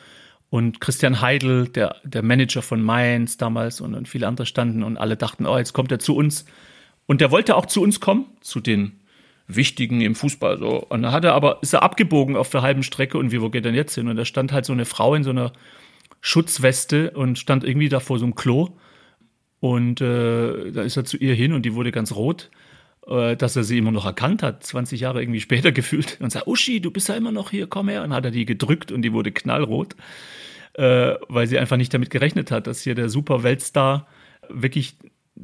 und 0.49 0.79
Christian 0.79 1.21
Heidel, 1.21 1.67
der, 1.67 1.97
der 2.03 2.23
Manager 2.23 2.61
von 2.61 2.81
Mainz 2.81 3.37
damals 3.37 3.81
und, 3.81 3.95
und 3.95 4.07
viele 4.07 4.27
andere 4.27 4.45
standen 4.45 4.83
und 4.83 4.97
alle 4.97 5.17
dachten, 5.17 5.45
oh, 5.45 5.57
jetzt 5.57 5.73
kommt 5.73 5.91
er 5.91 5.99
zu 5.99 6.15
uns. 6.15 6.45
Und 7.05 7.21
der 7.21 7.31
wollte 7.31 7.55
auch 7.55 7.65
zu 7.65 7.81
uns 7.81 7.99
kommen, 7.99 8.25
zu 8.41 8.59
den 8.59 8.99
Wichtigen 9.47 10.01
im 10.01 10.15
Fußball. 10.15 10.57
So. 10.57 10.83
Und 10.83 11.03
dann 11.03 11.11
hat 11.11 11.25
er 11.25 11.33
aber, 11.33 11.59
ist 11.61 11.73
er 11.73 11.83
abgebogen 11.83 12.35
auf 12.35 12.49
der 12.49 12.61
halben 12.61 12.83
Strecke 12.83 13.17
und 13.17 13.31
wie, 13.31 13.41
wo 13.41 13.49
geht 13.49 13.65
er 13.65 13.71
denn 13.71 13.75
jetzt 13.75 13.95
hin? 13.95 14.07
Und 14.07 14.15
da 14.15 14.25
stand 14.25 14.51
halt 14.51 14.65
so 14.65 14.73
eine 14.73 14.85
Frau 14.85 15.15
in 15.15 15.23
so 15.23 15.29
einer 15.31 15.51
Schutzweste 16.21 17.11
und 17.11 17.37
stand 17.37 17.63
irgendwie 17.63 17.89
da 17.89 17.99
vor 17.99 18.19
so 18.19 18.25
einem 18.25 18.35
Klo. 18.35 18.69
Und 19.59 20.01
äh, 20.01 20.71
da 20.71 20.81
ist 20.83 20.97
er 20.97 21.05
zu 21.05 21.17
ihr 21.17 21.33
hin 21.33 21.53
und 21.53 21.65
die 21.65 21.73
wurde 21.73 21.91
ganz 21.91 22.13
rot 22.13 22.49
dass 23.07 23.55
er 23.55 23.63
sie 23.63 23.77
immer 23.77 23.91
noch 23.91 24.05
erkannt 24.05 24.43
hat, 24.43 24.65
20 24.65 24.99
Jahre 24.99 25.21
irgendwie 25.21 25.39
später 25.39 25.71
gefühlt 25.73 26.17
und 26.19 26.31
sagt, 26.31 26.47
Uschi, 26.47 26.81
du 26.81 26.91
bist 26.91 27.07
ja 27.09 27.15
immer 27.15 27.31
noch 27.31 27.51
hier, 27.51 27.67
komm 27.67 27.89
her. 27.89 28.03
Und 28.03 28.13
hat 28.13 28.25
er 28.25 28.31
die 28.31 28.45
gedrückt 28.45 28.91
und 28.91 29.01
die 29.01 29.13
wurde 29.13 29.31
knallrot, 29.31 29.95
äh, 30.73 31.15
weil 31.29 31.47
sie 31.47 31.57
einfach 31.57 31.77
nicht 31.77 31.93
damit 31.93 32.09
gerechnet 32.09 32.51
hat, 32.51 32.67
dass 32.67 32.81
hier 32.81 32.95
der 32.95 33.09
super 33.09 33.43
Weltstar 33.43 34.07
wirklich 34.49 34.95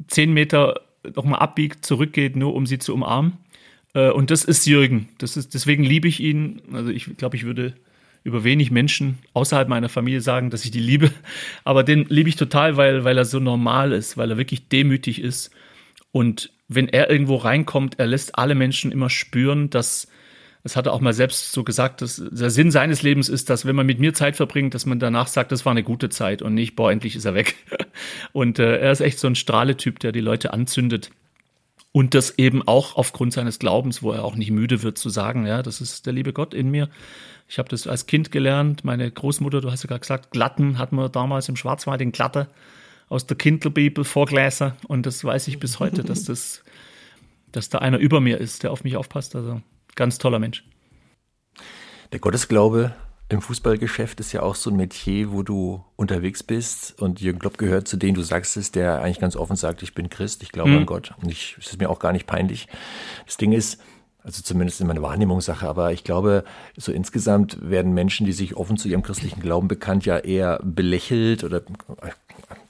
zehn 0.08 0.32
Meter 0.32 0.80
nochmal 1.14 1.40
abbiegt, 1.40 1.84
zurückgeht, 1.84 2.36
nur 2.36 2.54
um 2.54 2.66
sie 2.66 2.78
zu 2.78 2.94
umarmen. 2.94 3.38
Äh, 3.94 4.10
und 4.10 4.30
das 4.30 4.44
ist 4.44 4.66
Jürgen. 4.66 5.08
Das 5.18 5.36
ist, 5.36 5.54
deswegen 5.54 5.84
liebe 5.84 6.08
ich 6.08 6.20
ihn. 6.20 6.60
Also 6.72 6.90
ich 6.90 7.16
glaube, 7.16 7.36
ich 7.36 7.44
würde 7.44 7.74
über 8.24 8.42
wenig 8.42 8.70
Menschen 8.70 9.18
außerhalb 9.34 9.68
meiner 9.68 9.90
Familie 9.90 10.20
sagen, 10.20 10.50
dass 10.50 10.64
ich 10.64 10.70
die 10.70 10.80
liebe. 10.80 11.10
Aber 11.64 11.84
den 11.84 12.06
liebe 12.08 12.28
ich 12.28 12.36
total, 12.36 12.76
weil, 12.76 13.04
weil 13.04 13.18
er 13.18 13.26
so 13.26 13.38
normal 13.38 13.92
ist, 13.92 14.16
weil 14.16 14.30
er 14.30 14.38
wirklich 14.38 14.68
demütig 14.68 15.20
ist. 15.20 15.50
Und 16.14 16.52
wenn 16.68 16.86
er 16.86 17.10
irgendwo 17.10 17.34
reinkommt, 17.34 17.98
er 17.98 18.06
lässt 18.06 18.38
alle 18.38 18.54
Menschen 18.54 18.92
immer 18.92 19.10
spüren, 19.10 19.68
dass, 19.70 20.06
das 20.62 20.76
hat 20.76 20.86
er 20.86 20.92
auch 20.92 21.00
mal 21.00 21.12
selbst 21.12 21.50
so 21.50 21.64
gesagt, 21.64 22.02
dass 22.02 22.22
der 22.30 22.50
Sinn 22.50 22.70
seines 22.70 23.02
Lebens 23.02 23.28
ist, 23.28 23.50
dass 23.50 23.66
wenn 23.66 23.74
man 23.74 23.84
mit 23.84 23.98
mir 23.98 24.14
Zeit 24.14 24.36
verbringt, 24.36 24.74
dass 24.74 24.86
man 24.86 25.00
danach 25.00 25.26
sagt, 25.26 25.50
das 25.50 25.66
war 25.66 25.72
eine 25.72 25.82
gute 25.82 26.10
Zeit 26.10 26.40
und 26.40 26.54
nicht, 26.54 26.76
boah, 26.76 26.92
endlich 26.92 27.16
ist 27.16 27.24
er 27.24 27.34
weg. 27.34 27.56
Und 28.32 28.60
äh, 28.60 28.78
er 28.78 28.92
ist 28.92 29.00
echt 29.00 29.18
so 29.18 29.26
ein 29.26 29.34
Strahletyp, 29.34 29.98
der 29.98 30.12
die 30.12 30.20
Leute 30.20 30.52
anzündet. 30.52 31.10
Und 31.90 32.14
das 32.14 32.38
eben 32.38 32.62
auch 32.62 32.94
aufgrund 32.94 33.32
seines 33.32 33.58
Glaubens, 33.58 34.00
wo 34.00 34.12
er 34.12 34.24
auch 34.24 34.36
nicht 34.36 34.52
müde 34.52 34.84
wird 34.84 34.98
zu 34.98 35.08
sagen, 35.08 35.46
ja, 35.46 35.62
das 35.62 35.80
ist 35.80 36.06
der 36.06 36.12
liebe 36.12 36.32
Gott 36.32 36.54
in 36.54 36.70
mir. 36.70 36.90
Ich 37.48 37.58
habe 37.58 37.68
das 37.68 37.88
als 37.88 38.06
Kind 38.06 38.30
gelernt. 38.30 38.84
Meine 38.84 39.10
Großmutter, 39.10 39.60
du 39.60 39.72
hast 39.72 39.82
ja 39.82 39.88
gerade 39.88 40.00
gesagt, 40.00 40.30
Glatten 40.30 40.78
hatten 40.78 40.94
wir 40.94 41.08
damals 41.08 41.48
im 41.48 41.56
Schwarzwald, 41.56 42.00
den 42.00 42.12
Glatte 42.12 42.48
aus 43.08 43.26
der 43.26 43.36
Kindelbibel 43.36 44.04
vorgelesen. 44.04 44.72
Und 44.88 45.06
das 45.06 45.24
weiß 45.24 45.48
ich 45.48 45.58
bis 45.58 45.80
heute, 45.80 46.04
dass 46.04 46.24
das, 46.24 46.62
dass 47.52 47.68
da 47.68 47.78
einer 47.78 47.98
über 47.98 48.20
mir 48.20 48.38
ist, 48.38 48.62
der 48.62 48.72
auf 48.72 48.84
mich 48.84 48.96
aufpasst. 48.96 49.36
Also 49.36 49.60
ganz 49.94 50.18
toller 50.18 50.38
Mensch. 50.38 50.64
Der 52.12 52.20
Gottesglaube 52.20 52.94
im 53.28 53.40
Fußballgeschäft 53.40 54.20
ist 54.20 54.32
ja 54.32 54.42
auch 54.42 54.54
so 54.54 54.70
ein 54.70 54.76
Metier, 54.76 55.32
wo 55.32 55.42
du 55.42 55.84
unterwegs 55.96 56.42
bist 56.42 57.00
und 57.00 57.20
Jürgen 57.20 57.38
Klopp 57.38 57.58
gehört 57.58 57.88
zu 57.88 57.96
denen 57.96 58.14
du 58.14 58.22
sagst 58.22 58.56
es, 58.56 58.70
der 58.70 59.00
eigentlich 59.00 59.18
ganz 59.18 59.34
offen 59.34 59.56
sagt, 59.56 59.82
ich 59.82 59.94
bin 59.94 60.10
Christ, 60.10 60.42
ich 60.42 60.52
glaube 60.52 60.70
mhm. 60.70 60.78
an 60.78 60.86
Gott 60.86 61.14
und 61.22 61.30
ich, 61.30 61.56
es 61.58 61.68
ist 61.68 61.78
mir 61.78 61.88
auch 61.88 61.98
gar 61.98 62.12
nicht 62.12 62.26
peinlich. 62.26 62.68
Das 63.24 63.38
Ding 63.38 63.52
ist, 63.52 63.80
also 64.24 64.42
zumindest 64.42 64.80
in 64.80 64.86
meiner 64.86 65.02
Wahrnehmungssache, 65.02 65.68
aber 65.68 65.92
ich 65.92 66.02
glaube, 66.02 66.44
so 66.76 66.90
insgesamt 66.92 67.58
werden 67.60 67.92
Menschen, 67.92 68.24
die 68.24 68.32
sich 68.32 68.56
offen 68.56 68.78
zu 68.78 68.88
ihrem 68.88 69.02
christlichen 69.02 69.40
Glauben 69.40 69.68
bekannt, 69.68 70.06
ja 70.06 70.18
eher 70.18 70.60
belächelt 70.62 71.44
oder 71.44 71.62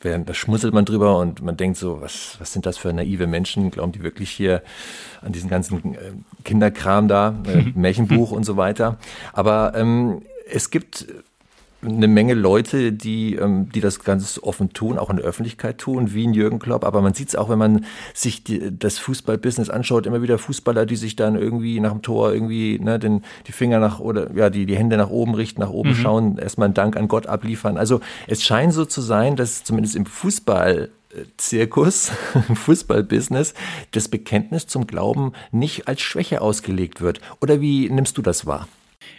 da 0.01 0.35
schmunzelt 0.35 0.75
man 0.75 0.85
drüber 0.85 1.19
und 1.19 1.43
man 1.43 1.57
denkt 1.57 1.79
so, 1.79 2.01
was, 2.01 2.37
was 2.39 2.53
sind 2.53 2.67
das 2.67 2.77
für 2.77 2.93
naive 2.93 3.27
Menschen? 3.27 3.71
Glauben 3.71 3.93
die 3.93 4.03
wirklich 4.03 4.31
hier 4.31 4.63
an 5.23 5.33
diesen 5.33 5.49
ganzen 5.49 5.95
äh, 5.95 6.13
Kinderkram 6.45 7.09
da, 7.09 7.35
äh, 7.47 7.63
Märchenbuch 7.75 8.31
und 8.31 8.45
so 8.45 8.57
weiter? 8.57 8.99
Aber 9.33 9.73
ähm, 9.75 10.23
es 10.51 10.71
gibt 10.71 11.07
eine 11.85 12.09
Menge 12.09 12.35
Leute, 12.35 12.93
die, 12.93 13.35
ähm, 13.37 13.71
die 13.73 13.81
das 13.81 14.01
ganz 14.01 14.39
offen 14.43 14.73
tun, 14.73 14.99
auch 14.99 15.11
in 15.11 15.17
der 15.17 15.25
Öffentlichkeit 15.25 15.79
tun, 15.79 16.15
wie 16.15 16.27
ein 16.27 16.35
Jürgen 16.35 16.59
Klopp. 16.59 16.85
Aber 16.85 17.03
man 17.03 17.15
sieht 17.15 17.29
es 17.29 17.37
auch, 17.37 17.49
wenn 17.49 17.59
man 17.59 17.85
sich 18.13 18.45
die, 18.45 18.77
das 18.77 18.99
Fußballbusiness 18.99 19.71
anschaut, 19.71 20.07
immer 20.07 20.23
wieder 20.23 20.39
Fußballer, 20.39 20.87
die 20.87 20.97
sich 20.97 21.17
dann 21.17 21.37
irgendwie 21.37 21.81
nach 21.81 21.93
dem 21.93 22.03
Tor 22.03 22.33
irgendwie 22.33 22.79
ne, 22.79 22.99
den, 22.99 23.23
die 23.47 23.53
Finger 23.53 23.79
nach 23.79 24.01
oder 24.01 24.35
ja 24.35 24.51
die, 24.51 24.67
die 24.67 24.77
Hände 24.77 24.97
nach 24.97 25.11
oben 25.11 25.35
richten, 25.35 25.61
nach 25.61 25.71
oben 25.71 25.91
mhm. 25.91 25.97
schauen, 25.97 26.39
erstmal 26.39 26.67
einen 26.67 26.75
Dank 26.75 26.97
an 26.97 27.09
Gott 27.09 27.27
abliefern. 27.27 27.77
Also 27.77 28.01
es 28.27 28.43
scheint 28.43 28.73
so 28.73 28.85
zu 28.85 29.01
sein, 29.01 29.37
dass 29.37 29.65
zumindest 29.65 29.97
im 29.97 30.07
Fußball 30.07 30.91
Zirkus, 31.37 32.11
Fußballbusiness, 32.55 33.55
das 33.93 34.09
Bekenntnis 34.09 34.67
zum 34.67 34.87
Glauben 34.87 35.33
nicht 35.53 35.87
als 35.89 36.01
Schwäche 36.01 36.41
ausgelegt 36.41 37.01
wird. 37.01 37.21
Oder 37.41 37.61
wie 37.61 37.89
nimmst 37.89 38.19
du 38.19 38.23
das 38.23 38.47
wahr? 38.47 38.69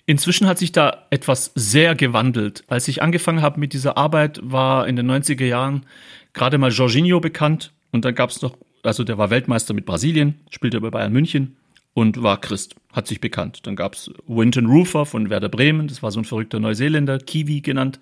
Inzwischen 0.05 0.47
hat 0.47 0.57
sich 0.57 0.71
da 0.71 1.05
etwas 1.09 1.51
sehr 1.55 1.95
gewandelt. 1.95 2.63
Als 2.67 2.87
ich 2.87 3.01
angefangen 3.01 3.41
habe 3.41 3.59
mit 3.59 3.73
dieser 3.73 3.97
Arbeit, 3.97 4.39
war 4.43 4.87
in 4.87 4.95
den 4.95 5.09
90er 5.09 5.45
Jahren 5.45 5.85
gerade 6.33 6.57
mal 6.57 6.71
Jorginho 6.71 7.19
bekannt 7.19 7.71
und 7.91 8.05
dann 8.05 8.13
gab 8.13 8.29
es 8.29 8.41
noch, 8.41 8.57
also 8.83 9.03
der 9.03 9.17
war 9.17 9.29
Weltmeister 9.29 9.73
mit 9.73 9.85
Brasilien, 9.85 10.35
spielte 10.51 10.79
bei 10.81 10.91
Bayern 10.91 11.13
München 11.13 11.55
und 11.95 12.21
war 12.21 12.39
Christ, 12.39 12.75
hat 12.91 13.07
sich 13.07 13.21
bekannt. 13.21 13.61
Dann 13.63 13.75
gab 13.75 13.95
es 13.95 14.11
Winton 14.27 14.65
Rufer 14.65 15.05
von 15.05 15.29
Werder 15.29 15.49
Bremen, 15.49 15.87
das 15.87 16.03
war 16.03 16.11
so 16.11 16.19
ein 16.19 16.25
verrückter 16.25 16.59
Neuseeländer, 16.59 17.19
Kiwi 17.19 17.61
genannt. 17.61 17.99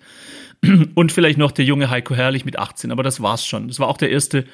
Und 0.94 1.12
vielleicht 1.12 1.38
noch 1.38 1.52
der 1.52 1.64
junge 1.64 1.90
Heiko 1.90 2.14
Herrlich 2.14 2.44
mit 2.44 2.58
18, 2.58 2.90
aber 2.90 3.02
das 3.02 3.22
war's 3.22 3.46
schon. 3.46 3.68
Das 3.68 3.78
war 3.78 3.86
auch 3.86 3.96
der 3.96 4.10
erste 4.10 4.46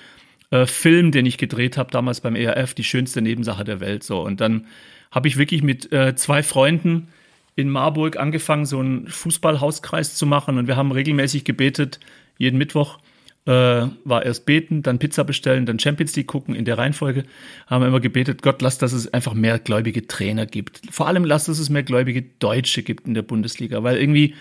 äh, 0.50 0.66
Film, 0.66 1.10
den 1.10 1.24
ich 1.26 1.38
gedreht 1.38 1.78
habe, 1.78 1.90
damals 1.90 2.20
beim 2.20 2.36
ERF, 2.36 2.74
die 2.74 2.84
schönste 2.84 3.22
Nebensache 3.22 3.64
der 3.64 3.80
Welt. 3.80 4.04
So. 4.04 4.20
Und 4.20 4.40
dann 4.40 4.66
habe 5.10 5.26
ich 5.26 5.38
wirklich 5.38 5.62
mit 5.62 5.90
äh, 5.90 6.14
zwei 6.16 6.42
Freunden 6.42 7.08
in 7.56 7.68
Marburg 7.68 8.16
angefangen, 8.16 8.66
so 8.66 8.78
einen 8.78 9.06
Fußballhauskreis 9.08 10.14
zu 10.14 10.26
machen 10.26 10.58
und 10.58 10.66
wir 10.66 10.76
haben 10.76 10.92
regelmäßig 10.92 11.44
gebetet, 11.44 12.00
jeden 12.38 12.58
Mittwoch 12.58 12.98
äh, 13.46 13.86
war 14.04 14.24
erst 14.24 14.46
beten, 14.46 14.82
dann 14.82 14.98
Pizza 14.98 15.24
bestellen, 15.24 15.66
dann 15.66 15.78
Champions 15.78 16.14
League 16.16 16.26
gucken 16.26 16.54
in 16.54 16.64
der 16.64 16.78
Reihenfolge. 16.78 17.24
Haben 17.66 17.82
wir 17.82 17.88
immer 17.88 18.00
gebetet, 18.00 18.42
Gott, 18.42 18.62
lass, 18.62 18.78
dass 18.78 18.92
es 18.92 19.12
einfach 19.12 19.34
mehr 19.34 19.58
gläubige 19.58 20.06
Trainer 20.06 20.46
gibt. 20.46 20.82
Vor 20.90 21.06
allem 21.06 21.24
lass, 21.24 21.46
dass 21.46 21.58
es 21.58 21.70
mehr 21.70 21.82
gläubige 21.82 22.22
Deutsche 22.38 22.82
gibt 22.82 23.06
in 23.06 23.14
der 23.14 23.22
Bundesliga, 23.22 23.82
weil 23.82 23.96
irgendwie 23.96 24.34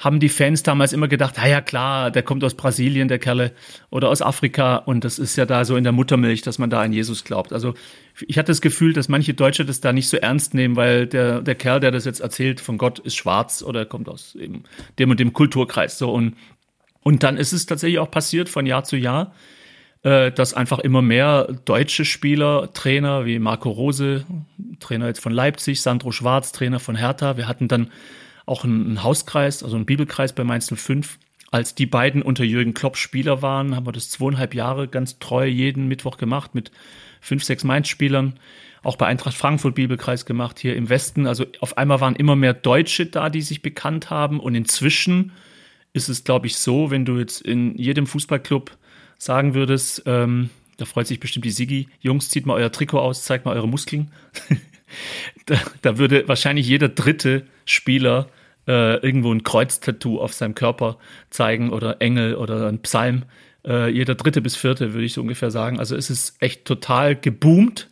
haben 0.00 0.18
die 0.18 0.30
Fans 0.30 0.62
damals 0.62 0.94
immer 0.94 1.08
gedacht, 1.08 1.36
ja, 1.36 1.46
ja 1.46 1.60
klar, 1.60 2.10
der 2.10 2.22
kommt 2.22 2.42
aus 2.42 2.54
Brasilien, 2.54 3.08
der 3.08 3.18
Kerle, 3.18 3.52
oder 3.90 4.08
aus 4.08 4.22
Afrika 4.22 4.76
und 4.76 5.04
das 5.04 5.18
ist 5.18 5.36
ja 5.36 5.44
da 5.44 5.66
so 5.66 5.76
in 5.76 5.84
der 5.84 5.92
Muttermilch, 5.92 6.40
dass 6.40 6.58
man 6.58 6.70
da 6.70 6.80
an 6.80 6.92
Jesus 6.92 7.22
glaubt. 7.22 7.52
Also 7.52 7.74
ich 8.26 8.38
hatte 8.38 8.50
das 8.50 8.62
Gefühl, 8.62 8.94
dass 8.94 9.10
manche 9.10 9.34
Deutsche 9.34 9.66
das 9.66 9.80
da 9.80 9.92
nicht 9.92 10.08
so 10.08 10.16
ernst 10.16 10.54
nehmen, 10.54 10.74
weil 10.76 11.06
der, 11.06 11.42
der 11.42 11.54
Kerl, 11.54 11.80
der 11.80 11.90
das 11.90 12.06
jetzt 12.06 12.20
erzählt, 12.20 12.60
von 12.60 12.78
Gott 12.78 12.98
ist 12.98 13.14
schwarz 13.14 13.62
oder 13.62 13.84
kommt 13.84 14.08
aus 14.08 14.34
eben 14.34 14.64
dem 14.98 15.10
und 15.10 15.20
dem 15.20 15.34
Kulturkreis. 15.34 15.98
So 15.98 16.10
und, 16.10 16.34
und 17.02 17.22
dann 17.22 17.36
ist 17.36 17.52
es 17.52 17.66
tatsächlich 17.66 17.98
auch 17.98 18.10
passiert 18.10 18.48
von 18.48 18.64
Jahr 18.64 18.84
zu 18.84 18.96
Jahr, 18.96 19.34
äh, 20.02 20.32
dass 20.32 20.54
einfach 20.54 20.78
immer 20.78 21.02
mehr 21.02 21.46
deutsche 21.66 22.06
Spieler, 22.06 22.72
Trainer 22.72 23.26
wie 23.26 23.38
Marco 23.38 23.68
Rose, 23.68 24.24
Trainer 24.78 25.08
jetzt 25.08 25.20
von 25.20 25.32
Leipzig, 25.32 25.82
Sandro 25.82 26.10
Schwarz, 26.10 26.52
Trainer 26.52 26.80
von 26.80 26.96
Hertha, 26.96 27.36
wir 27.36 27.46
hatten 27.46 27.68
dann 27.68 27.90
auch 28.50 28.64
einen 28.64 29.02
Hauskreis, 29.02 29.62
also 29.62 29.76
einen 29.76 29.86
Bibelkreis 29.86 30.32
bei 30.34 30.44
Mainz 30.44 30.72
05. 30.74 31.18
Als 31.52 31.74
die 31.74 31.86
beiden 31.86 32.22
unter 32.22 32.44
Jürgen 32.44 32.74
Klopp 32.74 32.96
Spieler 32.96 33.42
waren, 33.42 33.74
haben 33.74 33.86
wir 33.86 33.92
das 33.92 34.10
zweieinhalb 34.10 34.54
Jahre 34.54 34.88
ganz 34.88 35.18
treu 35.18 35.46
jeden 35.46 35.88
Mittwoch 35.88 36.16
gemacht 36.16 36.54
mit 36.54 36.70
fünf, 37.20 37.44
sechs 37.44 37.64
Mainz-Spielern. 37.64 38.34
Auch 38.82 38.96
bei 38.96 39.06
Eintracht 39.06 39.36
Frankfurt 39.36 39.74
Bibelkreis 39.74 40.26
gemacht 40.26 40.58
hier 40.58 40.74
im 40.74 40.88
Westen. 40.88 41.26
Also 41.26 41.46
auf 41.60 41.78
einmal 41.78 42.00
waren 42.00 42.16
immer 42.16 42.34
mehr 42.34 42.54
Deutsche 42.54 43.06
da, 43.06 43.30
die 43.30 43.42
sich 43.42 43.62
bekannt 43.62 44.10
haben. 44.10 44.40
Und 44.40 44.54
inzwischen 44.54 45.32
ist 45.92 46.08
es, 46.08 46.24
glaube 46.24 46.46
ich, 46.46 46.56
so, 46.56 46.90
wenn 46.90 47.04
du 47.04 47.18
jetzt 47.18 47.42
in 47.42 47.76
jedem 47.76 48.06
Fußballclub 48.06 48.76
sagen 49.18 49.54
würdest, 49.54 50.02
ähm, 50.06 50.50
da 50.76 50.86
freut 50.86 51.06
sich 51.06 51.20
bestimmt 51.20 51.44
die 51.44 51.50
Sigi, 51.50 51.88
Jungs, 52.00 52.30
zieht 52.30 52.46
mal 52.46 52.54
euer 52.54 52.72
Trikot 52.72 52.98
aus, 52.98 53.24
zeigt 53.24 53.44
mal 53.44 53.54
eure 53.54 53.68
Muskeln. 53.68 54.10
da, 55.46 55.60
da 55.82 55.98
würde 55.98 56.26
wahrscheinlich 56.26 56.66
jeder 56.66 56.88
dritte 56.88 57.46
Spieler 57.66 58.28
äh, 58.66 58.96
irgendwo 58.96 59.32
ein 59.32 59.42
Kreuztattoo 59.42 60.20
auf 60.20 60.32
seinem 60.32 60.54
Körper 60.54 60.98
zeigen 61.30 61.70
oder 61.70 62.00
Engel 62.00 62.34
oder 62.34 62.68
ein 62.68 62.80
Psalm. 62.80 63.24
Äh, 63.66 63.90
jeder 63.90 64.14
dritte 64.14 64.40
bis 64.40 64.56
vierte, 64.56 64.92
würde 64.92 65.04
ich 65.04 65.14
so 65.14 65.22
ungefähr 65.22 65.50
sagen. 65.50 65.78
Also 65.78 65.96
es 65.96 66.10
ist 66.10 66.36
echt 66.40 66.64
total 66.64 67.16
geboomt. 67.16 67.88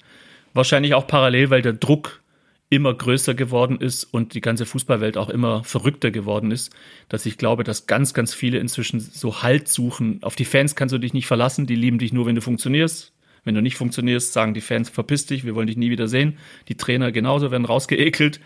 Wahrscheinlich 0.54 0.94
auch 0.94 1.06
parallel, 1.06 1.50
weil 1.50 1.62
der 1.62 1.74
Druck 1.74 2.22
immer 2.70 2.92
größer 2.92 3.34
geworden 3.34 3.78
ist 3.80 4.04
und 4.04 4.34
die 4.34 4.40
ganze 4.40 4.66
Fußballwelt 4.66 5.16
auch 5.16 5.30
immer 5.30 5.64
verrückter 5.64 6.10
geworden 6.10 6.50
ist, 6.50 6.70
dass 7.08 7.24
ich 7.24 7.38
glaube, 7.38 7.64
dass 7.64 7.86
ganz, 7.86 8.12
ganz 8.12 8.34
viele 8.34 8.58
inzwischen 8.58 9.00
so 9.00 9.42
Halt 9.42 9.68
suchen. 9.68 10.18
Auf 10.22 10.36
die 10.36 10.44
Fans 10.44 10.76
kannst 10.76 10.94
du 10.94 10.98
dich 10.98 11.14
nicht 11.14 11.26
verlassen, 11.26 11.66
die 11.66 11.76
lieben 11.76 11.98
dich 11.98 12.12
nur, 12.12 12.26
wenn 12.26 12.34
du 12.34 12.42
funktionierst. 12.42 13.12
Wenn 13.44 13.54
du 13.54 13.62
nicht 13.62 13.76
funktionierst, 13.76 14.32
sagen 14.34 14.52
die 14.52 14.60
Fans, 14.60 14.90
verpiss 14.90 15.24
dich, 15.24 15.44
wir 15.44 15.54
wollen 15.54 15.68
dich 15.68 15.78
nie 15.78 15.90
wieder 15.90 16.08
sehen. 16.08 16.36
Die 16.68 16.76
Trainer 16.76 17.12
genauso 17.12 17.50
werden 17.50 17.64
rausgeekelt. 17.64 18.40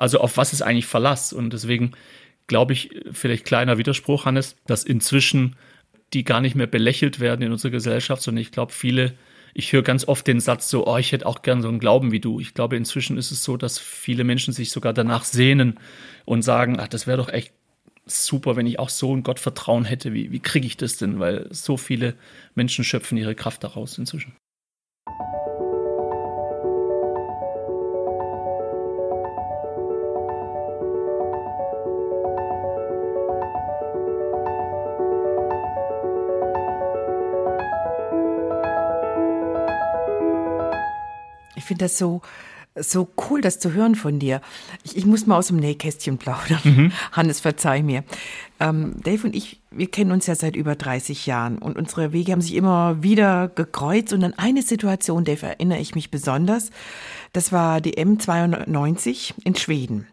Also 0.00 0.18
auf 0.18 0.38
was 0.38 0.54
ist 0.54 0.62
eigentlich 0.62 0.86
Verlass? 0.86 1.32
Und 1.32 1.52
deswegen 1.52 1.92
glaube 2.46 2.72
ich, 2.72 2.90
vielleicht 3.12 3.44
kleiner 3.44 3.76
Widerspruch, 3.76 4.24
Hannes, 4.24 4.56
dass 4.66 4.82
inzwischen 4.82 5.56
die 6.14 6.24
gar 6.24 6.40
nicht 6.40 6.56
mehr 6.56 6.66
belächelt 6.66 7.20
werden 7.20 7.42
in 7.42 7.52
unserer 7.52 7.70
Gesellschaft, 7.70 8.22
sondern 8.22 8.40
ich 8.40 8.50
glaube, 8.50 8.72
viele, 8.72 9.12
ich 9.52 9.72
höre 9.72 9.82
ganz 9.82 10.08
oft 10.08 10.26
den 10.26 10.40
Satz 10.40 10.70
so, 10.70 10.86
oh, 10.86 10.96
ich 10.96 11.12
hätte 11.12 11.26
auch 11.26 11.42
gern 11.42 11.60
so 11.60 11.68
einen 11.68 11.78
Glauben 11.78 12.12
wie 12.12 12.18
du. 12.18 12.40
Ich 12.40 12.54
glaube, 12.54 12.76
inzwischen 12.76 13.18
ist 13.18 13.30
es 13.30 13.44
so, 13.44 13.58
dass 13.58 13.78
viele 13.78 14.24
Menschen 14.24 14.54
sich 14.54 14.72
sogar 14.72 14.94
danach 14.94 15.24
sehnen 15.24 15.78
und 16.24 16.42
sagen, 16.42 16.80
ach, 16.80 16.88
das 16.88 17.06
wäre 17.06 17.18
doch 17.18 17.28
echt 17.28 17.52
super, 18.06 18.56
wenn 18.56 18.66
ich 18.66 18.78
auch 18.78 18.88
so 18.88 19.14
ein 19.14 19.22
Gottvertrauen 19.22 19.84
hätte. 19.84 20.14
Wie, 20.14 20.32
wie 20.32 20.40
kriege 20.40 20.66
ich 20.66 20.78
das 20.78 20.96
denn? 20.96 21.20
Weil 21.20 21.46
so 21.50 21.76
viele 21.76 22.14
Menschen 22.54 22.84
schöpfen 22.84 23.18
ihre 23.18 23.34
Kraft 23.34 23.62
daraus 23.62 23.98
inzwischen. 23.98 24.34
Finde 41.70 41.84
das 41.84 41.98
so, 41.98 42.20
so 42.74 43.08
cool, 43.28 43.40
das 43.40 43.60
zu 43.60 43.72
hören 43.72 43.94
von 43.94 44.18
dir. 44.18 44.40
Ich, 44.82 44.96
ich 44.96 45.06
muss 45.06 45.24
mal 45.26 45.36
aus 45.36 45.46
dem 45.46 45.58
Nähkästchen 45.58 46.18
plaudern. 46.18 46.60
Mhm. 46.64 46.92
Hannes, 47.12 47.38
verzeih 47.38 47.82
mir. 47.84 48.02
Ähm, 48.58 48.96
Dave 49.04 49.24
und 49.28 49.36
ich, 49.36 49.60
wir 49.70 49.88
kennen 49.88 50.10
uns 50.10 50.26
ja 50.26 50.34
seit 50.34 50.56
über 50.56 50.74
30 50.74 51.26
Jahren 51.26 51.58
und 51.58 51.76
unsere 51.78 52.12
Wege 52.12 52.32
haben 52.32 52.40
sich 52.40 52.56
immer 52.56 53.04
wieder 53.04 53.48
gekreuzt. 53.48 54.12
Und 54.12 54.24
an 54.24 54.34
eine 54.36 54.62
Situation, 54.62 55.24
Dave, 55.24 55.46
erinnere 55.46 55.78
ich 55.78 55.94
mich 55.94 56.10
besonders. 56.10 56.70
Das 57.32 57.52
war 57.52 57.80
die 57.80 57.94
M92 57.94 59.34
in 59.44 59.54
Schweden. 59.54 60.08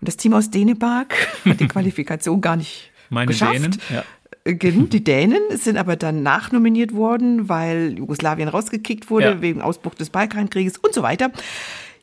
Und 0.00 0.08
das 0.08 0.18
Team 0.18 0.34
aus 0.34 0.50
Dänemark 0.50 1.14
hat 1.46 1.60
die 1.60 1.68
Qualifikation 1.68 2.42
gar 2.42 2.56
nicht 2.56 2.90
Meine 3.08 3.28
geschafft. 3.28 3.54
Dänen, 3.54 3.80
ja. 3.88 4.04
Die 4.46 5.04
Dänen 5.04 5.42
sind 5.56 5.76
aber 5.76 5.96
dann 5.96 6.22
nachnominiert 6.22 6.94
worden, 6.94 7.48
weil 7.48 7.98
Jugoslawien 7.98 8.48
rausgekickt 8.48 9.10
wurde 9.10 9.26
ja. 9.26 9.42
wegen 9.42 9.60
Ausbruch 9.60 9.94
des 9.94 10.10
Balkankrieges 10.10 10.78
und 10.78 10.94
so 10.94 11.02
weiter. 11.02 11.30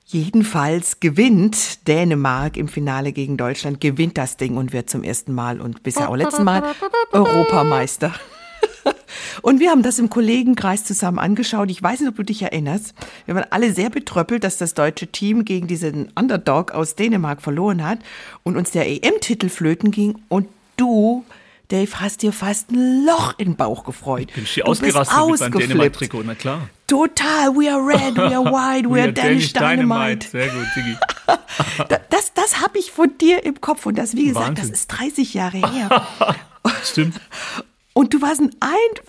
Jedenfalls 0.08 1.00
gewinnt 1.00 1.88
Dänemark 1.88 2.58
im 2.58 2.68
Finale 2.68 3.12
gegen 3.12 3.38
Deutschland, 3.38 3.82
gewinnt 3.82 4.20
das 4.20 4.38
Ding 4.38 4.56
und 4.56 4.72
wird 4.72 4.88
zum 4.88 5.04
ersten 5.04 5.34
Mal 5.34 5.60
und 5.60 5.82
bisher 5.82 6.10
auch 6.10 6.16
letzten 6.16 6.44
Mal 6.44 6.64
Europameister. 7.12 8.14
Und 9.42 9.60
wir 9.60 9.72
haben 9.72 9.84
das 9.84 10.00
im 10.00 10.10
Kollegenkreis 10.10 10.84
zusammen 10.84 11.20
angeschaut. 11.20 11.70
Ich 11.70 11.82
weiß 11.82 12.00
nicht, 12.00 12.10
ob 12.10 12.16
du 12.16 12.24
dich 12.24 12.42
erinnerst. 12.42 12.94
Wir 13.26 13.36
waren 13.36 13.46
alle 13.50 13.74
sehr 13.74 13.90
betröppelt, 13.90 14.44
dass 14.44 14.58
das 14.58 14.74
deutsche 14.74 15.08
Team 15.08 15.46
gegen 15.46 15.68
diesen 15.68 16.12
Underdog 16.16 16.72
aus 16.72 16.96
Dänemark 16.96 17.42
verloren 17.42 17.84
hat 17.84 18.00
und 18.44 18.58
uns 18.58 18.72
der 18.72 18.88
EM-Titel 18.88 19.50
flöten 19.50 19.92
ging. 19.92 20.18
Und 20.30 20.48
du 20.78 21.26
Dave, 21.70 22.00
hast 22.00 22.22
dir 22.22 22.32
fast 22.32 22.72
ein 22.72 23.06
Loch 23.06 23.34
in 23.38 23.50
den 23.50 23.56
Bauch 23.56 23.84
gefreut. 23.84 24.34
Bin 24.34 24.44
ich 24.44 24.66
ausgerastet 24.66 25.18
mit 25.18 25.40
meinem 25.40 25.60
Dänemark-Trikot, 25.60 26.24
na 26.24 26.36
klar. 26.36 26.70
Total, 26.88 27.50
we 27.56 27.72
are 27.72 27.82
red, 27.82 28.16
we 28.16 28.36
are 28.36 28.46
white, 28.46 28.88
we, 28.88 28.94
we 28.96 29.02
are 29.02 29.12
Danish, 29.12 29.54
Danish 29.54 29.54
Dynamite. 29.54 30.30
Dynamite. 30.30 30.30
Sehr 30.30 30.48
gut, 30.50 30.68
Sigi. 30.76 30.98
das 32.10 32.34
das 32.34 32.62
habe 32.62 32.78
ich 32.78 32.92
von 32.92 33.18
dir 33.18 33.44
im 33.44 33.60
Kopf 33.60 33.86
und 33.86 33.98
das, 33.98 34.16
wie 34.16 34.28
gesagt, 34.28 34.50
Wahnsinn. 34.50 34.70
das 34.70 34.80
ist 34.82 34.88
30 34.88 35.34
Jahre 35.34 35.58
her. 35.72 36.08
Stimmt. 36.84 37.20
Und 37.94 38.14
du 38.14 38.22
warst 38.22 38.42
ein, 38.42 38.50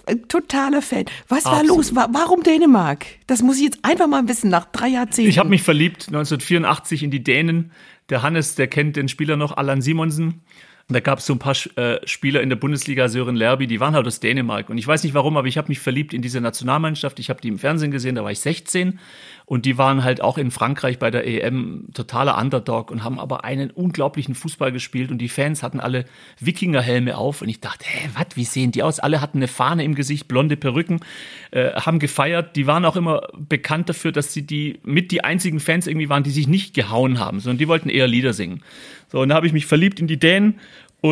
ein 0.06 0.28
totaler 0.28 0.80
Fan. 0.80 1.06
Was 1.28 1.44
war 1.44 1.54
Absolut. 1.60 1.76
los? 1.76 1.94
Warum 1.94 2.44
Dänemark? 2.44 3.04
Das 3.26 3.42
muss 3.42 3.56
ich 3.56 3.64
jetzt 3.64 3.78
einfach 3.82 4.06
mal 4.06 4.28
wissen, 4.28 4.48
nach 4.48 4.66
drei 4.66 4.88
Jahrzehnten. 4.88 5.28
Ich 5.28 5.38
habe 5.38 5.48
mich 5.48 5.62
verliebt 5.62 6.06
1984 6.06 7.02
in 7.02 7.10
die 7.10 7.22
Dänen. 7.22 7.72
Der 8.10 8.22
Hannes, 8.22 8.54
der 8.54 8.68
kennt 8.68 8.94
den 8.94 9.08
Spieler 9.08 9.36
noch, 9.36 9.56
Alan 9.56 9.82
Simonsen. 9.82 10.42
Und 10.88 10.94
da 10.94 11.00
gab 11.00 11.18
es 11.18 11.26
so 11.26 11.32
ein 11.32 11.40
paar 11.40 11.56
äh, 11.76 11.98
Spieler 12.06 12.42
in 12.42 12.48
der 12.48 12.56
Bundesliga, 12.56 13.08
Sören 13.08 13.34
Lerby, 13.34 13.66
die 13.66 13.80
waren 13.80 13.94
halt 13.94 14.06
aus 14.06 14.20
Dänemark. 14.20 14.70
Und 14.70 14.78
ich 14.78 14.86
weiß 14.86 15.02
nicht 15.02 15.14
warum, 15.14 15.36
aber 15.36 15.48
ich 15.48 15.58
habe 15.58 15.68
mich 15.68 15.80
verliebt 15.80 16.14
in 16.14 16.22
diese 16.22 16.40
Nationalmannschaft. 16.40 17.18
Ich 17.18 17.28
habe 17.28 17.40
die 17.40 17.48
im 17.48 17.58
Fernsehen 17.58 17.90
gesehen, 17.90 18.14
da 18.14 18.22
war 18.22 18.30
ich 18.30 18.38
16. 18.38 19.00
Und 19.48 19.64
die 19.64 19.78
waren 19.78 20.02
halt 20.02 20.20
auch 20.20 20.38
in 20.38 20.50
Frankreich 20.50 20.98
bei 20.98 21.12
der 21.12 21.24
EM 21.24 21.86
totaler 21.94 22.36
Underdog 22.36 22.90
und 22.90 23.04
haben 23.04 23.20
aber 23.20 23.44
einen 23.44 23.70
unglaublichen 23.70 24.34
Fußball 24.34 24.72
gespielt. 24.72 25.12
Und 25.12 25.18
die 25.18 25.28
Fans 25.28 25.62
hatten 25.62 25.78
alle 25.78 26.04
Wikingerhelme 26.40 27.16
auf. 27.16 27.42
Und 27.42 27.48
ich 27.48 27.60
dachte, 27.60 27.84
hä, 27.86 28.10
was, 28.14 28.34
wie 28.34 28.44
sehen 28.44 28.72
die 28.72 28.82
aus? 28.82 28.98
Alle 28.98 29.20
hatten 29.20 29.38
eine 29.38 29.46
Fahne 29.46 29.84
im 29.84 29.94
Gesicht, 29.94 30.26
blonde 30.26 30.56
Perücken, 30.56 30.98
äh, 31.52 31.70
haben 31.74 32.00
gefeiert. 32.00 32.56
Die 32.56 32.66
waren 32.66 32.84
auch 32.84 32.96
immer 32.96 33.28
bekannt 33.38 33.88
dafür, 33.88 34.10
dass 34.10 34.32
sie 34.32 34.42
die 34.42 34.80
mit 34.82 35.12
die 35.12 35.22
einzigen 35.22 35.60
Fans 35.60 35.86
irgendwie 35.86 36.08
waren, 36.08 36.24
die 36.24 36.30
sich 36.32 36.48
nicht 36.48 36.74
gehauen 36.74 37.20
haben, 37.20 37.38
sondern 37.38 37.58
die 37.58 37.68
wollten 37.68 37.88
eher 37.88 38.08
Lieder 38.08 38.32
singen. 38.32 38.64
So, 39.12 39.20
und 39.20 39.28
da 39.28 39.36
habe 39.36 39.46
ich 39.46 39.52
mich 39.52 39.66
verliebt 39.66 40.00
in 40.00 40.08
die 40.08 40.18
Dänen 40.18 40.58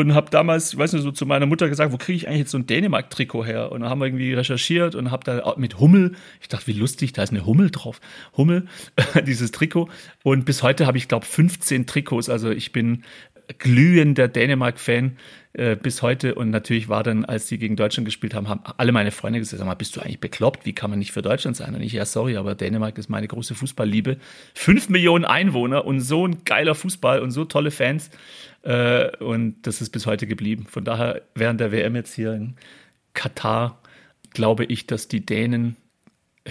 und 0.01 0.15
habe 0.15 0.31
damals, 0.31 0.73
ich 0.73 0.79
weiß 0.79 0.93
nicht, 0.93 1.03
so 1.03 1.11
zu 1.11 1.27
meiner 1.27 1.47
Mutter 1.47 1.69
gesagt, 1.69 1.93
wo 1.93 1.97
kriege 1.97 2.17
ich 2.17 2.29
eigentlich 2.29 2.41
jetzt 2.41 2.51
so 2.51 2.59
ein 2.59 2.67
Dänemark-Trikot 2.67 3.45
her? 3.45 3.73
Und 3.73 3.81
dann 3.81 3.91
haben 3.91 4.01
wir 4.01 4.07
irgendwie 4.07 4.33
recherchiert 4.35 4.95
und 4.95 5.11
habe 5.11 5.25
da 5.25 5.55
mit 5.57 5.79
Hummel, 5.81 6.13
ich 6.41 6.49
dachte, 6.49 6.67
wie 6.67 6.73
lustig, 6.73 7.13
da 7.13 7.23
ist 7.23 7.31
eine 7.31 7.47
Hummel 7.47 7.71
drauf. 7.71 8.01
Hummel, 8.37 8.67
dieses 9.27 9.51
Trikot. 9.51 9.89
Und 10.23 10.45
bis 10.45 10.63
heute 10.63 10.87
habe 10.87 10.99
ich, 10.99 11.09
glaube 11.09 11.27
15 11.27 11.87
Trikots. 11.87 12.29
Also 12.29 12.51
ich 12.51 12.73
bin 12.73 13.05
glühender 13.59 14.29
Dänemark-Fan 14.29 15.17
äh, 15.55 15.77
bis 15.77 16.03
heute. 16.03 16.35
Und 16.35 16.51
natürlich 16.51 16.89
war 16.89 17.03
dann, 17.03 17.25
als 17.25 17.47
die 17.47 17.59
gegen 17.59 17.77
Deutschland 17.77 18.07
gespielt 18.07 18.35
haben, 18.35 18.49
haben 18.49 18.63
alle 18.77 18.93
meine 18.93 19.11
Freunde 19.11 19.39
gesagt, 19.39 19.59
sag 19.59 19.67
mal, 19.67 19.75
bist 19.75 19.97
du 19.97 20.01
eigentlich 20.01 20.21
bekloppt? 20.21 20.67
Wie 20.67 20.73
kann 20.73 20.91
man 20.91 20.99
nicht 20.99 21.13
für 21.13 21.23
Deutschland 21.23 21.57
sein? 21.57 21.75
Und 21.75 21.81
ich, 21.81 21.93
ja, 21.93 22.05
sorry, 22.05 22.37
aber 22.37 22.55
Dänemark 22.55 22.99
ist 22.99 23.09
meine 23.09 23.29
große 23.29 23.55
Fußballliebe. 23.55 24.19
Fünf 24.55 24.89
Millionen 24.89 25.25
Einwohner 25.25 25.85
und 25.85 26.01
so 26.01 26.27
ein 26.27 26.45
geiler 26.45 26.75
Fußball 26.75 27.21
und 27.21 27.31
so 27.31 27.45
tolle 27.45 27.71
Fans. 27.71 28.11
Äh, 28.63 29.17
und 29.19 29.63
das 29.63 29.81
ist 29.81 29.91
bis 29.91 30.07
heute 30.07 30.27
geblieben. 30.27 30.67
Von 30.69 30.85
daher, 30.85 31.23
während 31.35 31.61
der 31.61 31.71
WM 31.71 31.95
jetzt 31.95 32.15
hier 32.15 32.35
in 32.35 32.55
Katar, 33.13 33.81
glaube 34.31 34.65
ich, 34.65 34.87
dass 34.87 35.09
die 35.09 35.25
Dänen, 35.25 35.77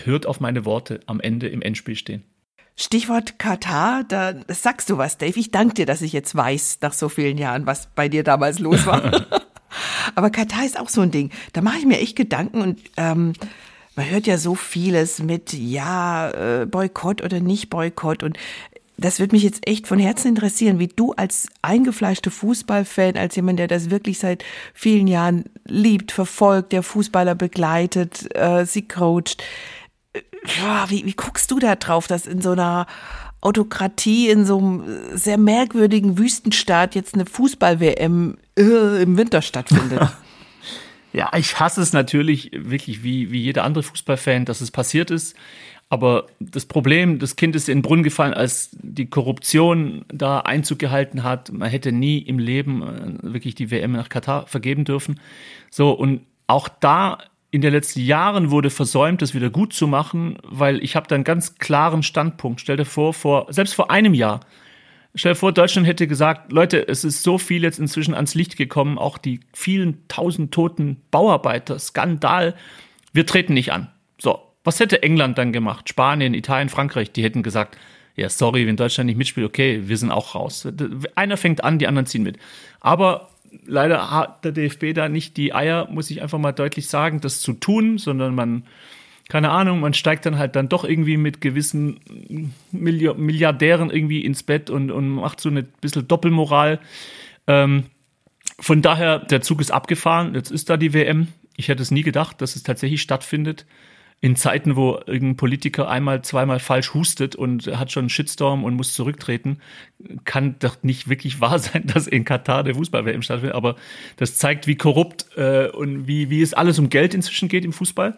hört 0.05 0.25
auf 0.25 0.39
meine 0.39 0.65
Worte, 0.65 1.01
am 1.05 1.19
Ende 1.19 1.47
im 1.47 1.61
Endspiel 1.61 1.95
stehen. 1.95 2.23
Stichwort 2.76 3.38
Katar, 3.38 4.03
da 4.03 4.34
sagst 4.47 4.89
du 4.89 4.97
was, 4.97 5.17
Dave. 5.17 5.39
Ich 5.39 5.51
danke 5.51 5.76
dir, 5.76 5.86
dass 5.86 6.01
ich 6.01 6.11
jetzt 6.11 6.36
weiß, 6.36 6.80
nach 6.82 6.93
so 6.93 7.07
vielen 7.07 7.38
Jahren, 7.38 7.65
was 7.65 7.88
bei 7.93 8.09
dir 8.09 8.24
damals 8.24 8.59
los 8.59 8.86
war. 8.86 9.26
Aber 10.15 10.30
Katar 10.30 10.65
ist 10.65 10.80
auch 10.80 10.89
so 10.89 11.01
ein 11.01 11.11
Ding. 11.11 11.30
Da 11.53 11.61
mache 11.61 11.78
ich 11.78 11.86
mir 11.86 11.99
echt 11.99 12.15
Gedanken 12.15 12.61
und 12.61 12.80
ähm, 12.97 13.34
man 13.95 14.09
hört 14.09 14.26
ja 14.26 14.38
so 14.38 14.55
vieles 14.55 15.21
mit 15.21 15.53
ja, 15.53 16.32
äh, 16.32 16.65
Boykott 16.65 17.24
oder 17.24 17.39
nicht 17.39 17.69
Boykott. 17.69 18.24
Und 18.24 18.38
das 18.97 19.19
würde 19.19 19.36
mich 19.36 19.43
jetzt 19.43 19.67
echt 19.67 19.88
von 19.88 19.99
Herzen 19.99 20.30
interessieren, 20.30 20.80
wie 20.80 20.88
du 20.88 21.13
als 21.13 21.47
eingefleischte 21.61 22.32
Fußballfan, 22.32 23.17
als 23.17 23.36
jemand, 23.36 23.59
der 23.59 23.67
das 23.67 23.89
wirklich 23.89 24.19
seit 24.19 24.43
vielen 24.74 25.07
Jahren 25.07 25.45
liebt, 25.65 26.11
verfolgt, 26.11 26.71
der 26.71 26.84
Fußballer 26.84 27.36
begleitet, 27.36 28.36
äh, 28.36 28.65
sie 28.65 28.88
coacht, 28.88 29.43
wie, 30.88 31.05
wie 31.05 31.14
guckst 31.14 31.49
du 31.51 31.59
da 31.59 31.76
drauf, 31.76 32.07
dass 32.07 32.26
in 32.26 32.41
so 32.41 32.51
einer 32.51 32.88
Autokratie, 33.41 34.30
in 34.30 34.45
so 34.45 34.57
einem 34.57 34.84
sehr 35.14 35.38
merkwürdigen 35.38 36.18
Wüstenstaat 36.18 36.95
jetzt 36.95 37.14
eine 37.16 37.26
Fußball-WM 37.26 38.38
äh, 38.57 39.01
im 39.03 39.18
Winter 39.18 39.41
stattfindet? 39.41 40.09
Ja, 41.16 41.30
ich 41.38 41.59
hasse 41.59 41.80
es 41.80 41.93
natürlich 41.93 42.49
wirklich 42.55 43.03
wie, 43.03 43.32
wie 43.32 43.39
jeder 43.39 43.64
andere 43.64 43.84
Fußballfan, 43.84 44.45
dass 44.45 44.61
es 44.61 44.72
passiert 44.72 45.11
ist. 45.11 45.36
Aber 45.88 46.26
das 46.39 46.66
Problem, 46.66 47.20
das 47.20 47.36
Kind 47.36 47.55
ist 47.55 47.70
in 47.70 47.78
den 47.78 47.82
Brunnen 47.84 48.03
gefallen, 48.03 48.34
als 48.34 48.72
die 48.82 49.05
Korruption 49.05 50.05
da 50.11 50.39
Einzug 50.39 50.80
gehalten 50.80 51.22
hat. 51.22 51.51
Man 51.51 51.70
hätte 51.70 51.91
nie 51.91 52.18
im 52.18 52.39
Leben 52.39 52.82
äh, 52.82 53.32
wirklich 53.34 53.53
die 53.53 53.70
WM 53.70 53.91
nach 53.91 54.09
Katar 54.09 54.47
vergeben 54.47 54.86
dürfen. 54.86 55.20
So, 55.70 55.91
und 55.91 56.22
auch 56.47 56.68
da 56.68 57.20
in 57.53 57.61
den 57.61 57.71
letzten 57.71 57.99
Jahren 57.99 58.49
wurde 58.49 58.71
versäumt, 58.71 59.21
das 59.21 59.35
wieder 59.35 59.51
gut 59.51 59.73
zu 59.73 59.85
machen, 59.85 60.39
weil 60.41 60.83
ich 60.83 60.95
habe 60.95 61.07
da 61.07 61.13
einen 61.13 61.23
ganz 61.23 61.59
klaren 61.59 62.01
Standpunkt. 62.01 62.59
Stell 62.59 62.77
dir 62.77 62.85
vor, 62.85 63.13
vor, 63.13 63.45
selbst 63.53 63.75
vor 63.75 63.91
einem 63.91 64.15
Jahr, 64.15 64.39
stell 65.13 65.33
dir 65.33 65.35
vor, 65.35 65.51
Deutschland 65.51 65.85
hätte 65.85 66.07
gesagt, 66.07 66.51
Leute, 66.51 66.87
es 66.87 67.03
ist 67.03 67.21
so 67.21 67.37
viel 67.37 67.61
jetzt 67.61 67.77
inzwischen 67.77 68.15
ans 68.15 68.33
Licht 68.33 68.57
gekommen, 68.57 68.97
auch 68.97 69.19
die 69.19 69.41
vielen 69.53 69.99
tausend 70.07 70.51
toten 70.51 70.97
Bauarbeiter, 71.11 71.77
Skandal, 71.77 72.55
wir 73.13 73.27
treten 73.27 73.53
nicht 73.53 73.71
an. 73.71 73.91
So, 74.19 74.39
was 74.63 74.79
hätte 74.79 75.03
England 75.03 75.37
dann 75.37 75.53
gemacht? 75.53 75.89
Spanien, 75.89 76.33
Italien, 76.33 76.69
Frankreich, 76.69 77.11
die 77.11 77.23
hätten 77.23 77.43
gesagt, 77.43 77.77
ja, 78.15 78.29
sorry, 78.29 78.65
wenn 78.65 78.77
Deutschland 78.77 79.05
nicht 79.05 79.17
mitspielt, 79.17 79.45
okay, 79.45 79.83
wir 79.85 79.97
sind 79.97 80.09
auch 80.09 80.33
raus. 80.33 80.67
Einer 81.13 81.37
fängt 81.37 81.63
an, 81.63 81.77
die 81.77 81.85
anderen 81.85 82.07
ziehen 82.07 82.23
mit. 82.23 82.39
Aber 82.79 83.29
leider 83.65 84.11
hat 84.11 84.45
der 84.45 84.51
DFB 84.51 84.93
da 84.93 85.09
nicht 85.09 85.37
die 85.37 85.53
Eier, 85.53 85.87
muss 85.89 86.09
ich 86.09 86.21
einfach 86.21 86.39
mal 86.39 86.51
deutlich 86.51 86.87
sagen, 86.87 87.21
das 87.21 87.41
zu 87.41 87.53
tun, 87.53 87.97
sondern 87.97 88.35
man, 88.35 88.63
keine 89.29 89.51
Ahnung, 89.51 89.79
man 89.79 89.93
steigt 89.93 90.25
dann 90.25 90.37
halt 90.37 90.55
dann 90.55 90.69
doch 90.69 90.83
irgendwie 90.83 91.17
mit 91.17 91.41
gewissen 91.41 91.99
Milliardären 92.71 93.89
irgendwie 93.89 94.23
ins 94.23 94.43
Bett 94.43 94.69
und, 94.69 94.91
und 94.91 95.09
macht 95.09 95.39
so 95.39 95.49
eine 95.49 95.63
bisschen 95.63 96.07
Doppelmoral. 96.07 96.79
Ähm, 97.47 97.85
von 98.59 98.81
daher, 98.81 99.19
der 99.19 99.41
Zug 99.41 99.61
ist 99.61 99.71
abgefahren, 99.71 100.35
jetzt 100.35 100.51
ist 100.51 100.69
da 100.69 100.77
die 100.77 100.93
WM. 100.93 101.27
Ich 101.55 101.67
hätte 101.67 101.81
es 101.81 101.91
nie 101.91 102.03
gedacht, 102.03 102.41
dass 102.41 102.55
es 102.55 102.63
tatsächlich 102.63 103.01
stattfindet 103.01 103.65
in 104.24 104.38
Zeiten, 104.38 104.78
wo 104.78 105.01
irgendein 105.05 105.36
Politiker 105.36 105.89
einmal, 105.89 106.21
zweimal 106.21 106.61
falsch 106.61 106.93
hustet 106.93 107.36
und 107.36 107.67
hat 107.67 107.91
schon 107.91 108.03
einen 108.03 108.09
Shitstorm 108.09 108.63
und 108.63 108.74
muss 108.74 108.93
zurücktreten, 108.93 109.57
kann 110.24 110.55
doch 110.59 110.82
nicht 110.82 111.09
wirklich 111.09 111.41
wahr 111.41 111.59
sein, 111.59 111.86
dass 111.88 112.07
in 112.07 112.24
Katar 112.24 112.63
der 112.63 112.76
Fußball-WM 112.76 113.21
stattfindet. 113.21 113.53
Aber 113.53 113.76
das 114.15 114.38
zeigt, 114.38 114.65
wie 114.65 114.78
korrupt 114.78 115.26
äh, 115.36 115.67
und 115.67 116.07
wie, 116.07 116.30
wie 116.30 116.41
es 116.41 116.53
alles 116.53 116.80
um 116.80 116.88
Geld 116.88 117.13
inzwischen 117.13 117.49
geht 117.49 117.65
im 117.65 117.74
Fußball. 117.74 118.17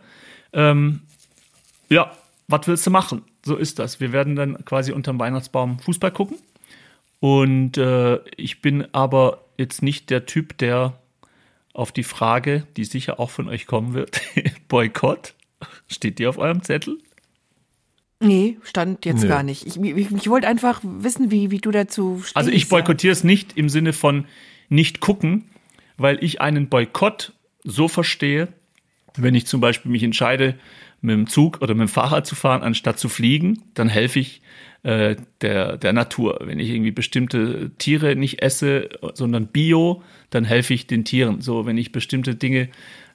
Ähm, 0.53 1.01
ja, 1.89 2.11
was 2.47 2.67
willst 2.67 2.85
du 2.85 2.91
machen? 2.91 3.23
So 3.43 3.55
ist 3.55 3.79
das. 3.79 3.99
Wir 3.99 4.11
werden 4.11 4.35
dann 4.35 4.63
quasi 4.63 4.91
unterm 4.91 5.19
Weihnachtsbaum 5.19 5.79
Fußball 5.79 6.11
gucken. 6.11 6.37
Und 7.19 7.79
äh, 7.79 8.19
ich 8.37 8.61
bin 8.61 8.85
aber 8.93 9.41
jetzt 9.57 9.81
nicht 9.81 10.11
der 10.11 10.27
Typ, 10.27 10.55
der 10.59 10.99
auf 11.73 11.91
die 11.91 12.03
Frage, 12.03 12.67
die 12.77 12.85
sicher 12.85 13.19
auch 13.19 13.31
von 13.31 13.49
euch 13.49 13.65
kommen 13.65 13.95
wird, 13.95 14.21
Boykott, 14.67 15.33
Steht 15.87 16.19
die 16.19 16.27
auf 16.27 16.37
eurem 16.37 16.63
Zettel? 16.63 16.97
Nee, 18.19 18.57
stand 18.63 19.05
jetzt 19.05 19.23
Nö. 19.23 19.27
gar 19.27 19.43
nicht. 19.43 19.65
Ich, 19.67 19.77
ich, 19.77 20.11
ich 20.11 20.29
wollte 20.29 20.47
einfach 20.47 20.81
wissen, 20.83 21.31
wie, 21.31 21.51
wie 21.51 21.59
du 21.59 21.71
dazu 21.71 22.19
stehst. 22.21 22.35
Also 22.35 22.49
ich 22.49 22.69
boykottiere 22.69 23.11
es 23.11 23.23
nicht 23.23 23.57
im 23.57 23.69
Sinne 23.69 23.93
von 23.93 24.25
nicht 24.69 24.99
gucken, 24.99 25.45
weil 25.97 26.23
ich 26.23 26.41
einen 26.41 26.69
Boykott 26.69 27.33
so 27.63 27.87
verstehe, 27.87 28.47
wenn 29.15 29.35
ich 29.35 29.45
zum 29.47 29.61
Beispiel 29.61 29.91
mich 29.91 30.03
entscheide, 30.03 30.55
mit 31.01 31.13
dem 31.13 31.27
Zug 31.27 31.61
oder 31.61 31.73
mit 31.73 31.87
dem 31.87 31.91
Fahrrad 31.91 32.25
zu 32.25 32.35
fahren, 32.35 32.63
anstatt 32.63 32.99
zu 32.99 33.09
fliegen, 33.09 33.63
dann 33.73 33.89
helfe 33.89 34.19
ich 34.19 34.41
äh, 34.83 35.15
der, 35.41 35.77
der 35.77 35.93
Natur. 35.93 36.39
Wenn 36.43 36.59
ich 36.59 36.69
irgendwie 36.69 36.91
bestimmte 36.91 37.71
Tiere 37.77 38.15
nicht 38.15 38.41
esse, 38.41 38.89
sondern 39.13 39.47
Bio, 39.47 40.03
dann 40.29 40.45
helfe 40.45 40.73
ich 40.73 40.87
den 40.87 41.05
Tieren. 41.05 41.41
So, 41.41 41.65
wenn 41.65 41.77
ich 41.77 41.91
bestimmte 41.91 42.35
Dinge 42.35 42.69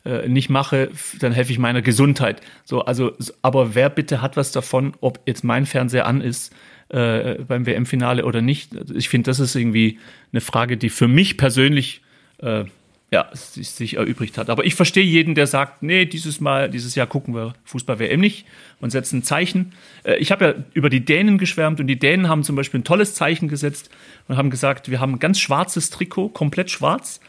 äh, 0.05 0.29
nicht 0.29 0.51
mache, 0.51 0.91
dann 1.19 1.33
helfe 1.33 1.53
ich 1.53 1.59
meiner 1.59 1.83
Gesundheit. 1.83 2.41
So, 2.65 2.85
also, 2.85 3.13
aber 3.43 3.75
wer 3.75 3.91
bitte 3.91 4.23
hat 4.23 4.37
was 4.37 4.53
davon, 4.53 4.95
ob 5.01 5.21
jetzt 5.27 5.45
mein 5.45 5.67
Fernseher 5.67 6.07
an 6.07 6.21
ist 6.21 6.55
äh, 6.89 7.35
beim 7.47 7.67
WM-Finale 7.67 8.25
oder 8.25 8.41
nicht? 8.43 8.73
Ich 8.95 9.09
finde, 9.09 9.31
das 9.31 9.41
ist 9.41 9.55
irgendwie 9.55 9.99
eine 10.33 10.41
Frage, 10.41 10.77
die 10.77 10.89
für 10.89 11.09
mich 11.09 11.37
persönlich 11.37 12.03
äh, 12.39 12.65
ja, 13.13 13.29
sich, 13.33 13.71
sich 13.71 13.97
erübrigt 13.97 14.39
hat. 14.39 14.51
Aber 14.51 14.65
ich 14.65 14.77
verstehe 14.77 15.05
jeden, 15.05 15.35
der 15.35 15.49
sagt, 15.49 15.83
nee, 15.83 16.05
dieses 16.05 16.41
Mal, 16.41 16.71
dieses 16.71 16.95
Jahr 16.95 17.09
gucken 17.09 17.35
wir 17.35 17.55
Fußball-WM 17.65 18.21
nicht 18.21 18.47
und 18.81 18.91
setzen 18.91 19.19
ein 19.19 19.23
Zeichen. 19.25 19.73
Äh, 20.05 20.17
ich 20.17 20.31
habe 20.31 20.45
ja 20.45 20.55
über 20.75 20.91
die 20.91 21.05
Dänen 21.05 21.37
geschwärmt 21.37 21.81
und 21.81 21.89
die 21.89 21.99
Dänen 21.99 22.29
haben 22.29 22.45
zum 22.45 22.55
Beispiel 22.55 22.81
ein 22.81 22.85
tolles 22.85 23.15
Zeichen 23.15 23.49
gesetzt 23.49 23.91
und 24.29 24.37
haben 24.37 24.51
gesagt, 24.51 24.91
wir 24.91 25.01
haben 25.01 25.15
ein 25.15 25.19
ganz 25.19 25.41
schwarzes 25.41 25.91
Trikot, 25.91 26.29
komplett 26.31 26.71
schwarz. 26.71 27.21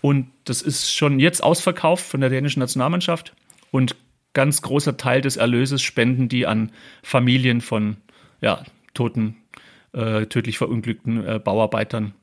Und 0.00 0.30
das 0.44 0.62
ist 0.62 0.94
schon 0.94 1.18
jetzt 1.18 1.42
ausverkauft 1.42 2.04
von 2.04 2.20
der 2.20 2.30
dänischen 2.30 2.60
Nationalmannschaft. 2.60 3.34
Und 3.70 3.96
ganz 4.32 4.62
großer 4.62 4.96
Teil 4.96 5.20
des 5.20 5.36
Erlöses 5.36 5.82
spenden 5.82 6.28
die 6.28 6.46
an 6.46 6.70
Familien 7.02 7.60
von 7.60 7.96
ja, 8.40 8.64
toten, 8.94 9.36
äh, 9.92 10.26
tödlich 10.26 10.58
verunglückten 10.58 11.26
äh, 11.26 11.38
Bauarbeitern 11.38 12.14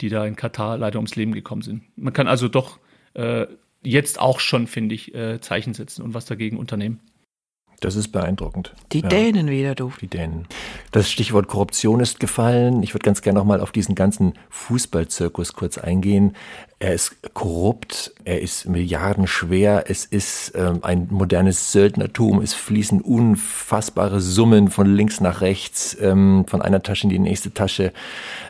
die 0.00 0.08
da 0.08 0.24
in 0.24 0.36
Katar 0.36 0.78
leider 0.78 0.98
ums 0.98 1.16
Leben 1.16 1.32
gekommen 1.32 1.62
sind. 1.62 1.82
Man 1.96 2.12
kann 2.12 2.28
also 2.28 2.48
doch 2.48 2.78
äh, 3.14 3.46
jetzt 3.82 4.20
auch 4.20 4.40
schon, 4.40 4.66
finde 4.66 4.94
ich, 4.94 5.14
äh, 5.14 5.40
Zeichen 5.40 5.74
setzen 5.74 6.02
und 6.02 6.14
was 6.14 6.24
dagegen 6.26 6.56
unternehmen. 6.56 7.00
Das 7.80 7.94
ist 7.94 8.08
beeindruckend. 8.08 8.74
Die 8.90 9.00
ja. 9.02 9.08
Dänen 9.08 9.48
wieder, 9.48 9.76
du. 9.76 9.92
Die 10.00 10.08
Dänen. 10.08 10.48
Das 10.90 11.08
Stichwort 11.08 11.46
Korruption 11.46 12.00
ist 12.00 12.18
gefallen. 12.18 12.82
Ich 12.82 12.92
würde 12.92 13.04
ganz 13.04 13.22
gerne 13.22 13.38
nochmal 13.38 13.60
auf 13.60 13.70
diesen 13.70 13.94
ganzen 13.94 14.32
Fußballzirkus 14.50 15.52
kurz 15.52 15.78
eingehen. 15.78 16.34
Er 16.80 16.94
ist 16.94 17.16
korrupt, 17.34 18.12
er 18.24 18.40
ist 18.40 18.68
milliardenschwer, 18.68 19.86
es 19.88 20.04
ist 20.04 20.52
ähm, 20.54 20.78
ein 20.82 21.08
modernes 21.10 21.72
Söldnertum, 21.72 22.40
es 22.40 22.54
fließen 22.54 23.00
unfassbare 23.00 24.20
Summen 24.20 24.68
von 24.68 24.86
links 24.86 25.20
nach 25.20 25.40
rechts, 25.40 25.96
ähm, 26.00 26.44
von 26.46 26.62
einer 26.62 26.80
Tasche 26.80 27.04
in 27.04 27.08
die 27.08 27.18
nächste 27.18 27.52
Tasche. 27.52 27.92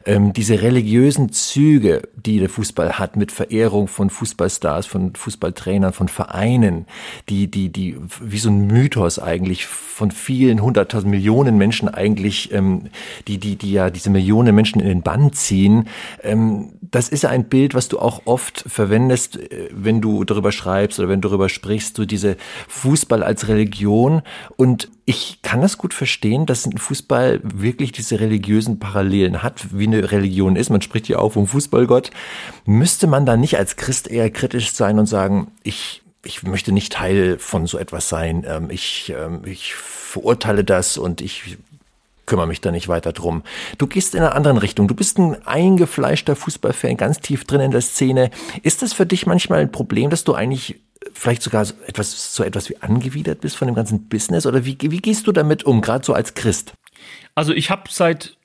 Ähm, 0.05 0.35
diese 0.35 0.61
religiösen 0.61 1.33
Züge, 1.33 2.03
die 2.17 2.39
der 2.39 2.51
Fußball 2.51 2.99
hat, 2.99 3.17
mit 3.17 3.33
Verehrung 3.33 3.89
von 3.89 4.11
Fußballstars, 4.11 4.85
von 4.85 5.15
Fußballtrainern, 5.15 5.95
von 5.95 6.09
Vereinen, 6.09 6.85
die, 7.31 7.51
die, 7.51 7.71
die, 7.71 7.97
wie 8.21 8.39
so 8.39 8.51
ein 8.51 8.67
Mythos 8.67 9.19
eigentlich 9.19 9.65
von 9.65 10.11
vielen 10.11 10.61
hunderttausend 10.61 11.11
Millionen 11.11 11.57
Menschen 11.57 11.89
eigentlich, 11.89 12.53
ähm, 12.53 12.91
die, 13.27 13.39
die, 13.39 13.57
die 13.57 13.73
ja 13.73 13.89
diese 13.89 14.11
Millionen 14.11 14.55
Menschen 14.55 14.81
in 14.81 14.87
den 14.87 15.01
Bann 15.01 15.33
ziehen, 15.33 15.89
ähm, 16.23 16.73
das 16.91 17.09
ist 17.09 17.25
ein 17.25 17.45
Bild, 17.45 17.75
was 17.75 17.89
du 17.89 17.99
auch 17.99 18.18
auch 18.19 18.27
oft 18.27 18.65
verwendest, 18.67 19.37
äh, 19.37 19.69
wenn 19.73 20.01
du 20.01 20.25
darüber 20.25 20.53
schreibst 20.53 20.99
oder 20.99 21.09
wenn 21.09 21.21
du 21.21 21.29
darüber 21.29 21.49
sprichst, 21.49 21.97
so 21.97 22.05
diese 22.05 22.37
Fußball 22.69 23.23
als 23.23 23.49
Religion. 23.49 24.23
Und 24.57 24.89
ich 25.05 25.41
kann 25.43 25.61
das 25.61 25.79
gut 25.79 25.95
verstehen, 25.95 26.47
dass 26.47 26.67
ein 26.67 26.79
Fußball 26.79 27.41
wirklich 27.43 27.93
diese 27.93 28.21
religiösen 28.21 28.79
Parallelen 28.79 29.43
hat, 29.43 29.67
wie 29.73 29.87
eine 29.87 30.11
Religion 30.11 30.57
ist. 30.57 30.71
Man 30.71 30.83
spricht 30.83 31.09
ja 31.09 31.19
auch 31.19 31.33
vom 31.33 31.47
Fußballgott. 31.47 32.11
Müsste 32.65 33.07
man 33.07 33.27
da 33.27 33.37
nicht 33.37 33.59
als 33.59 33.77
Christ 33.77 34.09
eher 34.09 34.31
kritisch 34.31 34.73
sein 34.73 34.99
und 34.99 35.07
sagen, 35.07 35.49
ich 35.63 36.03
ich 36.25 36.43
möchte 36.43 36.73
nicht 36.73 36.93
Teil 36.93 37.39
von 37.39 37.67
so 37.67 37.79
etwas 37.79 38.09
sein. 38.09 38.45
Ähm, 38.47 38.71
ich, 38.71 39.15
ähm, 39.17 39.43
ich 39.47 39.75
verurteile 39.75 40.65
das 40.65 40.99
und 40.99 41.21
ich 41.21 41.59
kümmere 42.29 42.47
mich 42.47 42.61
da 42.61 42.71
nicht 42.71 42.87
weiter 42.87 43.13
drum. 43.13 43.43
Du 43.79 43.89
gehst 43.89 44.15
in 44.15 44.21
einer 44.21 44.37
anderen 44.37 44.59
Richtung. 44.59 44.87
Du 44.87 44.95
bist 44.95 45.19
ein 45.19 45.45
eingefleischter 45.47 46.37
Fußballfan, 46.37 46.97
ganz 46.97 47.19
tief 47.19 47.45
drin 47.45 47.61
in 47.61 47.71
der 47.73 47.81
Szene. 47.81 48.31
Ist 48.63 48.83
das 48.83 48.93
für 48.93 49.07
dich 49.07 49.27
manchmal 49.27 49.61
ein 49.61 49.73
Problem, 49.73 50.11
dass 50.11 50.25
du 50.25 50.35
eigentlich 50.35 50.81
vielleicht 51.13 51.43
sogar 51.43 51.65
so 51.65 51.75
etwas, 51.87 52.35
so 52.35 52.45
etwas 52.45 52.69
wie 52.69 52.77
angewidert 52.77 53.41
bist 53.41 53.57
von 53.57 53.67
dem 53.67 53.75
ganzen 53.75 54.09
Business? 54.09 54.47
Oder 54.47 54.65
wie, 54.65 54.77
wie 54.81 54.99
gehst 54.99 55.27
du 55.27 55.33
damit 55.33 55.65
um, 55.65 55.81
gerade 55.81 56.05
so 56.05 56.13
als 56.13 56.35
Christ? 56.35 56.75
Also 57.35 57.53
ich 57.53 57.71
habe 57.71 57.85
seit 57.91 58.37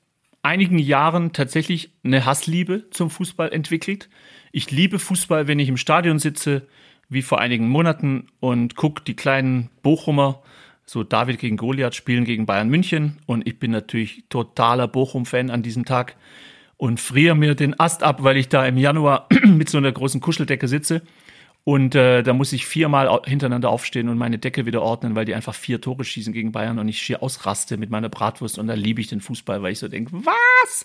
einigen 0.42 0.78
Jahren 0.78 1.32
tatsächlich 1.32 1.90
eine 2.04 2.24
Hassliebe 2.24 2.88
zum 2.90 3.10
Fußball 3.10 3.52
entwickelt. 3.52 4.08
Ich 4.52 4.70
liebe 4.70 4.98
Fußball, 4.98 5.46
wenn 5.46 5.58
ich 5.58 5.68
im 5.68 5.76
Stadion 5.76 6.18
sitze, 6.18 6.66
wie 7.08 7.22
vor 7.22 7.38
einigen 7.40 7.68
Monaten, 7.68 8.28
und 8.40 8.76
gucke 8.76 9.02
die 9.04 9.14
kleinen 9.14 9.70
Bochumer 9.82 10.42
so 10.86 11.02
David 11.02 11.38
gegen 11.38 11.56
Goliath 11.56 11.94
spielen 11.94 12.24
gegen 12.24 12.46
Bayern 12.46 12.68
München 12.68 13.18
und 13.26 13.46
ich 13.46 13.58
bin 13.58 13.70
natürlich 13.70 14.24
totaler 14.28 14.88
Bochum-Fan 14.88 15.50
an 15.50 15.62
diesem 15.62 15.84
Tag 15.84 16.16
und 16.76 17.00
friere 17.00 17.34
mir 17.34 17.54
den 17.54 17.78
Ast 17.78 18.02
ab, 18.02 18.22
weil 18.22 18.36
ich 18.36 18.48
da 18.48 18.66
im 18.66 18.76
Januar 18.76 19.28
mit 19.44 19.68
so 19.68 19.78
einer 19.78 19.92
großen 19.92 20.20
Kuscheldecke 20.20 20.68
sitze 20.68 21.02
und 21.66 21.94
äh, 21.94 22.22
da 22.22 22.34
muss 22.34 22.52
ich 22.52 22.66
viermal 22.66 23.22
hintereinander 23.24 23.70
aufstehen 23.70 24.10
und 24.10 24.18
meine 24.18 24.36
Decke 24.36 24.66
wieder 24.66 24.82
ordnen, 24.82 25.16
weil 25.16 25.24
die 25.24 25.34
einfach 25.34 25.54
vier 25.54 25.80
Tore 25.80 26.04
schießen 26.04 26.34
gegen 26.34 26.52
Bayern 26.52 26.78
und 26.78 26.88
ich 26.88 27.00
schier 27.00 27.22
ausraste 27.22 27.78
mit 27.78 27.88
meiner 27.88 28.10
Bratwurst. 28.10 28.58
Und 28.58 28.66
da 28.66 28.74
liebe 28.74 29.00
ich 29.00 29.06
den 29.06 29.22
Fußball, 29.22 29.62
weil 29.62 29.72
ich 29.72 29.78
so 29.78 29.88
denke, 29.88 30.12
was? 30.12 30.84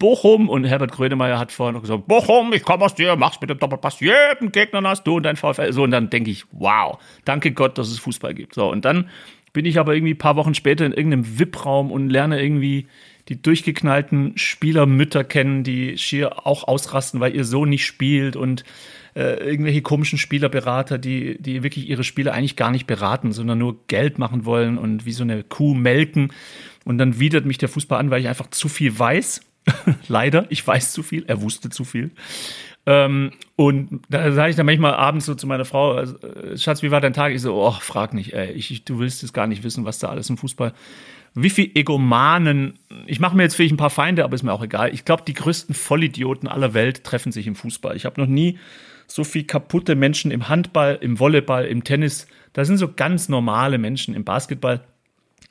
Bochum? 0.00 0.48
Und 0.48 0.64
Herbert 0.64 0.90
Grönemeyer 0.90 1.38
hat 1.38 1.52
vorhin 1.52 1.76
noch 1.76 1.82
gesagt, 1.82 2.08
Bochum, 2.08 2.52
ich 2.52 2.64
komme 2.64 2.84
aus 2.84 2.96
dir, 2.96 3.14
mach's 3.14 3.40
mit 3.40 3.50
dem 3.50 3.60
Doppelpass, 3.60 4.00
jeden 4.00 4.50
Gegner 4.50 4.82
hast 4.82 5.04
du 5.04 5.18
und 5.18 5.22
dein 5.22 5.36
VfL. 5.36 5.72
So, 5.72 5.84
und 5.84 5.92
dann 5.92 6.10
denke 6.10 6.32
ich, 6.32 6.44
wow, 6.50 6.98
danke 7.24 7.52
Gott, 7.52 7.78
dass 7.78 7.88
es 7.88 8.00
Fußball 8.00 8.34
gibt. 8.34 8.54
So, 8.54 8.68
und 8.68 8.84
dann 8.84 9.08
bin 9.56 9.64
ich 9.64 9.78
aber 9.78 9.94
irgendwie 9.94 10.12
ein 10.12 10.18
paar 10.18 10.36
Wochen 10.36 10.52
später 10.52 10.84
in 10.84 10.92
irgendeinem 10.92 11.38
VIP-Raum 11.38 11.90
und 11.90 12.10
lerne 12.10 12.42
irgendwie 12.42 12.88
die 13.30 13.40
durchgeknallten 13.40 14.36
Spielermütter 14.36 15.24
kennen, 15.24 15.64
die 15.64 15.96
schier 15.96 16.46
auch 16.46 16.68
ausrasten, 16.68 17.20
weil 17.20 17.34
ihr 17.34 17.46
Sohn 17.46 17.70
nicht 17.70 17.86
spielt 17.86 18.36
und 18.36 18.64
äh, 19.14 19.42
irgendwelche 19.42 19.80
komischen 19.80 20.18
Spielerberater, 20.18 20.98
die, 20.98 21.40
die 21.40 21.62
wirklich 21.62 21.88
ihre 21.88 22.04
Spieler 22.04 22.34
eigentlich 22.34 22.56
gar 22.56 22.70
nicht 22.70 22.86
beraten, 22.86 23.32
sondern 23.32 23.56
nur 23.56 23.78
Geld 23.86 24.18
machen 24.18 24.44
wollen 24.44 24.76
und 24.76 25.06
wie 25.06 25.12
so 25.12 25.22
eine 25.22 25.42
Kuh 25.42 25.72
melken. 25.72 26.34
Und 26.84 26.98
dann 26.98 27.18
widert 27.18 27.46
mich 27.46 27.56
der 27.56 27.70
Fußball 27.70 27.98
an, 27.98 28.10
weil 28.10 28.20
ich 28.20 28.28
einfach 28.28 28.50
zu 28.50 28.68
viel 28.68 28.98
weiß. 28.98 29.40
Leider, 30.08 30.44
ich 30.50 30.66
weiß 30.66 30.92
zu 30.92 31.02
viel, 31.02 31.24
er 31.28 31.40
wusste 31.40 31.70
zu 31.70 31.84
viel. 31.84 32.10
Ähm, 32.88 33.32
und 33.56 34.00
da 34.08 34.30
sage 34.30 34.50
ich 34.50 34.56
dann 34.56 34.66
manchmal 34.66 34.94
abends 34.94 35.26
so 35.26 35.34
zu 35.34 35.48
meiner 35.48 35.64
Frau, 35.64 35.92
also, 35.92 36.16
äh, 36.18 36.56
Schatz, 36.56 36.82
wie 36.82 36.92
war 36.92 37.00
dein 37.00 37.12
Tag? 37.12 37.32
Ich 37.32 37.42
so, 37.42 37.54
oh, 37.54 37.72
frag 37.72 38.14
nicht, 38.14 38.32
ey, 38.32 38.52
ich, 38.52 38.84
du 38.84 39.00
willst 39.00 39.24
es 39.24 39.32
gar 39.32 39.48
nicht 39.48 39.64
wissen, 39.64 39.84
was 39.84 39.98
da 39.98 40.08
alles 40.08 40.30
im 40.30 40.36
Fußball. 40.36 40.72
Wie 41.34 41.50
viel 41.50 41.70
Egomanen, 41.74 42.78
ich 43.06 43.20
mache 43.20 43.36
mir 43.36 43.42
jetzt 43.42 43.56
vielleicht 43.56 43.74
ein 43.74 43.76
paar 43.76 43.90
Feinde, 43.90 44.24
aber 44.24 44.34
ist 44.34 44.42
mir 44.42 44.52
auch 44.52 44.62
egal. 44.62 44.94
Ich 44.94 45.04
glaube, 45.04 45.24
die 45.26 45.34
größten 45.34 45.74
Vollidioten 45.74 46.48
aller 46.48 46.72
Welt 46.74 47.04
treffen 47.04 47.32
sich 47.32 47.46
im 47.46 47.56
Fußball. 47.56 47.96
Ich 47.96 48.06
habe 48.06 48.20
noch 48.20 48.28
nie 48.28 48.58
so 49.06 49.24
viel 49.24 49.44
kaputte 49.44 49.96
Menschen 49.96 50.30
im 50.30 50.48
Handball, 50.48 50.98
im 51.00 51.18
Volleyball, 51.18 51.66
im 51.66 51.84
Tennis. 51.84 52.26
Da 52.52 52.64
sind 52.64 52.78
so 52.78 52.92
ganz 52.92 53.28
normale 53.28 53.78
Menschen 53.78 54.14
im 54.14 54.24
Basketball. 54.24 54.80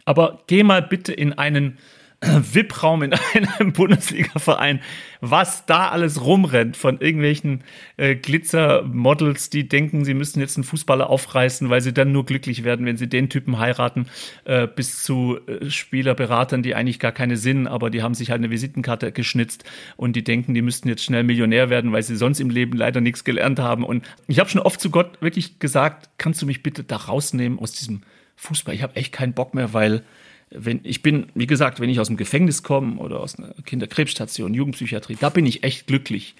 Aber 0.05 0.39
geh 0.47 0.63
mal 0.63 0.81
bitte 0.81 1.13
in 1.13 1.33
einen 1.33 1.77
VIP-Raum 2.53 3.03
in 3.03 3.13
einem 3.59 3.73
Bundesliga-Verein, 3.73 4.81
was 5.21 5.65
da 5.65 5.89
alles 5.89 6.23
rumrennt 6.23 6.77
von 6.77 6.99
irgendwelchen 6.99 7.63
äh, 7.97 8.15
Glitzer-Models, 8.15 9.49
die 9.49 9.67
denken, 9.67 10.05
sie 10.05 10.13
müssen 10.13 10.39
jetzt 10.39 10.57
einen 10.57 10.63
Fußballer 10.63 11.09
aufreißen, 11.09 11.69
weil 11.69 11.81
sie 11.81 11.93
dann 11.93 12.11
nur 12.11 12.25
glücklich 12.25 12.63
werden, 12.63 12.85
wenn 12.85 12.97
sie 12.97 13.07
den 13.07 13.29
Typen 13.29 13.59
heiraten, 13.59 14.07
äh, 14.45 14.67
bis 14.67 15.03
zu 15.03 15.39
äh, 15.47 15.69
Spielerberatern, 15.69 16.63
die 16.63 16.75
eigentlich 16.75 16.99
gar 16.99 17.11
keine 17.11 17.37
Sinn, 17.37 17.67
aber 17.67 17.89
die 17.89 18.01
haben 18.01 18.13
sich 18.13 18.31
halt 18.31 18.39
eine 18.39 18.51
Visitenkarte 18.51 19.11
geschnitzt 19.11 19.63
und 19.97 20.15
die 20.15 20.23
denken, 20.23 20.53
die 20.53 20.61
müssten 20.61 20.89
jetzt 20.89 21.03
schnell 21.03 21.23
Millionär 21.23 21.69
werden, 21.69 21.91
weil 21.91 22.03
sie 22.03 22.15
sonst 22.15 22.39
im 22.39 22.49
Leben 22.49 22.77
leider 22.77 23.01
nichts 23.01 23.23
gelernt 23.23 23.59
haben. 23.59 23.83
Und 23.83 24.05
ich 24.27 24.39
habe 24.39 24.49
schon 24.49 24.61
oft 24.61 24.79
zu 24.79 24.89
Gott 24.89 25.21
wirklich 25.21 25.59
gesagt, 25.59 26.09
kannst 26.17 26.41
du 26.41 26.45
mich 26.45 26.63
bitte 26.63 26.83
da 26.83 26.97
rausnehmen 26.97 27.59
aus 27.59 27.71
diesem 27.71 28.01
Fußball? 28.35 28.75
Ich 28.75 28.83
habe 28.83 28.95
echt 28.95 29.13
keinen 29.13 29.33
Bock 29.33 29.53
mehr, 29.53 29.73
weil 29.73 30.03
wenn 30.49 30.79
ich 30.83 31.01
bin, 31.01 31.27
wie 31.33 31.47
gesagt, 31.47 31.79
wenn 31.79 31.89
ich 31.89 31.99
aus 31.99 32.07
dem 32.07 32.17
Gefängnis 32.17 32.63
komme 32.63 32.97
oder 32.97 33.19
aus 33.19 33.37
einer 33.37 33.53
Kinderkrebsstation, 33.65 34.53
Jugendpsychiatrie, 34.53 35.17
da 35.19 35.29
bin 35.29 35.45
ich 35.45 35.63
echt 35.63 35.87
glücklich. 35.87 36.35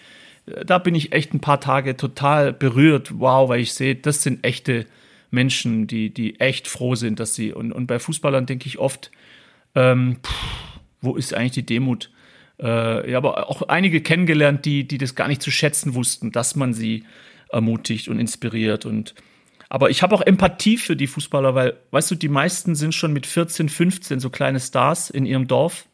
Da 0.65 0.77
bin 0.77 0.93
ich 0.93 1.11
echt 1.11 1.33
ein 1.33 1.39
paar 1.39 1.59
Tage 1.59 1.97
total 1.97 2.53
berührt, 2.53 3.19
wow, 3.19 3.49
weil 3.49 3.61
ich 3.61 3.73
sehe, 3.73 3.95
das 3.95 4.21
sind 4.21 4.45
echte 4.45 4.85
Menschen, 5.31 5.87
die, 5.87 6.11
die 6.11 6.39
echt 6.39 6.67
froh 6.67 6.95
sind, 6.95 7.19
dass 7.19 7.33
sie, 7.33 7.51
und, 7.51 7.71
und 7.71 7.87
bei 7.87 7.97
Fußballern 7.97 8.45
denke 8.45 8.67
ich 8.67 8.77
oft, 8.77 9.11
ähm, 9.73 10.17
pff, 10.23 10.79
wo 11.01 11.15
ist 11.15 11.33
eigentlich 11.33 11.53
die 11.53 11.65
Demut? 11.65 12.11
Äh, 12.59 13.11
ja, 13.11 13.17
aber 13.17 13.49
auch 13.49 13.63
einige 13.63 14.01
kennengelernt, 14.01 14.65
die, 14.65 14.87
die 14.87 14.97
das 14.97 15.15
gar 15.15 15.27
nicht 15.27 15.41
zu 15.41 15.51
schätzen 15.51 15.95
wussten, 15.95 16.31
dass 16.31 16.55
man 16.55 16.73
sie 16.73 17.03
ermutigt 17.49 18.07
und 18.07 18.19
inspiriert 18.19 18.85
und 18.85 19.15
aber 19.69 19.89
ich 19.89 20.03
habe 20.03 20.15
auch 20.15 20.21
Empathie 20.21 20.77
für 20.77 20.95
die 20.95 21.07
Fußballer, 21.07 21.55
weil, 21.55 21.77
weißt 21.91 22.11
du, 22.11 22.15
die 22.15 22.29
meisten 22.29 22.75
sind 22.75 22.93
schon 22.93 23.13
mit 23.13 23.25
14, 23.25 23.69
15 23.69 24.19
so 24.19 24.29
kleine 24.29 24.59
Stars 24.59 25.09
in 25.09 25.25
ihrem 25.25 25.47
Dorf 25.47 25.87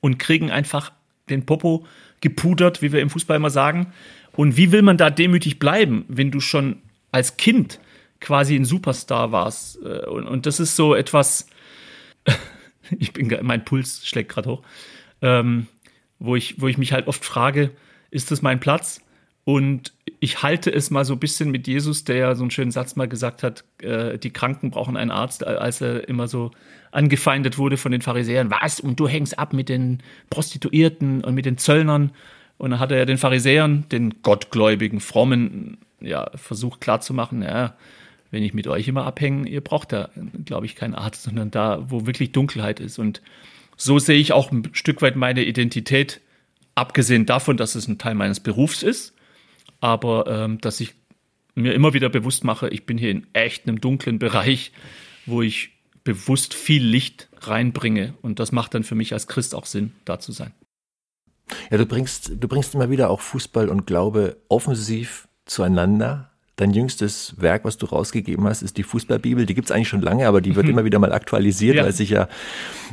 und 0.00 0.18
kriegen 0.18 0.50
einfach 0.50 0.92
den 1.28 1.46
Popo 1.46 1.86
gepudert, 2.20 2.82
wie 2.82 2.92
wir 2.92 3.00
im 3.00 3.10
Fußball 3.10 3.36
immer 3.36 3.50
sagen. 3.50 3.92
Und 4.32 4.56
wie 4.56 4.72
will 4.72 4.82
man 4.82 4.96
da 4.96 5.10
demütig 5.10 5.58
bleiben, 5.58 6.04
wenn 6.08 6.30
du 6.30 6.40
schon 6.40 6.82
als 7.12 7.36
Kind 7.36 7.80
quasi 8.20 8.54
ein 8.54 8.64
Superstar 8.64 9.32
warst. 9.32 9.78
Äh, 9.82 10.06
und, 10.06 10.26
und 10.26 10.46
das 10.46 10.60
ist 10.60 10.76
so 10.76 10.94
etwas, 10.94 11.46
ich 12.98 13.12
bin, 13.12 13.34
mein 13.42 13.64
Puls 13.64 14.06
schlägt 14.06 14.30
gerade 14.30 14.50
hoch, 14.50 14.62
ähm, 15.22 15.66
wo, 16.18 16.36
ich, 16.36 16.60
wo 16.60 16.68
ich 16.68 16.78
mich 16.78 16.92
halt 16.92 17.06
oft 17.06 17.24
frage, 17.24 17.70
ist 18.10 18.30
das 18.30 18.42
mein 18.42 18.60
Platz? 18.60 19.00
Und 19.50 19.92
ich 20.20 20.44
halte 20.44 20.72
es 20.72 20.92
mal 20.92 21.04
so 21.04 21.14
ein 21.14 21.18
bisschen 21.18 21.50
mit 21.50 21.66
Jesus, 21.66 22.04
der 22.04 22.14
ja 22.14 22.34
so 22.36 22.44
einen 22.44 22.52
schönen 22.52 22.70
Satz 22.70 22.94
mal 22.94 23.08
gesagt 23.08 23.42
hat, 23.42 23.64
äh, 23.82 24.16
die 24.16 24.30
Kranken 24.30 24.70
brauchen 24.70 24.96
einen 24.96 25.10
Arzt, 25.10 25.44
als 25.44 25.80
er 25.80 26.08
immer 26.08 26.28
so 26.28 26.52
angefeindet 26.92 27.58
wurde 27.58 27.76
von 27.76 27.90
den 27.90 28.00
Pharisäern. 28.00 28.52
Was? 28.52 28.78
Und 28.78 29.00
du 29.00 29.08
hängst 29.08 29.40
ab 29.40 29.52
mit 29.52 29.68
den 29.68 30.04
Prostituierten 30.30 31.24
und 31.24 31.34
mit 31.34 31.46
den 31.46 31.58
Zöllnern. 31.58 32.12
Und 32.58 32.70
dann 32.70 32.78
hat 32.78 32.92
er 32.92 32.98
ja 32.98 33.04
den 33.06 33.18
Pharisäern, 33.18 33.86
den 33.90 34.22
gottgläubigen, 34.22 35.00
frommen, 35.00 35.78
ja, 36.00 36.30
versucht 36.36 36.80
klarzumachen, 36.80 37.42
ja, 37.42 37.74
wenn 38.30 38.44
ich 38.44 38.54
mit 38.54 38.68
euch 38.68 38.86
immer 38.86 39.04
abhänge, 39.04 39.48
ihr 39.48 39.62
braucht 39.62 39.92
da, 39.92 40.10
glaube 40.44 40.66
ich, 40.66 40.76
keinen 40.76 40.94
Arzt, 40.94 41.24
sondern 41.24 41.50
da, 41.50 41.90
wo 41.90 42.06
wirklich 42.06 42.30
Dunkelheit 42.30 42.78
ist. 42.78 43.00
Und 43.00 43.20
so 43.76 43.98
sehe 43.98 44.20
ich 44.20 44.32
auch 44.32 44.52
ein 44.52 44.68
Stück 44.74 45.02
weit 45.02 45.16
meine 45.16 45.42
Identität, 45.42 46.20
abgesehen 46.76 47.26
davon, 47.26 47.56
dass 47.56 47.74
es 47.74 47.88
ein 47.88 47.98
Teil 47.98 48.14
meines 48.14 48.38
Berufs 48.38 48.84
ist 48.84 49.12
aber 49.80 50.26
ähm, 50.26 50.60
dass 50.60 50.80
ich 50.80 50.94
mir 51.54 51.74
immer 51.74 51.92
wieder 51.92 52.08
bewusst 52.08 52.44
mache, 52.44 52.68
ich 52.68 52.86
bin 52.86 52.98
hier 52.98 53.10
in 53.10 53.26
echt 53.32 53.66
einem 53.66 53.80
dunklen 53.80 54.18
Bereich, 54.18 54.72
wo 55.26 55.42
ich 55.42 55.70
bewusst 56.04 56.54
viel 56.54 56.84
Licht 56.84 57.28
reinbringe. 57.40 58.14
Und 58.22 58.38
das 58.38 58.52
macht 58.52 58.74
dann 58.74 58.84
für 58.84 58.94
mich 58.94 59.12
als 59.12 59.26
Christ 59.26 59.54
auch 59.54 59.66
Sinn, 59.66 59.92
da 60.04 60.18
zu 60.18 60.32
sein. 60.32 60.52
Ja, 61.70 61.78
du 61.78 61.86
bringst, 61.86 62.32
du 62.38 62.48
bringst 62.48 62.74
immer 62.74 62.90
wieder 62.90 63.10
auch 63.10 63.20
Fußball 63.20 63.68
und 63.68 63.86
Glaube 63.86 64.36
offensiv 64.48 65.28
zueinander. 65.46 66.29
Dein 66.60 66.74
jüngstes 66.74 67.32
Werk, 67.38 67.64
was 67.64 67.78
du 67.78 67.86
rausgegeben 67.86 68.46
hast, 68.46 68.60
ist 68.60 68.76
die 68.76 68.82
Fußballbibel. 68.82 69.46
Die 69.46 69.54
gibt 69.54 69.70
es 69.70 69.72
eigentlich 69.74 69.88
schon 69.88 70.02
lange, 70.02 70.28
aber 70.28 70.42
die 70.42 70.56
wird 70.56 70.66
mhm. 70.66 70.72
immer 70.72 70.84
wieder 70.84 70.98
mal 70.98 71.10
aktualisiert, 71.10 71.76
ja. 71.76 71.84
weil 71.84 71.92
sich 71.92 72.10
ja 72.10 72.28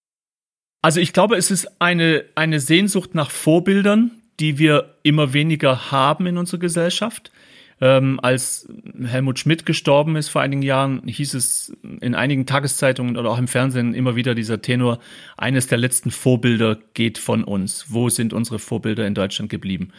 Also 0.80 1.00
ich 1.00 1.12
glaube, 1.12 1.36
es 1.36 1.50
ist 1.50 1.80
eine, 1.80 2.24
eine 2.34 2.60
Sehnsucht 2.60 3.14
nach 3.14 3.30
Vorbildern, 3.30 4.12
die 4.38 4.58
wir 4.58 4.94
immer 5.02 5.32
weniger 5.32 5.90
haben 5.90 6.26
in 6.26 6.38
unserer 6.38 6.60
Gesellschaft. 6.60 7.32
Ähm, 7.80 8.18
als 8.20 8.68
Helmut 9.04 9.38
Schmidt 9.38 9.64
gestorben 9.64 10.16
ist 10.16 10.28
vor 10.28 10.42
einigen 10.42 10.62
Jahren, 10.62 11.06
hieß 11.06 11.34
es 11.34 11.76
in 12.00 12.14
einigen 12.16 12.44
Tageszeitungen 12.44 13.16
oder 13.16 13.30
auch 13.30 13.38
im 13.38 13.46
Fernsehen 13.46 13.94
immer 13.94 14.16
wieder 14.16 14.34
dieser 14.34 14.60
Tenor, 14.60 14.98
eines 15.36 15.68
der 15.68 15.78
letzten 15.78 16.10
Vorbilder 16.10 16.78
geht 16.94 17.18
von 17.18 17.44
uns. 17.44 17.86
Wo 17.88 18.08
sind 18.08 18.32
unsere 18.32 18.58
Vorbilder 18.58 19.06
in 19.06 19.14
Deutschland 19.14 19.50
geblieben? 19.50 19.90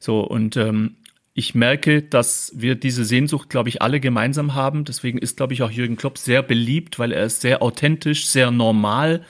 So, 0.00 0.20
und 0.20 0.56
ähm, 0.56 0.96
ich 1.34 1.54
merke, 1.54 2.02
dass 2.02 2.52
wir 2.56 2.74
diese 2.74 3.04
Sehnsucht, 3.04 3.50
glaube 3.50 3.68
ich, 3.68 3.82
alle 3.82 4.00
gemeinsam 4.00 4.54
haben. 4.54 4.84
Deswegen 4.84 5.18
ist, 5.18 5.36
glaube 5.36 5.52
ich, 5.52 5.62
auch 5.62 5.70
Jürgen 5.70 5.96
Klopp 5.96 6.18
sehr 6.18 6.42
beliebt, 6.42 6.98
weil 6.98 7.12
er 7.12 7.24
ist 7.24 7.40
sehr 7.40 7.62
authentisch, 7.62 8.26
sehr 8.26 8.50
normal 8.50 9.24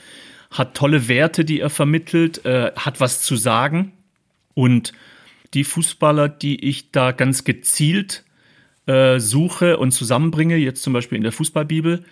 hat 0.51 0.75
tolle 0.75 1.07
Werte, 1.07 1.45
die 1.45 1.59
er 1.59 1.69
vermittelt, 1.69 2.45
äh, 2.45 2.71
hat 2.75 2.99
was 2.99 3.21
zu 3.21 3.35
sagen. 3.35 3.91
Und 4.53 4.93
die 5.53 5.63
Fußballer, 5.63 6.29
die 6.29 6.63
ich 6.65 6.91
da 6.91 7.11
ganz 7.11 7.43
gezielt 7.43 8.23
äh, 8.85 9.19
suche 9.19 9.77
und 9.77 9.91
zusammenbringe, 9.91 10.57
jetzt 10.57 10.83
zum 10.83 10.93
Beispiel 10.93 11.17
in 11.17 11.23
der 11.23 11.31
Fußballbibel, 11.31 12.03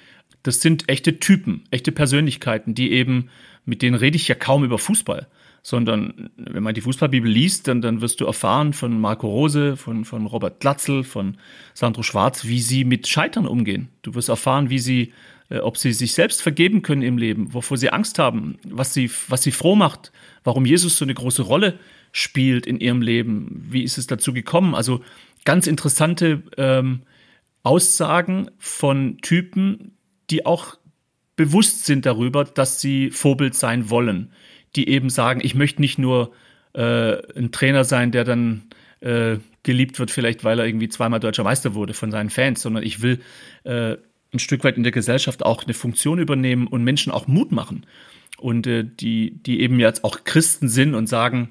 das 0.44 0.62
sind 0.62 0.90
echte 0.90 1.20
Typen, 1.20 1.64
echte 1.72 1.92
Persönlichkeiten, 1.92 2.74
die 2.74 2.92
eben, 2.92 3.30
mit 3.66 3.82
denen 3.82 3.96
rede 3.96 4.16
ich 4.16 4.28
ja 4.28 4.36
kaum 4.36 4.64
über 4.64 4.78
Fußball, 4.78 5.28
sondern 5.62 6.30
wenn 6.38 6.64
man 6.64 6.74
die 6.74 6.82
Fußballbibel 6.82 7.30
liest, 7.30 7.68
dann, 7.68 7.82
dann 7.82 8.02
wirst 8.02 8.22
du 8.22 8.26
erfahren 8.26 8.74
von 8.74 9.00
Marco 9.02 9.28
Rose, 9.28 9.76
von, 9.76 10.06
von 10.06 10.26
Robert 10.26 10.60
Glatzel, 10.60 11.04
von 11.04 11.38
Sandro 11.74 12.04
Schwarz, 12.04 12.46
wie 12.46 12.62
sie 12.62 12.86
mit 12.86 13.08
Scheitern 13.08 13.48
umgehen. 13.48 13.90
Du 14.04 14.16
wirst 14.16 14.30
erfahren, 14.30 14.70
wie 14.70 14.80
sie 14.80 15.14
ob 15.50 15.78
sie 15.78 15.94
sich 15.94 16.14
selbst 16.14 16.42
vergeben 16.42 16.82
können 16.82 17.04
im 17.04 17.18
Leben, 17.18 17.54
wovor 17.54 17.78
sie 17.78 17.90
Angst 17.90 18.20
haben, 18.20 18.58
was 18.64 18.94
sie, 18.94 19.10
was 19.30 19.44
sie 19.44 19.52
froh 19.52 19.76
macht, 19.76 20.12
warum 20.44 20.66
Jesus 20.66 20.98
so 20.98 21.06
eine 21.06 21.14
große 21.14 21.42
Rolle 21.42 21.80
spielt 22.12 22.66
in 22.66 22.80
ihrem 22.80 23.02
Leben, 23.02 23.66
wie 23.70 23.84
ist 23.84 23.98
es 23.98 24.08
dazu 24.08 24.34
gekommen. 24.34 24.76
Also 24.76 25.02
ganz 25.46 25.68
interessante 25.68 26.44
ähm, 26.58 27.04
Aussagen 27.64 28.50
von 28.58 29.18
Typen, 29.22 29.98
die 30.30 30.46
auch 30.46 30.78
bewusst 31.36 31.86
sind 31.86 32.06
darüber, 32.06 32.44
dass 32.44 32.82
sie 32.82 33.12
Vorbild 33.12 33.56
sein 33.56 33.90
wollen, 33.90 34.32
die 34.76 34.90
eben 34.90 35.10
sagen, 35.10 35.40
ich 35.44 35.56
möchte 35.56 35.82
nicht 35.82 36.00
nur 36.00 36.34
äh, 36.74 37.18
ein 37.38 37.52
Trainer 37.52 37.84
sein, 37.84 38.12
der 38.12 38.24
dann 38.24 38.64
äh, 39.00 39.38
geliebt 39.64 40.00
wird, 40.00 40.12
vielleicht 40.12 40.44
weil 40.44 40.60
er 40.60 40.66
irgendwie 40.66 40.90
zweimal 40.90 41.20
deutscher 41.20 41.44
Meister 41.44 41.76
wurde 41.76 41.94
von 41.94 42.12
seinen 42.12 42.30
Fans, 42.30 42.62
sondern 42.62 42.84
ich 42.84 43.02
will 43.02 43.20
äh, 43.64 43.98
ein 44.34 44.40
Stück 44.40 44.64
weit 44.64 44.78
in 44.78 44.84
der 44.84 44.92
Gesellschaft 44.92 45.44
auch 45.44 45.64
eine 45.64 45.74
Funktion 45.74 46.20
übernehmen 46.20 46.68
und 46.68 46.84
Menschen 46.84 47.12
auch 47.12 47.28
Mut 47.28 47.52
machen. 47.52 47.86
Und 48.38 48.68
äh, 48.68 48.84
die, 48.84 49.32
die 49.32 49.62
eben 49.62 49.80
jetzt 49.80 50.04
auch 50.04 50.24
Christen 50.24 50.70
sind 50.70 50.96
und 50.96 51.08
sagen, 51.08 51.50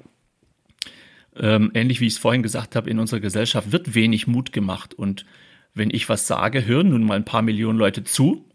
ähm, 1.35 1.71
ähnlich 1.73 1.99
wie 1.99 2.07
ich 2.07 2.13
es 2.13 2.19
vorhin 2.19 2.43
gesagt 2.43 2.75
habe, 2.75 2.89
in 2.89 2.99
unserer 2.99 3.19
Gesellschaft 3.19 3.71
wird 3.71 3.95
wenig 3.95 4.27
Mut 4.27 4.53
gemacht. 4.53 4.93
Und 4.93 5.25
wenn 5.73 5.89
ich 5.89 6.09
was 6.09 6.27
sage, 6.27 6.65
hören 6.65 6.89
nun 6.89 7.03
mal 7.03 7.15
ein 7.15 7.25
paar 7.25 7.41
Millionen 7.41 7.79
Leute 7.79 8.03
zu. 8.03 8.45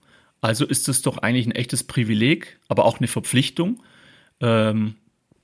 Also 0.41 0.66
ist 0.66 0.89
es 0.89 1.03
doch 1.03 1.18
eigentlich 1.18 1.47
ein 1.47 1.53
echtes 1.53 1.85
Privileg, 1.85 2.59
aber 2.68 2.85
auch 2.85 2.99
eine 2.99 3.07
Verpflichtung, 3.07 3.83
ähm, 4.41 4.97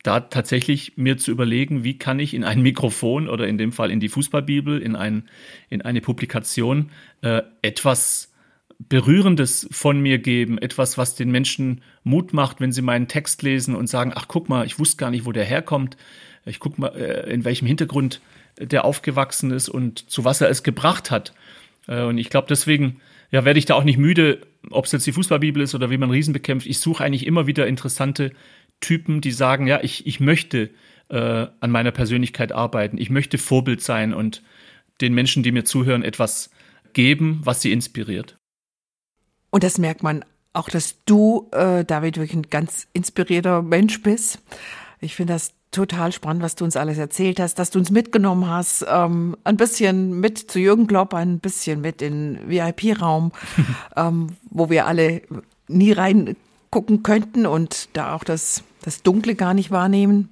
da 0.03 0.21
tatsächlich 0.21 0.97
mir 0.97 1.19
zu 1.19 1.31
überlegen, 1.31 1.85
wie 1.85 1.99
kann 1.99 2.19
ich 2.19 2.35
in 2.35 2.45
ein 2.45 2.63
Mikrofon 2.63 3.29
oder 3.29 3.47
in 3.47 3.59
dem 3.59 3.73
Fall 3.73 3.91
in 3.91 4.01
die 4.01 4.09
Fußballbibel, 4.09 4.81
in, 4.81 4.97
ein, 4.97 5.29
in 5.71 5.83
eine 5.83 6.01
Publikation 6.01 6.91
äh, 7.21 7.43
etwas 7.63 8.28
Berührendes 8.79 9.69
von 9.73 10.01
mir 10.01 10.19
geben, 10.19 10.57
etwas, 10.59 10.97
was 10.97 11.17
den 11.17 11.31
Menschen 11.31 11.83
Mut 12.05 12.33
macht, 12.33 12.61
wenn 12.61 12.73
sie 12.73 12.83
meinen 12.83 13.09
Text 13.09 13.43
lesen 13.43 13.75
und 13.75 13.89
sagen, 13.89 14.13
ach 14.15 14.27
guck 14.29 14.49
mal, 14.49 14.65
ich 14.67 14.79
wusste 14.79 14.99
gar 14.99 15.11
nicht, 15.11 15.25
wo 15.25 15.33
der 15.33 15.45
herkommt. 15.45 15.97
Ich 16.47 16.61
guck 16.61 16.79
mal, 16.79 16.89
äh, 16.89 17.33
in 17.33 17.45
welchem 17.45 17.67
Hintergrund 17.67 18.21
der 18.61 18.85
aufgewachsen 18.85 19.51
ist 19.51 19.69
und 19.69 20.11
zu 20.11 20.25
was 20.25 20.41
er 20.41 20.49
es 20.49 20.63
gebracht 20.63 21.11
hat. 21.11 21.35
Äh, 21.89 22.03
und 22.03 22.19
ich 22.19 22.31
glaube, 22.31 22.47
deswegen 22.49 23.01
ja, 23.31 23.45
werde 23.45 23.59
ich 23.59 23.67
da 23.67 23.75
auch 23.75 23.85
nicht 23.85 23.99
müde, 23.99 24.41
ob 24.71 24.87
es 24.87 24.93
jetzt 24.93 25.07
die 25.07 25.13
Fußballbibel 25.13 25.63
ist 25.63 25.75
oder 25.75 25.91
wie 25.91 25.99
man 25.99 26.11
Riesen 26.11 26.33
bekämpft. 26.33 26.67
Ich 26.67 26.79
suche 26.79 27.05
eigentlich 27.05 27.27
immer 27.27 27.47
wieder 27.47 27.67
interessante 27.67 28.33
Typen, 28.81 29.21
die 29.21 29.33
sagen, 29.33 29.67
ja, 29.67 29.81
ich, 29.83 30.07
ich 30.07 30.21
möchte 30.21 30.71
äh, 31.09 31.47
an 31.61 31.71
meiner 31.71 31.91
Persönlichkeit 31.91 32.53
arbeiten. 32.53 32.99
Ich 32.99 33.11
möchte 33.11 33.39
Vorbild 33.39 33.83
sein 33.83 34.15
und 34.15 34.43
den 35.01 35.15
Menschen, 35.15 35.43
die 35.43 35.53
mir 35.53 35.65
zuhören, 35.65 36.03
etwas 36.03 36.51
geben, 36.93 37.41
was 37.45 37.61
sie 37.61 37.73
inspiriert. 37.73 38.39
Und 39.51 39.65
das 39.65 39.79
merkt 39.79 40.03
man 40.03 40.25
auch, 40.53 40.69
dass 40.69 40.97
du, 41.05 41.49
äh, 41.53 41.85
David, 41.85 42.17
wirklich 42.17 42.37
ein 42.37 42.51
ganz 42.51 42.87
inspirierter 42.93 43.63
Mensch 43.63 44.03
bist. 44.03 44.41
Ich 45.01 45.15
finde 45.15 45.35
das 45.35 45.53
total 45.71 46.13
spannend, 46.13 46.43
was 46.43 46.55
du 46.55 46.65
uns 46.65 46.77
alles 46.77 46.99
erzählt 46.99 47.41
hast, 47.41 47.59
dass 47.59 47.71
du 47.71 47.79
uns 47.79 47.91
mitgenommen 47.91 48.49
hast, 48.49 48.85
ähm, 48.89 49.37
ein 49.45 49.57
bisschen 49.57 50.19
mit 50.19 50.39
zu 50.39 50.59
Jürgen 50.59 50.87
Klopp, 50.87 51.15
ein 51.15 51.41
bisschen 51.41 51.81
mit 51.81 52.01
in 52.03 52.39
VIP-Raum, 52.49 53.33
ähm, 53.97 54.29
wo 54.51 54.71
wir 54.71 54.87
alle 54.87 55.23
nie 55.69 55.93
reingucken 55.93 57.03
könnten 57.03 57.47
und 57.47 57.91
da 57.93 58.15
auch 58.15 58.25
das, 58.25 58.63
das 58.83 59.03
Dunkle 59.03 59.35
gar 59.35 59.55
nicht 59.55 59.71
wahrnehmen 59.71 60.31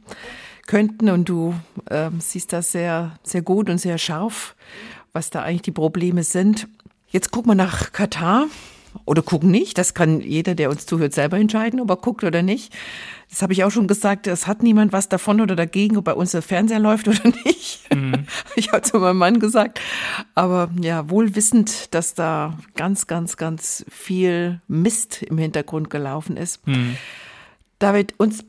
könnten. 0.66 1.10
Und 1.10 1.28
du 1.28 1.54
ähm, 1.90 2.20
siehst 2.20 2.52
das 2.52 2.72
sehr, 2.72 3.18
sehr 3.22 3.42
gut 3.42 3.68
und 3.68 3.78
sehr 3.78 3.98
scharf, 3.98 4.56
was 5.12 5.30
da 5.30 5.42
eigentlich 5.42 5.62
die 5.62 5.70
Probleme 5.70 6.24
sind. 6.24 6.66
Jetzt 7.08 7.30
guck 7.30 7.46
mal 7.46 7.54
nach 7.54 7.92
Katar 7.92 8.46
oder 9.04 9.22
gucken 9.22 9.50
nicht. 9.50 9.78
Das 9.78 9.94
kann 9.94 10.20
jeder, 10.20 10.54
der 10.54 10.70
uns 10.70 10.86
zuhört, 10.86 11.12
selber 11.12 11.38
entscheiden, 11.38 11.80
ob 11.80 11.90
er 11.90 11.96
guckt 11.96 12.24
oder 12.24 12.42
nicht. 12.42 12.72
Das 13.28 13.42
habe 13.42 13.52
ich 13.52 13.64
auch 13.64 13.70
schon 13.70 13.88
gesagt, 13.88 14.26
es 14.26 14.46
hat 14.46 14.62
niemand 14.62 14.92
was 14.92 15.08
davon 15.08 15.40
oder 15.40 15.56
dagegen, 15.56 15.96
ob 15.96 16.04
bei 16.04 16.14
uns 16.14 16.30
der 16.30 16.42
Fernseher 16.42 16.78
läuft 16.80 17.08
oder 17.08 17.24
nicht. 17.44 17.92
Mhm. 17.94 18.26
Ich 18.56 18.72
habe 18.72 18.82
zu 18.82 18.98
meinem 18.98 19.18
Mann 19.18 19.38
gesagt. 19.38 19.80
Aber 20.34 20.70
ja, 20.80 21.10
wohl 21.10 21.34
wissend, 21.34 21.94
dass 21.94 22.14
da 22.14 22.58
ganz, 22.74 23.06
ganz, 23.06 23.36
ganz 23.36 23.84
viel 23.88 24.60
Mist 24.68 25.22
im 25.22 25.38
Hintergrund 25.38 25.90
gelaufen 25.90 26.36
ist. 26.36 26.66
Mhm. 26.66 26.96
David, 27.78 28.14
uns 28.16 28.44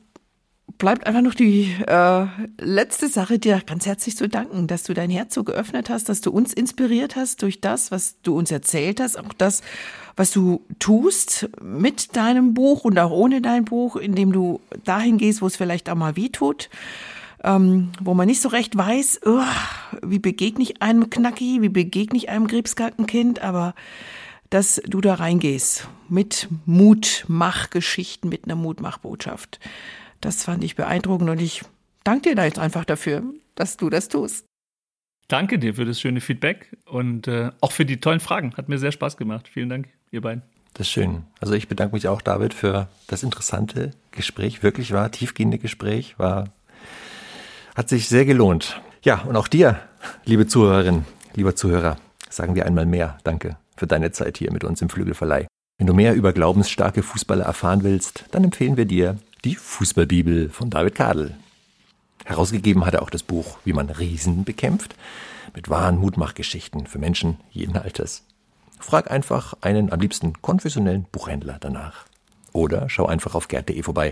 bleibt 0.77 1.07
einfach 1.07 1.21
noch 1.21 1.33
die 1.33 1.75
äh, 1.87 2.25
letzte 2.59 3.07
Sache, 3.07 3.39
dir 3.39 3.61
ganz 3.65 3.85
herzlich 3.85 4.15
zu 4.15 4.29
danken, 4.29 4.67
dass 4.67 4.83
du 4.83 4.93
dein 4.93 5.09
Herz 5.09 5.33
so 5.33 5.43
geöffnet 5.43 5.89
hast, 5.89 6.09
dass 6.09 6.21
du 6.21 6.31
uns 6.31 6.53
inspiriert 6.53 7.15
hast 7.15 7.41
durch 7.41 7.61
das, 7.61 7.91
was 7.91 8.21
du 8.21 8.37
uns 8.37 8.51
erzählt 8.51 8.99
hast, 8.99 9.17
auch 9.17 9.33
das, 9.37 9.61
was 10.15 10.31
du 10.31 10.65
tust 10.79 11.49
mit 11.61 12.15
deinem 12.15 12.53
Buch 12.53 12.83
und 12.83 12.97
auch 12.99 13.11
ohne 13.11 13.41
dein 13.41 13.65
Buch, 13.65 13.95
indem 13.95 14.31
du 14.31 14.59
dahin 14.83 15.17
gehst, 15.17 15.41
wo 15.41 15.47
es 15.47 15.55
vielleicht 15.55 15.89
auch 15.89 15.95
mal 15.95 16.15
weh 16.15 16.29
tut, 16.29 16.69
ähm, 17.43 17.89
wo 18.01 18.13
man 18.13 18.27
nicht 18.27 18.41
so 18.41 18.49
recht 18.49 18.77
weiß, 18.77 19.21
oh, 19.25 19.41
wie 20.01 20.19
begegne 20.19 20.63
ich 20.63 20.81
einem 20.81 21.09
Knacki, 21.09 21.61
wie 21.61 21.69
begegne 21.69 22.17
ich 22.17 22.29
einem 22.29 22.47
krebskranken 22.47 23.05
Kind, 23.05 23.41
aber 23.41 23.73
dass 24.49 24.81
du 24.85 25.01
da 25.01 25.15
reingehst 25.15 25.87
mit 26.09 26.47
Mutmachgeschichten, 26.65 28.29
mit 28.29 28.45
einer 28.45 28.55
Mutmachbotschaft. 28.55 29.59
Das 30.21 30.43
fand 30.43 30.63
ich 30.63 30.75
beeindruckend 30.75 31.29
und 31.29 31.39
ich 31.39 31.63
danke 32.03 32.29
dir 32.29 32.35
da 32.35 32.45
jetzt 32.45 32.59
einfach 32.59 32.85
dafür, 32.85 33.23
dass 33.55 33.77
du 33.77 33.89
das 33.89 34.07
tust. 34.07 34.45
Danke 35.27 35.59
dir 35.59 35.75
für 35.75 35.85
das 35.85 35.99
schöne 35.99 36.21
Feedback 36.21 36.77
und 36.85 37.27
äh, 37.27 37.51
auch 37.59 37.73
für 37.73 37.85
die 37.85 37.99
tollen 37.99 38.21
Fragen. 38.21 38.53
Hat 38.55 38.69
mir 38.69 38.77
sehr 38.77 38.93
Spaß 38.93 39.17
gemacht. 39.17 39.49
Vielen 39.49 39.69
Dank, 39.69 39.89
ihr 40.11 40.21
beiden. 40.21 40.41
Das 40.73 40.87
ist 40.87 40.93
schön. 40.93 41.23
Also 41.41 41.53
ich 41.53 41.67
bedanke 41.67 41.95
mich 41.95 42.07
auch, 42.07 42.21
David, 42.21 42.53
für 42.53 42.87
das 43.07 43.23
interessante 43.23 43.91
Gespräch. 44.11 44.63
Wirklich 44.63 44.93
war, 44.93 45.11
tiefgehende 45.11 45.57
Gespräch, 45.57 46.17
war, 46.17 46.45
hat 47.75 47.89
sich 47.89 48.07
sehr 48.07 48.25
gelohnt. 48.25 48.81
Ja, 49.01 49.21
und 49.21 49.35
auch 49.35 49.47
dir, 49.47 49.79
liebe 50.23 50.47
Zuhörerin, 50.47 51.05
lieber 51.33 51.55
Zuhörer, 51.55 51.97
sagen 52.29 52.55
wir 52.55 52.65
einmal 52.65 52.85
mehr 52.85 53.17
Danke 53.23 53.57
für 53.75 53.87
deine 53.87 54.11
Zeit 54.11 54.37
hier 54.37 54.51
mit 54.51 54.63
uns 54.63 54.81
im 54.81 54.89
Flügelverleih. 54.89 55.47
Wenn 55.77 55.87
du 55.87 55.93
mehr 55.93 56.15
über 56.15 56.33
glaubensstarke 56.33 57.03
Fußballer 57.03 57.45
erfahren 57.45 57.83
willst, 57.83 58.25
dann 58.31 58.43
empfehlen 58.43 58.77
wir 58.77 58.85
dir 58.85 59.17
die 59.47 59.55
Fußballbibel 59.55 60.49
von 60.49 60.69
David 60.69 60.95
Kadel. 60.95 61.37
Herausgegeben 62.25 62.85
hat 62.85 62.95
er 62.95 63.01
auch 63.01 63.09
das 63.09 63.23
Buch 63.23 63.59
Wie 63.63 63.71
man 63.71 63.89
Riesen 63.89 64.43
bekämpft, 64.43 64.93
mit 65.55 65.69
wahren 65.69 65.97
Mutmachgeschichten 65.99 66.85
für 66.85 66.99
Menschen 66.99 67.37
jeden 67.51 67.77
Alters. 67.77 68.23
Frag 68.77 69.09
einfach 69.09 69.53
einen 69.61 69.89
am 69.93 70.01
liebsten 70.01 70.33
konfessionellen 70.41 71.05
Buchhändler 71.13 71.59
danach. 71.61 72.07
Oder 72.51 72.89
schau 72.89 73.05
einfach 73.05 73.35
auf 73.35 73.47
gerd.de 73.47 73.81
vorbei. 73.83 74.11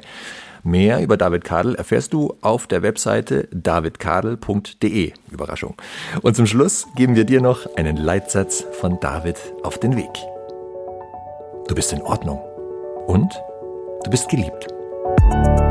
Mehr 0.64 1.02
über 1.02 1.18
David 1.18 1.44
Kadel 1.44 1.76
erfährst 1.76 2.14
du 2.14 2.38
auf 2.40 2.66
der 2.66 2.82
Webseite 2.82 3.50
davidkadel.de. 3.52 5.12
Überraschung. 5.30 5.76
Und 6.22 6.38
zum 6.38 6.48
Schluss 6.48 6.88
geben 6.96 7.16
wir 7.16 7.26
dir 7.26 7.42
noch 7.42 7.76
einen 7.76 7.98
Leitsatz 7.98 8.66
von 8.80 9.02
David 9.02 9.38
auf 9.64 9.80
den 9.82 9.98
Weg. 9.98 10.14
Du 11.68 11.76
bist 11.76 11.92
in 11.92 12.02
Ordnung. 12.02 12.40
Und 13.08 13.34
du 14.06 14.10
bist 14.10 14.30
geliebt. 14.30 14.75
You 15.06 15.65